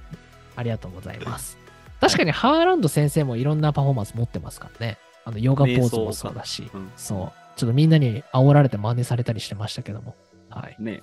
[0.54, 1.58] ありがとうございます。
[2.00, 4.98] 確かにハーランド先生もいろんなパフォーマンス持ってますからね。
[5.24, 7.58] あの、ヨガポーズもそうだし、うんそう。
[7.58, 10.14] ちょっとみんなに煽られて真似されたりしてましたけども。
[10.48, 10.76] はい。
[10.78, 11.02] ね。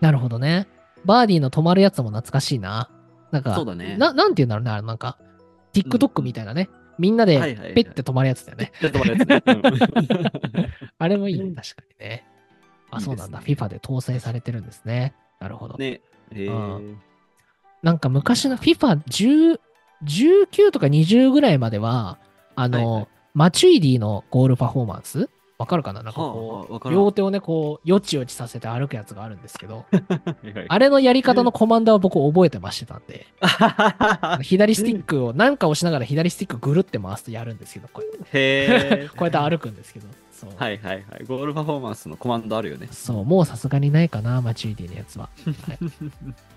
[0.00, 0.68] なるほどね。
[1.04, 2.90] バーディーの止まるやつも懐かしいな。
[3.30, 5.16] なんか、そうだねななんて言うんだろうね、あれなんか、
[5.72, 6.68] TikTok みたいなね。
[7.02, 8.70] みんなでペッて止まるやつだよね。
[10.98, 12.24] あれもいいね、確かにね。
[12.92, 13.40] あ、そうなんだ。
[13.40, 15.14] FIFA で搭載されてるんですね。
[15.40, 15.74] なるほど。
[15.74, 16.00] うんね。
[16.30, 16.96] へー
[17.82, 19.58] なんか昔の FIFA10
[20.04, 22.18] 19とか20ぐらいまでは、
[22.54, 26.02] あの、はいはいマチュイディのゴールパフォーマンスわかるかな？
[26.02, 29.84] なんかはあこう、はあ両手をね、こう、よちよちさせて歩くやつがあるんですけど、
[30.68, 33.26] あれのやり方のコマンドは僕覚えてましてたんで、
[34.42, 39.08] 左スティックを、なんか押しながら左スティックぐるって回すとやるんですけど、こうやってへえ。
[39.16, 40.50] こうやって歩くんですけど、そう。
[40.56, 41.24] はいはいはい。
[41.26, 42.88] ゴールパフォーマンスのコマンドあるよね。
[42.90, 45.28] そう、もうさすがにないかな、マチュイディのやつは。
[45.68, 45.78] はい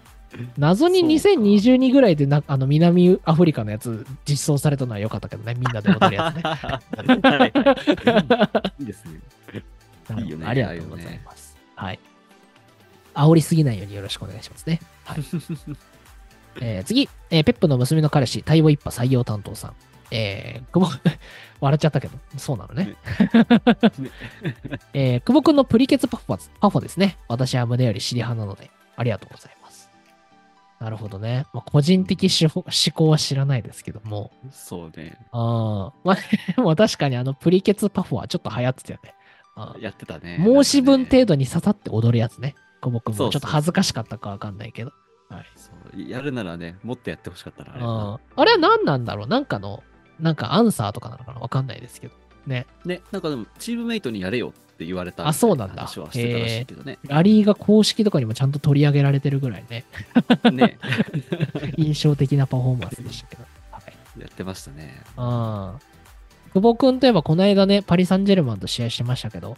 [0.57, 6.41] 謎にそうか2022ぐらいでなあの南アフリカのやつ実装されたのは良かったけどね、みんなで踊るやつね。
[6.43, 6.57] はい
[7.21, 9.19] はいいいですね。
[10.21, 11.57] いいよねありがとうございます。
[11.75, 11.99] はい。
[13.13, 14.79] 煽りすぎないようによろしくお願いしますね。
[15.05, 15.23] はい
[16.61, 19.73] えー次、えーペップの娘の彼氏、対応一派採用担当さん。
[20.11, 20.91] えー、久保、
[21.59, 22.95] 笑っちゃったけど、そうなのね。
[24.93, 27.17] えー、久保くんのプリケツパフォパフォですね。
[27.27, 29.54] 私は胸より尻派なので、ありがとうございます。
[30.85, 31.47] なるほどね。
[31.51, 35.17] まあ、個人的思考思考は知らないですけども、そうね。
[35.31, 36.15] あーまあ、
[36.55, 39.15] でも確かにあのプリケツパフォはちょっと流行ってたよね。
[39.81, 40.39] やってたね。
[40.45, 42.53] 申し分程度に刺さって踊るやつね。
[42.81, 44.91] 久保くんそうそうもちょっと恥ずかしかったかわかんないけど。
[45.29, 45.45] はい。
[45.55, 47.73] そうやるならね、もっとやってほしかったな。
[47.73, 49.27] あれああれは何なんだろう？
[49.27, 49.81] なんかの、
[50.19, 51.39] なんかアンサーとかなのかな？
[51.39, 52.13] わかんないですけど。
[52.47, 52.65] ね。
[52.85, 56.99] ね、なんかでも、チームメイトにやれよって言われたあそうなんだ話はしてたらしいけどね。
[57.07, 59.85] ラリーが公式とかにもちゃんと取り上げられてるぐらいね、
[60.51, 60.77] ね、
[61.77, 63.43] 印象的なパフォーマンスでしたけど。
[63.71, 64.19] はい。
[64.19, 65.01] やってましたね。
[65.17, 65.95] あー
[66.53, 69.57] 久保くんといえばこの間ね、パリ・サンジェルマンと試合してましたけど、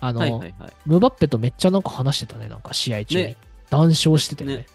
[0.00, 0.72] あの、はいはいはい。
[0.86, 3.24] ムバッペとめっちゃなんか話してたね、なんか試合中に。
[3.24, 3.36] ね
[3.70, 4.56] 談笑しててね。
[4.58, 4.66] ね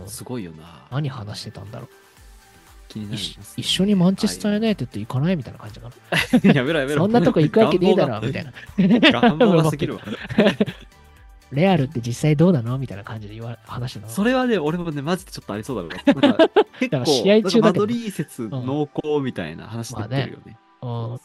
[0.00, 0.86] うんすごいよな。
[0.90, 1.88] 何話してたんだろう。
[2.88, 5.90] 気になり一ますね、一緒にマンチェスター・ユナイテッド行かないみたいな感じか
[6.42, 6.52] な。
[6.52, 7.02] い やめろやめろ。
[7.02, 8.52] そんなとこ行くわけねえだろ、みたいな。
[9.10, 9.20] な。
[9.20, 10.02] 願望が過ぎるわ。
[11.52, 14.12] レアルって実際どうなのみたいな感じで言わ話してたの。
[14.12, 16.28] それはね、俺もね、マジでちょっとありそうだろうな。
[16.28, 16.48] なんか
[16.80, 20.58] 結構、試合中だマドリー説濃厚みたいな話出てるよね。
[20.82, 21.20] うん。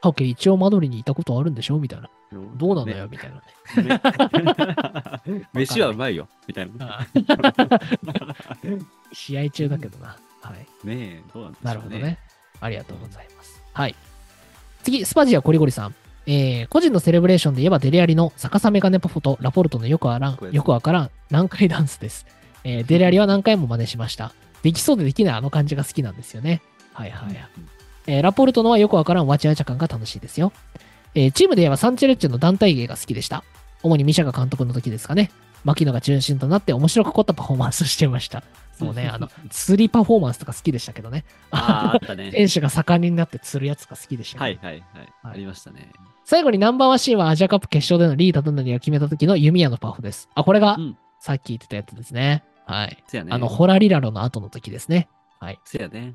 [0.00, 2.10] ハケ一応マドリにいたことあるんでしょみたいな。
[2.56, 3.36] どうなのよ、みたいな
[3.82, 4.00] ね。
[5.26, 7.00] ね 飯はうまいよ、みたいな。
[7.00, 7.06] あ
[9.12, 10.16] 試合中だけどな。
[10.48, 10.86] はい。
[10.86, 12.18] ねえ、どうなんでしょうなるほどね。。
[12.60, 13.62] ありがとうございます。
[13.72, 13.94] はい。
[14.82, 15.94] 次、スパジアコリゴリさん。
[16.26, 22.26] えー、個人のセレブレーションで言えばデレアリの逆さメガネパフォとラポルトのよくわからんよくわからん難解ダンスです。
[22.64, 24.32] えーデレアリは何回も真似しました。
[24.62, 26.62] できそうでできないあの感じが好きなんですよね。
[26.94, 27.48] はいはいはい。
[28.06, 30.52] えーラポルトのはよくわからんわちゃわちゃ感が楽しいですよ。
[31.14, 33.44] えーチームで言えばサンチェレッチェの団体芸が好きでした。
[33.82, 35.30] 主にミシャが監督の時ですかね。
[35.64, 38.42] 牧野が中心となって面白く凝ったパフォーマンスをしてました。
[38.72, 41.24] そうね、あの、釣りパフォーマンスとか好きでしたけどね。
[41.50, 42.30] ああ、あったね。
[42.34, 45.08] 選手が盛んになって釣るやつが好きでしたけどはいはいはい。
[45.22, 45.92] ありましたね。
[46.24, 50.28] 最後にナンバーワンシーンはアジアカップ決勝でのリーダーとなりを決めた時の弓矢のパフです。
[50.34, 50.96] あ、これがうん。
[51.20, 52.44] さっき言ってたやつですね。
[52.66, 53.02] はい。
[53.06, 53.30] せやね。
[53.32, 55.08] あの、ホラリラロの後の時ですね。
[55.40, 55.60] はい。
[55.64, 56.14] せやね。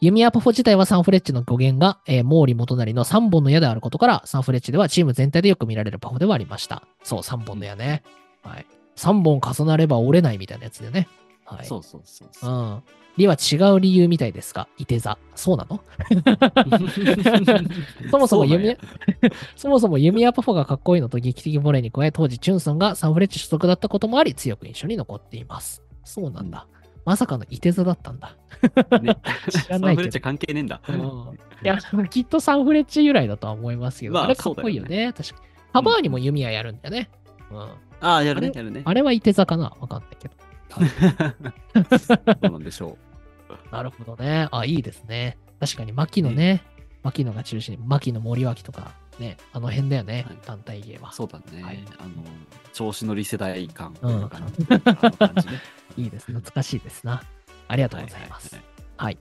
[0.00, 6.82] 弓矢パフォ自体はサンフレッチェの語源が、えー、毛利元就の3本の矢であることから、サンフレッチェではチーム全体でよく見られるパフォではありました。
[7.02, 8.02] そう、3本の矢ね。
[8.42, 8.66] はい。
[8.96, 11.08] 3本重なれば折れないみたいなやつでね。
[11.44, 11.66] はい。
[11.66, 12.56] そうそうそうそうう。
[12.76, 12.82] ん。
[13.16, 15.18] リは違う理由みたいですが、いて座。
[15.34, 15.80] そうなの？
[18.10, 18.76] そもそも弓矢、
[19.56, 25.82] そもそも弓矢パフォがかっこいいのと劇的ボレーに加え、当時チュンソンがサンフレッチェ所属だったこともあり、強く印象に残っています。
[26.04, 26.66] そうなんだ。
[27.04, 28.36] まさかのいて座だったんだ。
[29.00, 29.16] ね、
[29.50, 30.20] 知らないけどサンフレッチェ。
[30.20, 30.80] 関係ねえんだ。
[30.88, 31.76] うんいや、
[32.08, 35.12] きっとサンフレッチェ由来だとは思いますけど、まああれかっこいいよね。
[35.12, 35.40] 確かに。
[35.72, 37.10] カバーにも弓矢やるんだよね。
[37.50, 37.68] うん。
[38.00, 38.82] ああ、やるね、やるね。
[38.84, 39.76] あれはいて座かな？
[39.80, 40.34] わかんないけど。
[42.40, 42.96] どうなんでしょ
[43.72, 44.48] なるほどね。
[44.52, 45.36] あ、いいですね。
[45.58, 46.62] 確かに、牧野ね。
[47.02, 51.14] 牧野が中心に、牧野森脇とか、ね、あの辺だよね、はい団体芸はう。。
[51.14, 51.62] そうだね。
[51.62, 52.10] はいあの、
[52.72, 54.46] 調子乗り世代感とうんいうかな。
[54.46, 54.50] あ
[55.02, 55.60] の感じね
[55.98, 56.26] いいです。
[56.26, 57.22] 懐かしいですな。
[57.68, 58.54] ありがとうございます。
[58.54, 58.62] は
[58.96, 59.18] はい。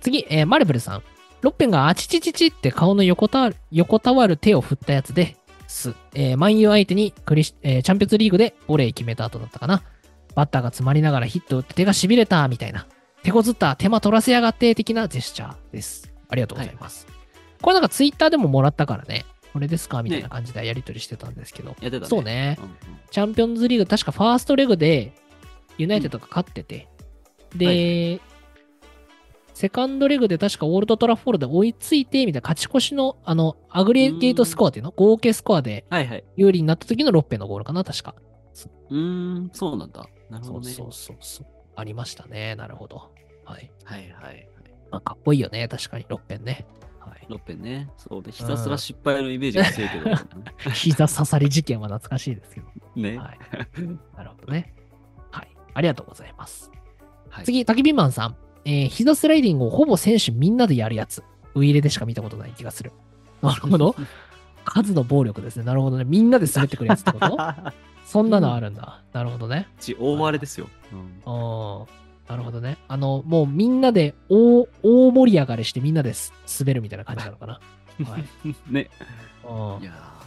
[0.00, 1.02] 次、えーマルブルさん。
[1.40, 5.36] ロッペンがあちちちちって顔の横た横たわる手を振ったやつで
[5.74, 5.94] す。
[6.14, 9.82] えー、マンユー相手にクリス、えーチャンピオンズリーグでボレー決めた後だったかな。
[10.34, 12.86] バッターが詰まりながらヒット打って手が痺れたみたいな。
[13.22, 16.12] 手こずった手間取らせやがって的なジェスチャーです。
[16.28, 17.06] ありがとうございます。
[17.62, 19.24] これなんかツイッターでももらったからね。
[19.52, 20.02] これですか？
[20.02, 21.76] みたいな感じでやり取りしてたんですけど。
[21.80, 22.06] ね。
[22.06, 22.58] そうね。
[22.58, 22.74] うんうん
[23.10, 25.12] チャンピオンズリーグ、確かファーストレグで、
[25.78, 26.88] ユナイテッドが勝ってて、
[27.54, 28.20] で、はい
[29.54, 34.90] セカンドレグで確かオールドトラフォードで追いついて、みたいな勝ち越しの、あの、アグリゲートスコアっていうの？
[34.90, 35.84] 合計スコアで。
[36.36, 38.14] 有利になった時のロッベンのゴールかな、確か。
[38.90, 40.06] うーん、そうなんだ。
[40.28, 40.70] なるほどね。
[40.70, 41.46] そうそうそう。
[41.76, 42.56] ありましたね。
[42.56, 42.96] なるほど。
[43.44, 43.70] はい。
[43.84, 44.48] はいはいはい。
[44.90, 45.66] まあ、かっこいいよね。
[45.68, 46.66] 確かに、6辺ね。
[46.98, 47.26] はい。
[47.28, 47.90] ロッペンね。
[47.96, 50.16] そうで、ひたすら失敗のイメージが強いけど、
[50.72, 52.66] 膝刺さり事件は懐かしいですけど。
[52.96, 53.18] ね。
[53.18, 53.38] はい。
[54.16, 54.74] なるほどね。
[55.30, 55.48] はい。
[55.74, 56.70] ありがとうございます。
[57.28, 58.36] はい、次、焚き火マンさん。
[58.64, 61.22] えー、膝スライディングをほぼ選手みんなでやるやつ。
[61.54, 62.92] ウイイレでしか見たことない気がする。
[63.42, 63.94] なるほど。
[64.64, 65.64] 数の暴力ですね。
[65.64, 66.04] なるほどね。
[66.04, 67.38] みんなで滑ってくるやつってこと
[68.06, 69.02] そんなのあるんだ。
[69.12, 69.68] なるほどね。
[69.78, 70.68] ち大割れですよ。
[70.92, 71.84] うんあ
[72.28, 72.78] あ、なるほどね。
[72.88, 76.14] あの、もうみんなで大大盛り上がりしてみんなで
[76.58, 77.60] 滑るみたいな感じなのかな。
[78.10, 78.24] はい。
[78.70, 78.90] ね。
[79.44, 80.24] うんいやー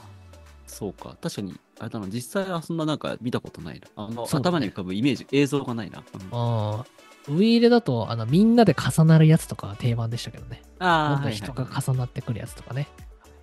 [0.68, 1.18] そうか。
[1.22, 3.88] 確かに、あれだな、実際はそんななんか見たことないな。
[3.96, 6.04] あの、ね頭に浮かぶイメージ、映像がないな。
[6.14, 6.86] うんああ。
[7.30, 10.62] ウイイレだと、あの、みんなで重なるやつとかは定番でしたけどね。
[10.80, 12.88] どああ、人が重なってくるやつとかね。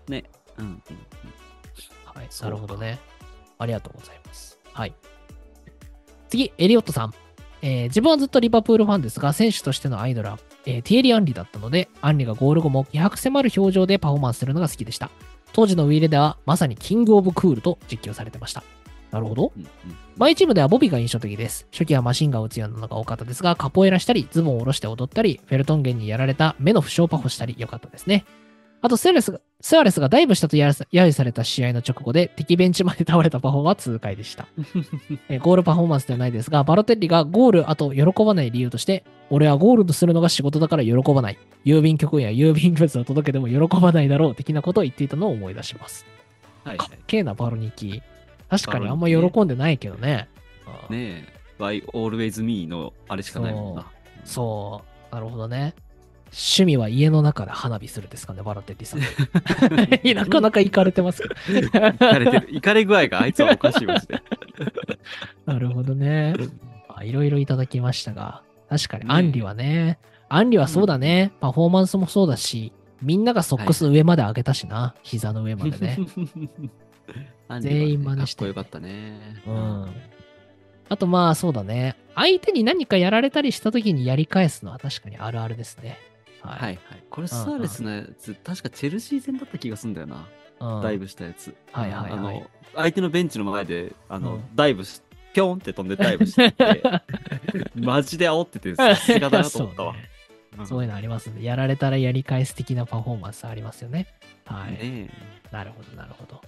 [0.09, 0.25] ね。
[0.59, 0.83] うんうん
[2.05, 2.29] はい。
[2.43, 2.99] なるほどね。
[3.59, 4.59] ありがとうございます。
[4.73, 4.95] はい。
[6.29, 7.15] 次、エリオットさん。
[7.63, 15.11] えー自分はずっとリバプールファンですが、選手としてのアイドルは、えーティエリ・アンリだったので、アンリがゴール後も気迫迫る表情でパフォーマンスするのが好きでした。
[15.53, 18.63] 当時のウィーレでは、まさにキング・オブ・クールと実況されてました。
[19.15, 19.53] なるほど。
[19.57, 19.69] うんうん
[20.17, 21.67] マイチームではボビが印象的です。
[21.73, 28.25] 初期はマシンガンを打つようなのが多かったですが、カポエラしたり、ズボンを下ろして踊ったり、フェルトンゲンにやられた目の負傷パフォしたり、良かったですね。
[28.81, 34.47] あとスアレスが、スアレスがダイブしたと揶揄された試合の直後で敵ベンチまで倒れたパフォは痛快でした。
[35.29, 41.39] えーゴールパフォーマンスではないですが、バロテッリがゴールあと喜ばない理由として、俺はゴールとするのが仕事だから喜ばない。
[41.65, 46.07] 郵便局や郵便物を届けても喜ばないだろう的なことを言っていたのを思い出します。
[46.63, 48.03] はいはかっけえな、バロニキ。
[48.59, 50.29] 確かにあんま喜んでないけどね。
[50.91, 51.35] ねえ。
[51.59, 53.87] Why Always Me のあれしかないもんな。
[54.25, 55.75] そう、なるほどね。
[56.33, 59.01] 趣味は家の中で花火するですかね、バロテッリさん。
[60.17, 61.35] なかなか行かれてますけど。
[61.61, 62.49] 行かれてる。
[62.51, 64.21] 行かれ具合があいつはおかしいマジで。
[65.47, 66.35] なるほどね。
[66.89, 69.99] あいろいろいただきましたが、確かに、ねアンリはね、
[70.29, 75.99] アンリはそうだね、パフォーマンスもそうだし、みんながソックス上まで上げたしな、膝の上までね。
[77.51, 79.43] ね全員真似してかっこよかったね。
[79.47, 79.95] うん。
[80.89, 85.99] あとまあそうだね、相手に何かやられたりした時にやり返すのは確かにあるあるですね。
[86.43, 86.59] はい。
[86.59, 87.03] はいはい。
[87.11, 90.17] これ、スアレスのやつ、確かチェルシー戦だった気がするんだよな。
[90.17, 91.55] うんダイブしたやつ。
[91.73, 95.03] はいはいはいあの、相手のベンチの前で、あの、うんダイブし、
[95.33, 96.83] ぴょんって飛んでダイブしてて、
[97.75, 100.03] マジで煽ってて、さすがだなと思ったわ そう。
[100.03, 100.09] ね
[100.59, 101.43] うんそういうのありますね。
[101.43, 104.07] やられたらやり返す的なパフォーマンスありますよね。
[104.47, 104.73] はい。
[104.73, 105.11] ねえ
[105.51, 106.41] なるほど、なるほど。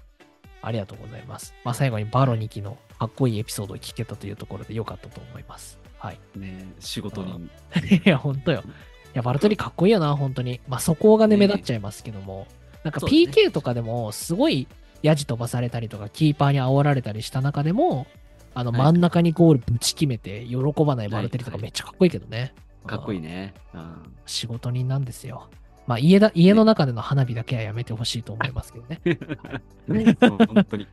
[0.66, 1.54] ありがとうございます。
[1.62, 5.78] まあ、最後にバロ2期のかっこいいエピソードを聞けたというところでよかったと思います。
[5.96, 6.18] はい。
[6.34, 7.48] ねえ仕事に。
[8.04, 8.64] いや、ほんとよ。
[8.64, 8.68] い
[9.14, 10.60] や、バルトリかっこいいよな、本当に。
[10.66, 12.48] まあ、そこがね、ね目立っちゃいますけども。
[12.82, 14.66] なんか PK とかでも、すごい
[15.02, 18.08] ヤジ飛ばされたりとか、キーパーに煽られたりした中でも、
[18.52, 22.54] あの、はい真ん中にゴールぶち決めて、喜ばないバルテリとかめっちゃかっこいいけどね。
[22.86, 23.28] かっこいいね。
[23.28, 23.54] ね。
[23.74, 25.48] うん仕事人なんですよ。
[25.86, 29.00] まあ、家だ、家の中での花火だけはやめてほしいと思いますけどね。
[30.18, 30.86] 本当に。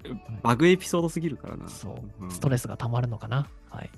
[0.43, 1.67] バグエピソードすぎるからな。
[1.67, 2.25] そう。
[2.25, 3.47] んストレスが溜まるのかな？
[3.69, 3.89] はい。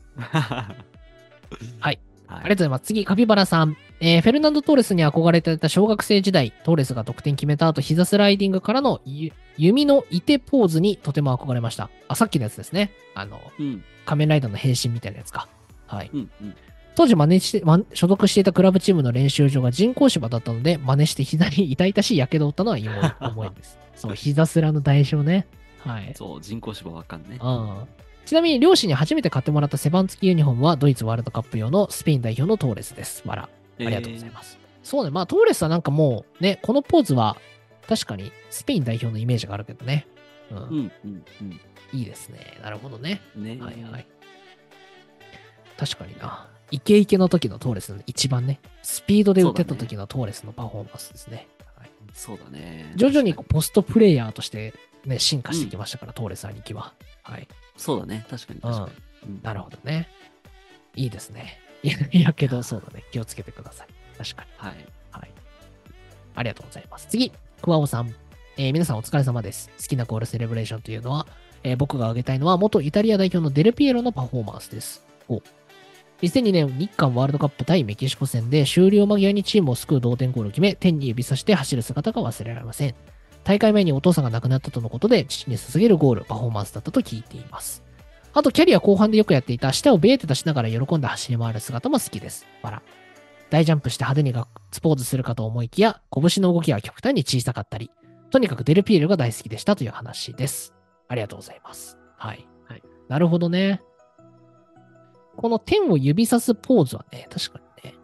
[1.80, 2.00] はい。
[2.28, 2.84] ありがとうございます。
[2.86, 3.78] 次、カピバラさん。
[4.00, 11.90] えーフェルナンド・トーレスに憧れていた小学生時代、トーレスが得点決めた後、膝スライディングからのゆ弓のいてポーズにとても憧れました。
[12.08, 12.92] あ、さっきのやつですね。
[13.14, 13.84] あの、うん。
[14.06, 15.48] 仮面ライダーの変身みたいなやつか。
[15.88, 16.10] はい。
[16.14, 16.30] うん。
[16.42, 16.56] うん。
[16.96, 23.78] 当時真似して、ま所属していたクラブチームの練習場が人工芝だったので、真似して膝に 痛々しい火傷を負ったのは今 思いです。
[23.96, 25.46] そう、膝スラの代償ね。
[25.80, 26.14] はい。
[26.16, 27.38] そう、人工芝わかんね。
[27.42, 27.88] うん
[28.26, 33.22] ちなみに両親に初めて買ってもらったセバン付きユニフォームはドイツワールドカップ用のスペイン代表のトーレスです。
[33.24, 33.44] わら。
[33.44, 34.58] ありがとうございます。
[34.82, 37.38] そうね、まあトーレスはなんかもうね、このポーズは
[37.88, 40.08] 確かにスペイン代表のイメージがあるけどね。
[40.50, 40.92] うん、うん。
[41.06, 41.24] うん。
[41.42, 41.62] うん。
[41.94, 42.40] いいですね。
[42.64, 43.22] なるほどね。
[43.36, 44.08] ねはいはい。
[45.78, 46.50] 確かにな。
[46.72, 51.48] イケイケの時のトーレスの一番ね、スピードで打ってた時のトーレスのパフォーマンスですね。
[51.78, 52.92] はい、そうだね。
[52.96, 54.74] 徐々にポストプレイヤーとして
[55.06, 56.94] ね、進化してきましたから、トーレス兄貴は。
[57.24, 57.48] はい。
[57.78, 58.26] そうだね。
[58.30, 58.86] 確かに確かに。
[58.88, 59.06] うん
[59.42, 60.08] なるほどね。
[60.96, 61.60] いいですね。
[61.84, 63.04] いや、 いやけど、そうだね。
[63.12, 63.88] 気をつけてください。
[64.18, 64.50] 確かに。
[64.58, 64.86] はい。
[65.12, 65.32] はい。
[66.36, 67.08] ありがとうございます。
[67.10, 67.32] 次、
[67.62, 68.14] クワオさん。
[68.58, 69.70] えー皆さんお疲れ様です。
[69.78, 71.28] 好きなゴールセレブレーションというのは、
[71.64, 75.04] えー僕が挙げたいのは、元イタリア代表のデルピエロのパフォーマンスです。
[75.28, 75.42] お
[76.22, 82.96] 2002年日韓ワールドカップ対メキシコ戦で終了間際にチームを救う同点ゴールを決め、天に指さして走る姿が忘れられません。
[83.44, 87.84] 大会前にお父さんが亡くなったとのことで、父に捧げるゴール、パフォーマンスだったと聞いています。
[88.34, 92.46] あと、キャリア後半でよくやっていた、舌をベーって出しながら喜んで走り回る姿も好きです。
[92.64, 92.82] わら。
[93.50, 97.92] 大ジャンプして派手にガッツポーズするかと思いきや、拳の動きが極端に小さかったり、
[98.32, 100.74] とにかくデルピエロが大好きでしたという話です。
[101.08, 101.98] ありがとうございます。
[102.18, 102.48] はい。
[102.68, 103.82] はいなるほどね。
[105.38, 107.96] この天を指さすポーズはね、確かにね。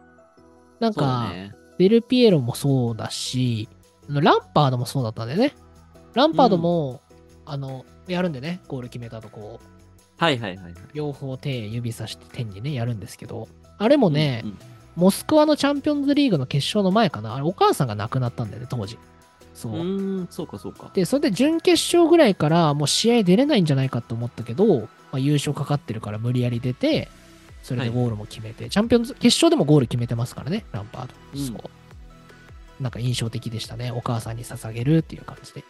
[0.79, 1.53] なんか、ね。
[1.77, 3.67] デルピエロもそうだし、
[4.07, 5.53] ランパードもそうだったんだよね。
[6.13, 7.01] ランパードも、
[7.45, 10.73] あの、やるんでね、ゴール決めたとこう、はいはいはいはい。
[10.93, 13.47] 両方手指さして天にね、やるんですけど、
[13.79, 14.57] あれもね、うんうん
[14.95, 17.35] モスクワのチャンピオンズリーグの決勝の前かな。
[17.35, 18.97] あれ、お母さんが亡くなったんだよね、当時。
[19.53, 19.73] そう。
[19.73, 20.91] うーん、そうかそうか。
[20.93, 27.09] で、それで準決勝ぐらいからもう試合出れないんじゃないかと思ったけど、まあ、優勝かかってるから無理やり出て、
[27.63, 31.13] それでゴールも決めて、チャンピオンズ、決勝でもゴール決めてますからね、ランパード。
[31.35, 32.83] うんそう。
[32.83, 33.91] なんか印象的でしたね。
[33.91, 35.63] お母さんに捧げるっていう感じで。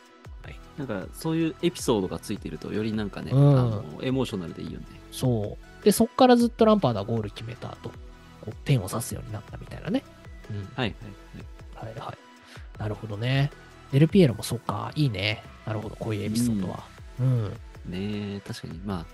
[0.77, 4.85] なんかそういうエピソードがついてるとよりなんかね、うんあのエモーショナルでいいよね。
[5.11, 5.83] そう。
[5.83, 7.95] で、そっからずっとランパードはゴール決めた後、こ
[8.47, 10.03] う点を指すようになったみたいなね。
[10.49, 10.57] うん。
[10.75, 10.95] はい
[11.75, 12.79] はいはいはい。
[12.79, 13.51] なるほどね。
[13.91, 15.43] デルピエロもそっか、いいね。
[15.65, 16.83] なるほど、こういうエピソードは。
[17.19, 17.43] うん。
[17.43, 17.51] はい。
[17.51, 17.57] ね
[18.37, 19.05] え、確かにまあ、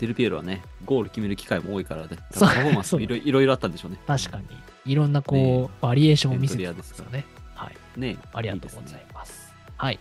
[0.00, 3.98] デルピエロはね、ゴール決める機会も多いからね、そうパフォーマンスもいろいろあったんでしょうね。
[4.06, 4.44] 確かに。
[4.86, 7.26] いろんなこう、ねバリエーションを見せてエントリアですよね。
[7.54, 8.00] はい。
[8.00, 9.52] ねえありがとうございいですねいます。
[9.76, 9.98] はい。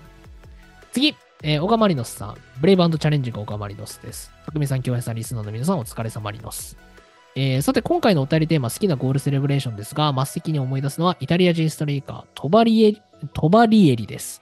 [0.94, 2.38] 次、えー、オガマリノスさん。
[2.62, 4.32] ブレイブチャレンジングオガマリノスです。
[4.46, 6.78] 匠さん、京平さん、リスナーの皆さん、お疲れ様リノス。
[7.36, 13.02] えーさて、今回のお便りテーマ、好きなゴールセレブレーションですが、末席に思い出すのは、イタリア人ストレイカー、トバリエリ、
[13.34, 14.42] トバリエリです。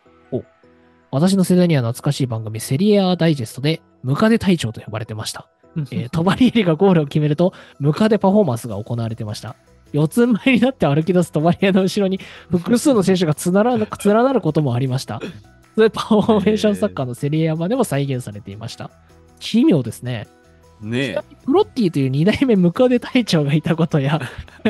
[1.17, 5.49] お私の世代には懐かしい番組、セリエ A ダイジェストで、ムカデ隊長と呼ばれてました。
[5.91, 9.55] えートバリエリがゴールを決めると、ムカデパフォーマンスが行われてました。
[9.93, 12.19] 四つん這いになって歩き出すトバリエの後ろに
[12.51, 15.19] 複数の選手がつならな 連なることもありました。
[15.73, 18.91] それパフォーメーションサッカーのセリエ A 版でも再現されていました。
[19.39, 20.27] 奇妙ですね。
[20.81, 24.21] ねえ、プロッティという二代目ムカデ隊長がいたことや、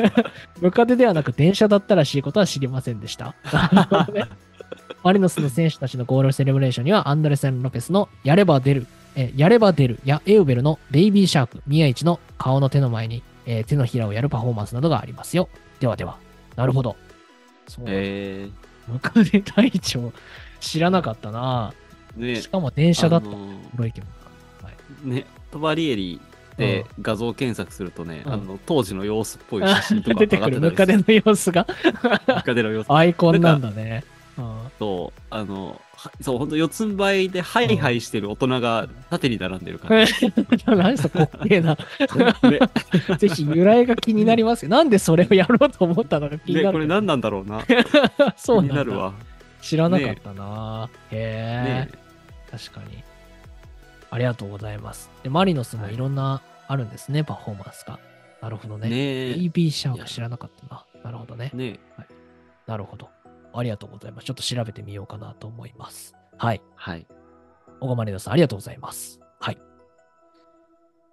[0.62, 3.34] ムカデではなく電車だったらしいことは知りませんでした。
[5.02, 8.86] マリノスの選手たちのゴールセレブレーションには、アンドレセン・ロペスのやれば出る、
[9.16, 15.48] えやれば出るやエウベルのベイビーシャーク、宮市の顔の手の前に、えー手のひらをやるパフォーマンスなどがありますよ。
[15.80, 16.18] ではでは。
[16.56, 16.96] なるほど。
[17.66, 17.84] そう。
[17.88, 18.48] え
[18.88, 20.12] ムカデ隊長、
[20.60, 21.72] 知らなかったな。
[22.16, 23.28] ー、ねえしかも電車だった。
[23.28, 24.06] あの黒いけど。
[25.04, 26.20] ね、トバリエリ
[26.56, 31.66] で画像検索するとね、うんあの当時の様子っぽい写真とか 出てくるムカデの様子が
[32.26, 34.04] ムカデの様子 アイコンなんだね。
[34.38, 40.12] うんと、あの、はそう、本当四つん這いでハイハイしてる大人が縦に並んでる感じ。
[40.66, 41.76] 何そこ滑稽な。
[42.48, 42.60] ね
[43.18, 44.68] ぜひ由来が気になりますよ。
[44.68, 46.72] なんでそれをやろうと思ったのか気にねなる。
[46.74, 47.64] これ何なんだろうな。
[48.36, 49.12] そうなるわ。
[49.60, 50.88] 知らなかったな。
[51.10, 51.98] へねえ、
[52.50, 53.02] 確かに。
[54.10, 55.10] ありがとうございます。
[55.24, 57.98] で、マリノスもいろんなあるんですね、パフォーマンスが。
[58.40, 58.88] なるほどね。
[58.88, 59.34] ねえ。
[59.34, 60.84] AB シャーク知らなかったな。
[61.02, 61.50] なるほどね。
[61.54, 61.80] ね
[62.66, 63.08] なるほど。
[63.58, 64.24] ありがとうございます。
[64.24, 66.14] ちょっと調べてみようかなと思います。
[66.36, 66.62] はい。
[66.76, 67.06] はい。
[67.80, 69.20] 小川マリノさん、ありがとうございます。
[69.40, 69.58] はい。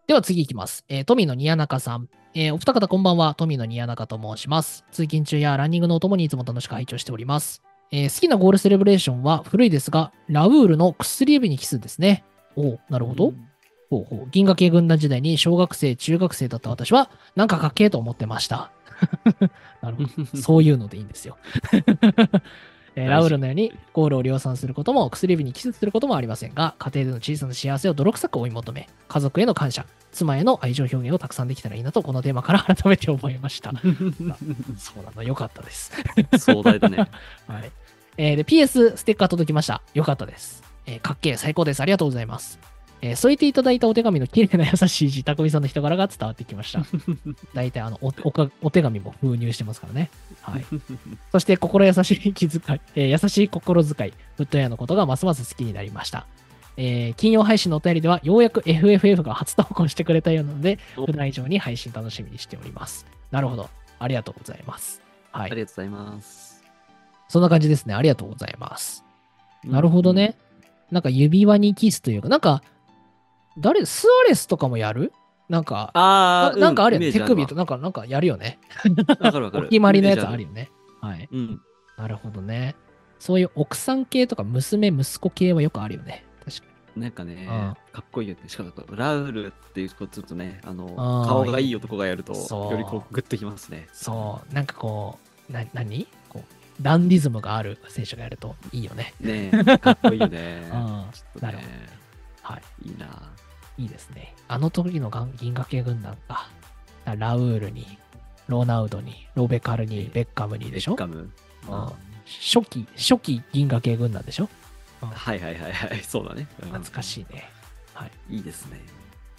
[0.08, 0.86] では次いきます。
[0.88, 2.10] えー、トミーのニヤナカさん。
[2.36, 3.34] えーお二方こんばんは。
[3.36, 4.86] トミーのニヤナカと申します。
[4.92, 7.64] 通勤中やランニングのお供にいつも楽しく拝聴しております。
[7.92, 12.24] えー好きなゴールセレブレーションは古いですが、ラウールの薬指にキスですね。
[12.56, 13.34] おうなるほど。
[13.90, 18.72] ほうほう銀河系軍団時代に小学生、中学生だった私は、なんかかっけえと思ってました。
[19.82, 20.42] なるほど。
[20.42, 21.38] そういうのでいいんですよ。
[22.98, 33.74] えーラウールのようにゴールを量産することも薬指にキスすることもありませんが、家庭での小さな幸せを泥臭く追い求め、家族への感謝、妻への愛情表現をたくさんできたらいいなと、このテーマから改めて思いました。
[34.80, 35.92] そうなの、よかったです。
[36.40, 37.10] 壮大だね。
[37.48, 37.72] はい。
[38.18, 39.82] えーで、PS ステッカー届きました。
[39.94, 40.64] よかったです。
[40.86, 41.82] えーかっけえ、最高です。
[41.82, 42.60] ありがとうございます。
[43.06, 46.82] えー添えていただいたお手紙の綺麗な優しい字、たくみさんの人柄が伝わってきました。
[47.54, 50.10] 大体、あのおおか、お手紙も封入してますからね。
[50.42, 50.66] はい。
[51.32, 56.26] そして、心優しい気遣い、えー優しい心遣い、フットエアのことがますます好きになりました。
[56.78, 63.06] えー金曜配信のお便りでは、ようやく FFF が初投稿してくれたようなので、お普段以上に配信楽しみにしております。
[63.30, 63.70] なるほど。
[64.00, 65.00] ありがとうございます。
[65.32, 65.52] はい。
[65.52, 66.64] ありがとうございます。
[67.28, 67.94] そんな感じですね。
[67.94, 69.04] ありがとうございます。
[69.64, 70.36] なるほどね。
[70.92, 72.62] なんか指輪にキスというか、なんか、
[73.58, 75.14] 誰、スアレスとかもやる？
[75.48, 77.12] なんか、ああ、ななんかあるよね？
[77.12, 78.60] 手首と、わなんか、なんかやるよね。
[79.20, 79.70] わかるわかおる。
[79.70, 80.72] 決まりのやつあるよね。
[81.02, 81.30] はい。
[81.32, 81.62] うん。
[81.98, 82.76] なるほどね。
[83.20, 86.26] そういう奥さん系とか娘、息子系はよくあるよね。
[86.44, 86.64] 確か
[86.98, 88.42] なんかね、あかっこいいよね。
[88.48, 90.88] しかも、ラウルっていうこととね、あの、
[91.28, 93.88] 顔がいい男がやると、よりこう、グッときますね。
[93.94, 94.54] そう。
[94.54, 95.20] なんかこ
[95.50, 96.08] う、な、何？
[96.30, 99.14] こう、ダンディズムがある選手がやるといいよね。
[99.20, 100.64] ねえ、かっこいいよね。
[100.74, 101.70] うんなるほど
[102.42, 102.62] はい。
[102.88, 103.08] いいな。
[103.78, 104.34] いいですね。
[104.48, 106.50] あの時のが銀河系軍団か。
[107.06, 108.00] ラウールに、
[108.48, 110.96] ロナウドに、ロベカルに、ベッカムにでしょ？
[110.96, 111.18] ベッカム。
[111.70, 111.92] うん
[112.28, 114.50] 初期、初期銀河系軍団でしょ？
[115.02, 116.48] はいはいはいはい、そうだね。
[116.64, 117.48] うん懐かしいね。
[117.94, 118.12] はい。
[118.38, 118.80] いいですね。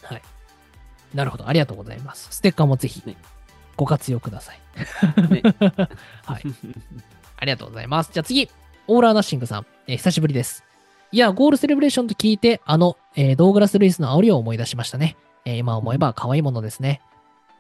[0.02, 0.22] はい。
[1.14, 1.48] なるほど。
[1.48, 2.28] ありがとうございます。
[2.30, 3.16] ステッカーもぜひね
[3.76, 4.60] ご活用ください。
[5.30, 5.42] ね
[6.24, 6.42] はい。
[7.38, 8.10] ありがとうございます。
[8.12, 8.48] じゃあ次、
[8.86, 10.62] オーラーナッシングさん、えー久しぶりです。
[11.12, 15.16] いや、ゴールセレブレーションと聞いて、あの、えードーグラス・ルイスの煽りを思い出しましたね。
[15.44, 17.00] えー今思えば可愛いものですね。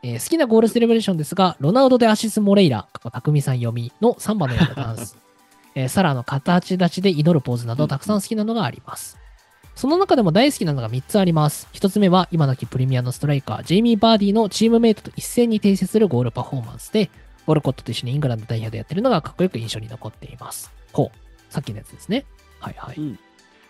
[0.02, 5.16] えー好きなゴールセレブレーションですが、ロナウドでアシス・モレイラ、過去匠さん読みのサンバのようなダンス。
[5.74, 9.16] えーサラの形立ちで祈るポーズなどたくさん好きなのがあります。
[9.74, 11.68] その中でも大好きなのが3つあります。
[11.74, 17.10] 1つ目は今のきプレミアのストライカー、ジェイミー・バーディのチームメイトと一斉に訂正するゴールパフォーマンスで、
[17.46, 20.72] ウォルコットと一緒にイングランド代表でやってるのがかっこよく印象に残っています。
[20.92, 21.52] ほう。
[21.52, 22.24] さっきのやつですね。
[22.58, 22.96] はいはい。
[22.96, 23.18] うん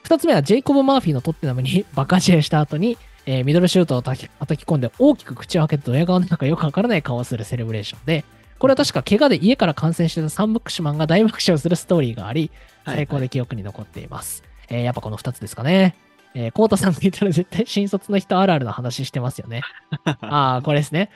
[0.06, 2.96] 二つ目はジェイコブ・マーフィーのトッテナムに バカ試合した後に、
[3.26, 8.24] えーミドルシュートを叩き叩き込んで大きく口を開けてドヤ顔の中よくわからない顔をするセレブレーションで、
[8.60, 12.52] これは確か怪我で家から感染してたサンブックシュマンが大爆笑するストーリーがあり、
[12.84, 14.44] はい最高で記憶に残っています。
[14.68, 15.96] えーやっぱこの二つですかね。
[16.34, 19.62] えー、コウタさんが言ったら絶対新卒の人あるあるの話してますよね。
[20.04, 21.10] ああ、これですね。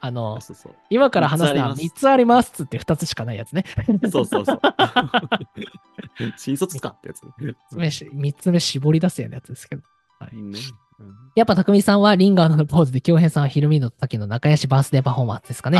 [0.00, 3.64] あの、そうそう今から話すのは三つあります3つありますっつって2つしかないやつね。
[4.10, 4.60] そうそうそう。
[6.36, 7.22] 新卒かってやつ。
[7.22, 9.82] 3つ目絞り出すようなやつですけど。
[10.18, 10.58] はいね
[10.98, 15.78] うんやっぱ匠さんはリンガードのポーズで京平さんはヒルミーノと滝の仲良しバースデーパフォーマンスですかね。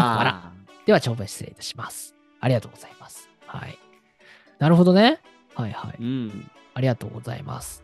[0.85, 2.15] では長文失礼いたします。
[2.41, 3.31] ありがとうございます。
[3.47, 3.79] はい。
[4.59, 5.21] なるほどね。
[5.55, 6.03] はいはい。
[6.03, 6.51] うん。
[6.75, 7.83] ありがとうございます。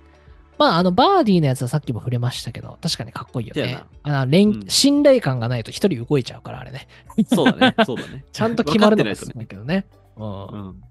[0.62, 3.82] まあ、あの、バーディーのやつはさっきも触れましたけど、確かにかっこいいよね。
[4.04, 6.86] あの連うん信頼感がないと一人動いちゃうから、あれね。
[7.26, 7.74] そうだね。
[7.84, 8.24] そうだね。
[8.30, 9.86] ちゃんと決まるのがす分かってないごいけどね。
[10.16, 10.26] うん。
[10.26, 10.82] うん。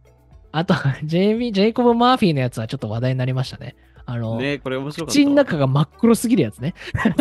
[0.51, 0.73] あと、
[1.05, 3.77] ジェイミー、ジェイコブ・マーフィーのやつはちょっと話題になりましたね。
[4.05, 5.11] あの、ねこれ面白か。
[5.13, 6.73] 口の中が真っ黒すぎるやつね。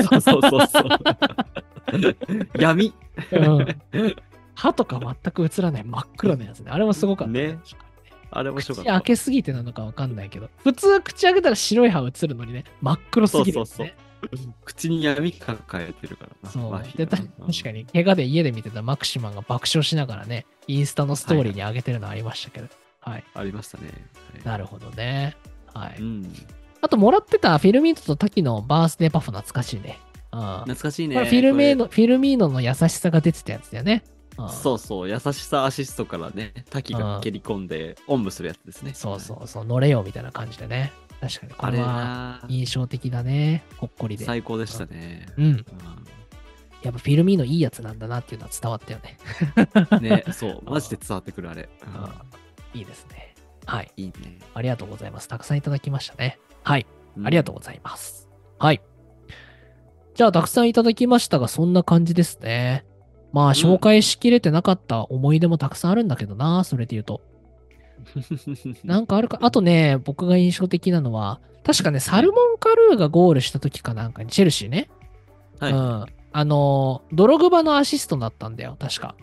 [0.03, 0.89] そうそうそうそう。
[2.59, 2.93] 闇。
[3.31, 3.67] うん。
[4.55, 6.73] 歯とか全く映らない真っ黒なやつね。
[6.73, 7.33] あれもすごかった。
[7.33, 7.59] ね
[8.31, 8.91] あれ面白かった。
[8.91, 10.49] 口開けすぎてなのかわかんないけど。
[10.59, 13.95] 普通口開けたら白い歯映るのにね、真っ黒すぎるやつね。
[14.65, 16.51] 口に闇抱えてるからな。
[16.51, 17.29] そうで確
[17.63, 22.69] かに、怪我で家で見てたマクシマンが爆笑しながらね、インスタのストーリーに上げてるのありましたけど。
[23.01, 23.25] はい。
[23.35, 23.85] ありましたね。
[23.85, 23.91] は
[24.39, 25.37] いなるほどね。
[25.75, 25.97] はい。
[26.01, 26.33] うん。
[26.81, 29.99] あと、もらってたフィルミーノと滝のバースデーパフ懐かしいね。
[30.33, 30.41] うん。
[30.41, 31.25] 懐かしいね。
[31.25, 34.03] フィルメーフィルミーノの優しさが出てたやつだよね。
[34.49, 35.09] そうそう。
[35.09, 38.93] 優しさアシストからね、滝が蹴り込んで、おんぶするやつですね。
[38.95, 40.93] そうそうそう、乗れよみたいな感じでね。
[41.21, 43.65] 確かに、こあれれはな印象的だね。
[43.77, 44.25] ほっこりで。
[44.25, 45.27] 最高でしたね。
[45.37, 45.67] うん。
[46.83, 49.19] やっぱフィルミーノいいやつなんだなっていうのは伝わったよね。
[49.91, 50.63] う んね、そう。
[50.71, 51.69] マジで伝わってくるあれ。
[51.87, 52.11] うんうん
[52.73, 53.35] いいですね。
[53.67, 53.91] はい。
[53.97, 54.39] いいね。
[54.55, 55.27] ありがとうございます。
[55.27, 56.39] たくさんいただきましたね。
[56.63, 56.87] はい。
[57.25, 58.29] ありがとうございます。
[58.61, 58.81] はい。
[60.15, 62.85] じゃあ、たくさんいただきましたが、そんな感じですね。
[63.33, 67.21] まあ、紹介しきれてなかった思い出もたくさんあるんだけどな、それで言うと。
[68.85, 74.89] なんかあるか、あとね、僕が印象的なのは、確かね、サルモン・カルーがゴールした時かなんかに、チェルシーね。
[75.59, 75.73] はい。
[75.73, 76.07] うん。
[76.33, 79.15] あの、ドログバのアシストだったんだよ、確か。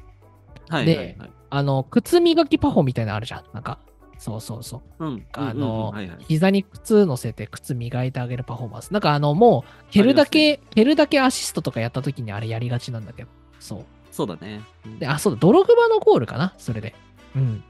[0.70, 0.86] はい。
[0.86, 3.46] ではいはいあの、靴磨きパフォみたいなのあるじゃん。
[3.54, 3.80] なんか、
[4.18, 5.06] そうそうそう。
[5.06, 5.26] うん。
[5.34, 5.94] あの、
[6.28, 8.92] 膝に靴乗せて靴磨いてあげるパフォーマンス。
[8.92, 13.30] なんかあの、もう、蹴るだけ、蹴るだけアシストとかやった時にあれやりがちなんだけど。
[13.60, 13.86] そう。
[14.18, 14.62] そうだね。
[14.84, 14.98] うん。
[14.98, 16.56] で、あ、そうだ、ドログバのゴールかな？
[16.58, 16.96] それで。
[17.36, 17.64] うん。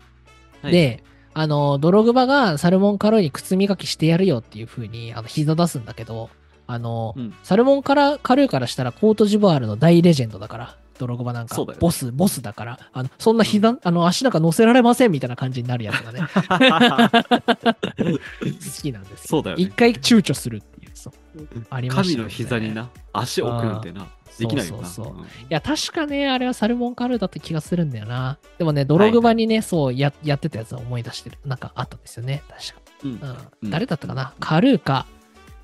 [0.61, 0.71] はい。
[0.71, 1.03] で、
[1.33, 6.29] あの、ドログバがサルモンカルーに靴磨きしてやるよっていう風に、あの、膝出すんだけど、
[6.65, 7.33] あの、うん。
[7.43, 11.65] サルモンカラカルーからしたらコートジボワールの大レジェンドだから、ドログバなんか、ね。
[11.79, 18.17] ボス、ボスだから、あの、そんな膝、あの、足なんか乗せられませんみたいな感じになるやつがね、 好
[18.81, 19.27] きなんですよ。
[19.27, 19.63] そうだよね。
[19.63, 20.63] 一回躊躇する
[20.97, 21.13] そう。
[21.69, 24.07] ありましたよね神の膝にな、足を置くなんてな、
[24.37, 24.87] できないよな。
[24.87, 28.39] そうそうそうんいや、確かね、あれはサルモンカルーだった気がするんだよな。
[28.57, 31.37] でもね、ドログバにね、そうや、やってたやつを思い出してる。
[31.45, 32.81] なんかあったんですよね、確か。
[33.03, 33.37] うんうん。
[33.63, 34.33] うん誰だったかな？
[34.39, 35.05] カルーか、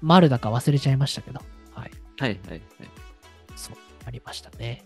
[0.01, 1.41] マルだか忘れちゃいましたけど。
[1.73, 1.91] はい。
[2.19, 2.61] はいはい
[3.55, 4.83] そう、ありましたね。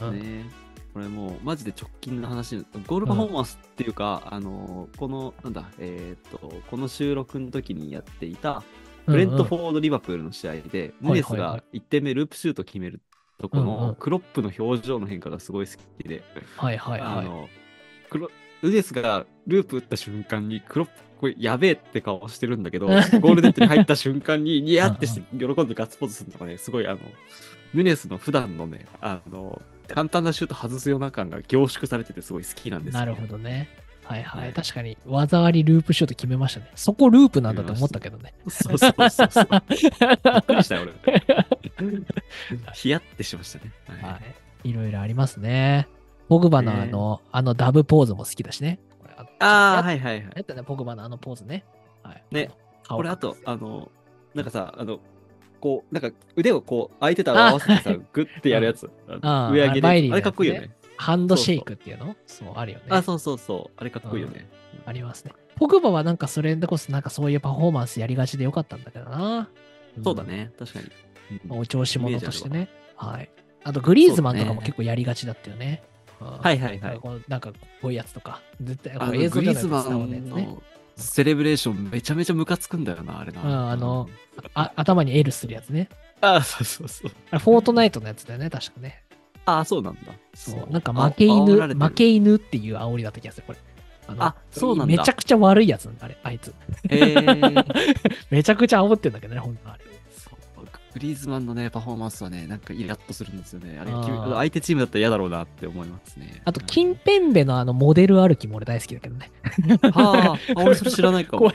[0.00, 0.08] うん。
[0.10, 0.18] はい。
[0.20, 0.44] ね
[0.92, 2.56] これもうマジで直近の話
[2.88, 8.64] ゴールパフォーマンスっていうか、あのこのなんだえーっとこの収録の時にやっていた
[9.10, 10.60] ブレントフォォード・リバプールの試合で、
[11.02, 13.00] うんうんヌネスが1点目ループシュート決める
[13.38, 16.22] とこのクロップの表情の変化がすごい好きで、
[16.56, 17.18] はいはいはい。
[17.18, 17.48] あの
[18.82, 26.98] スがループ打った瞬間にクロップこれやべえって顔してるんだけど ゴールネットに入った瞬間にニヤってして喜んでガッツポーズするのがねすごいあの
[27.74, 33.00] ヌネスの普段のねあの簡単なシュート外すような感が凝縮されててすごい好きなんですよ。
[33.00, 33.68] なるほどね。
[34.10, 34.42] はいはい。
[34.42, 36.70] はい確かに、技ありループシュート決めましたね。
[36.74, 38.34] そこループなんだと思ったけどね。
[38.48, 39.46] そうそうそうそう。
[39.70, 41.22] びっくりしたよ、俺。
[42.74, 43.72] ヒヤってしましたね。
[43.86, 44.20] はいは
[44.64, 44.68] い。
[44.68, 45.86] いろいろありますね。
[46.28, 48.80] ポグバのあの、あのダブポーズも好きだしね。
[49.38, 50.32] ああ、やはいはいはい。
[50.34, 51.64] やったね、ポグバのあのポーズね。
[52.02, 52.22] はい。
[52.32, 52.50] ね
[52.82, 53.90] 顔これあと、あの、
[54.34, 54.98] なんかさ、あの、
[55.60, 58.90] こう、なんか腕をこう、相手と合わせてさ、グッてやるやつ。
[59.08, 59.88] 上上げで。
[59.88, 60.70] あれかっこいいよね。
[61.00, 62.14] ハンドシェイクっていうの？
[62.26, 62.84] そうあるよね。
[62.90, 63.72] あ、そうそうそう。
[63.76, 64.48] あれかっこいいよね。
[64.84, 65.32] ありますね。
[65.56, 69.48] ポグバはなんかそれでこそなんかそういうパフォーマンスやりがちでよかったんだけどな。
[70.04, 70.52] そうだね。
[70.58, 70.86] 確かに。
[71.50, 71.58] うん。
[71.60, 72.68] お調子者としてね。
[72.96, 73.30] はい。
[73.64, 75.82] あとグリーズマンとかも結構やりがちだったよね。
[76.18, 77.00] はいはいはい。
[77.28, 78.42] なんかこういうやつとか。
[78.60, 80.62] 絶対あのグリーズマンの
[80.96, 83.68] セレブレーションめちゃめちゃムカつくんだよな、あれな。
[83.68, 84.08] ああの
[84.52, 85.88] あ、頭に L するやつね。
[86.20, 87.10] あそうそうそう。
[87.30, 89.02] あフォートナイトのやつだよね、確かね。
[89.46, 90.00] ああ、そうなんだ。
[90.34, 90.72] そう。
[90.72, 93.58] なんか負け犬、負け犬っていう煽りだった気がする、これ。
[94.18, 94.96] ああ、そうなんだ。
[94.96, 96.54] めちゃくちゃ悪いやつなんだ、あれ、あいつ。
[96.88, 97.14] へえ。
[98.30, 99.90] めちゃくちゃ煽ってんだけどね、ほんとあれ。
[100.92, 103.78] グリーズマンのね、パフォーマンスはね、なんかイラッとするんですよね。
[103.80, 106.42] あれ、あ相手チームだったら嫌だろうなって思いますね。
[106.44, 109.30] あと、キンペンベのあの、モデル歩きも俺大好きだけどね。
[109.92, 111.52] はあ、俺それ知らないかも。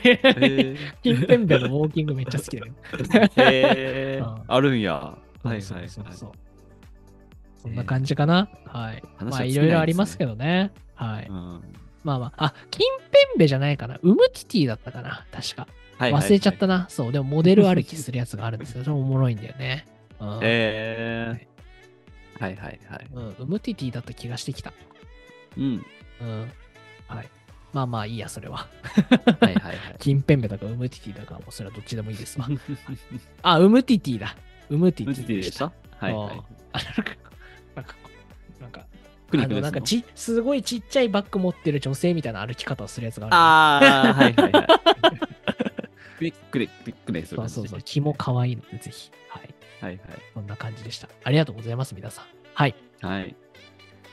[1.02, 3.18] キンペンベのウォーキングめっちゃ好きだけど。
[3.20, 4.94] へえ、あるんや。
[4.94, 5.88] はいはいはい。
[5.88, 6.32] そ
[7.68, 8.48] んな感じかな。
[8.66, 9.02] はい。
[9.20, 10.72] まあ、いろいろありますけどね。
[10.94, 11.30] はい。
[11.30, 13.98] まあまあ、あ、キンペンベじゃないかな。
[14.02, 15.26] ウムティティだったかな。
[15.32, 15.66] 確か。
[15.98, 16.86] 忘れちゃったな。
[16.88, 17.12] そう。
[17.12, 18.84] でも、モデル歩きするやつがあるんですよ。
[18.84, 19.86] それおもろいんだよね。
[20.20, 22.42] へえー。
[22.42, 23.06] はいはいはい。
[23.12, 23.36] うん。
[23.38, 24.72] ウムティティだった気がしてきた。
[25.56, 25.86] うん。
[26.20, 26.52] うん。
[27.08, 27.28] はい。
[27.72, 28.68] まあまあいいや、それは。
[29.40, 29.76] はいはいはい。
[29.98, 32.48] キンペンベだかウムティティだか、もうそれはどっちでもいいですわ。
[33.42, 34.36] あ、ウムティティだ。
[34.70, 36.42] ウムティティでしたはいはい。
[37.76, 37.94] あ、なんか、
[38.60, 38.86] なんか、
[39.32, 43.86] なんか、あのなんかち、すごいちっちゃいバッグ持ってる女性みたいな歩き方をするやつがある。
[43.86, 44.66] ああ、はいはいはい。
[46.20, 47.36] びっくり、びっくりする。
[47.36, 47.82] そうそうそう。
[47.82, 49.10] 気も可愛いので、ぜひ。
[49.28, 49.54] はい。
[49.80, 50.18] はいはい。
[50.34, 51.08] そんな感じでした。
[51.24, 52.24] ありがとうございます、皆さん。
[52.54, 52.74] はい。
[53.00, 53.36] はい。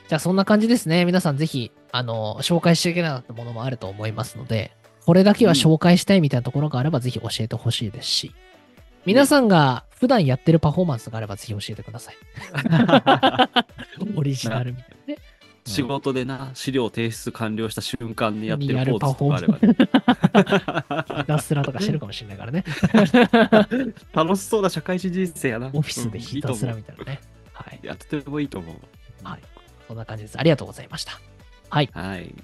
[0.08, 1.04] じゃあ、そんな感じですね。
[1.04, 4.72] 皆さん、ぜひ、あの、紹介していけなかったものもあると思いますので、
[5.06, 8.34] これだけは紹介したいみたいなところがあれば、ぜひ教えてほしいですし、
[9.06, 12.16] 皆さんが普段やってるパフォーマンスがあれば、ぜひ教えてください。
[14.16, 15.20] オリジナルみたいなね。
[15.66, 22.64] 仕事でな、資料提出完了した瞬間にやってるポーズとかあれば、ね、ひたすらとかしてるかもしれないからね。
[24.12, 25.70] 楽しそうな社会人人生やな。
[25.72, 27.20] オフィスでひたすらみたいなね。
[27.54, 27.80] はい。
[27.82, 28.76] やっててもいいと思う。
[29.22, 29.40] はい。
[29.88, 30.38] そんな感じです。
[30.38, 31.18] ありがとうございました。
[31.70, 31.88] はい。
[31.94, 32.34] はい。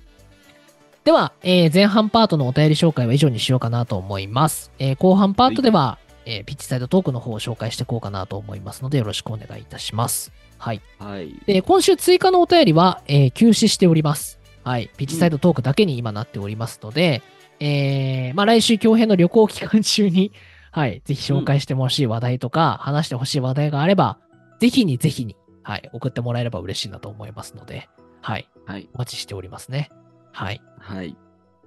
[1.05, 4.71] では、えー、前半パートのお便り紹介は以上にしようかなと思います。
[4.79, 10.33] えー、後半パートでは、えー、ピッチサイドトークの方を紹介していこうかなと思いますので、よろしくお願いいたします。
[10.59, 10.83] はい。
[10.99, 11.35] はい。
[11.47, 14.39] で、今週追加のお便りは、えー、休止しております。
[14.65, 14.91] はい。
[14.97, 17.23] ピッチサイドトークだけに今なっておりますので、
[17.61, 20.33] うん、えー、まあ来週強編の旅行期間中に、
[20.73, 24.19] はい、ぜひ紹介してほしい話題とか、うん、話してほしい話題があれば、
[24.61, 27.89] ぜひにぜひに、はい、送ってもらえれば嬉しいなと思いますので、
[28.21, 28.49] はい。
[28.67, 28.89] はい。
[28.95, 29.91] お待ちしておりますね。
[30.33, 30.61] はい。
[30.79, 31.17] はい。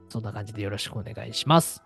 [0.09, 1.83] そんな感じでよろしくお願いします。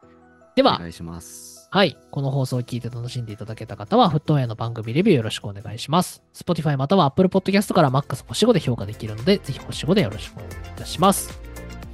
[0.56, 1.56] では、お願いします。
[1.69, 1.98] はい。
[2.11, 6.23] この放送を聞いて楽しんでいただけた方は、フットウェアの番組レビューよろしくお願いします。
[6.34, 11.38] Spotify または Apple Podcast から MAX 星5で評価できるので、ぜひ星5でよろしくお願いいたします。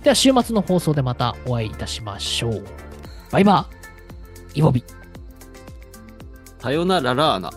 [0.04, 2.64] では、週末の放送でまたお会いいたしましょう。
[3.32, 4.84] バイバーイボビ
[6.60, 7.50] さよならラーナ。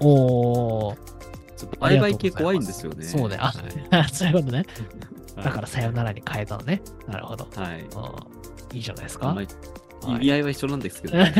[0.00, 0.98] おー。
[1.80, 3.04] バイバイ系怖いんですよね。
[3.04, 3.36] そうね。
[3.40, 3.52] あ、
[3.90, 4.64] はい、 そういうことね。
[5.34, 6.80] だからさよならに変えたのね。
[7.08, 7.48] なるほど。
[7.56, 8.76] はい。
[8.76, 9.36] いいじゃないですか。
[10.06, 11.32] 意味合いは一緒なんですけど、ね、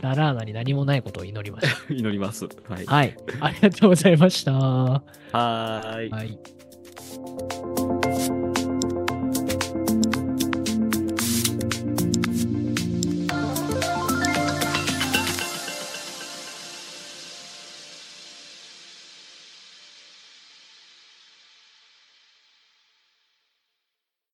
[0.00, 1.76] ララーナに何もないことを祈りました。
[1.92, 2.46] 祈ります。
[2.68, 2.86] はい。
[2.86, 3.16] はい。
[3.40, 4.52] ありがとうございました。
[4.52, 5.02] は
[6.02, 6.10] い。
[6.10, 6.38] はい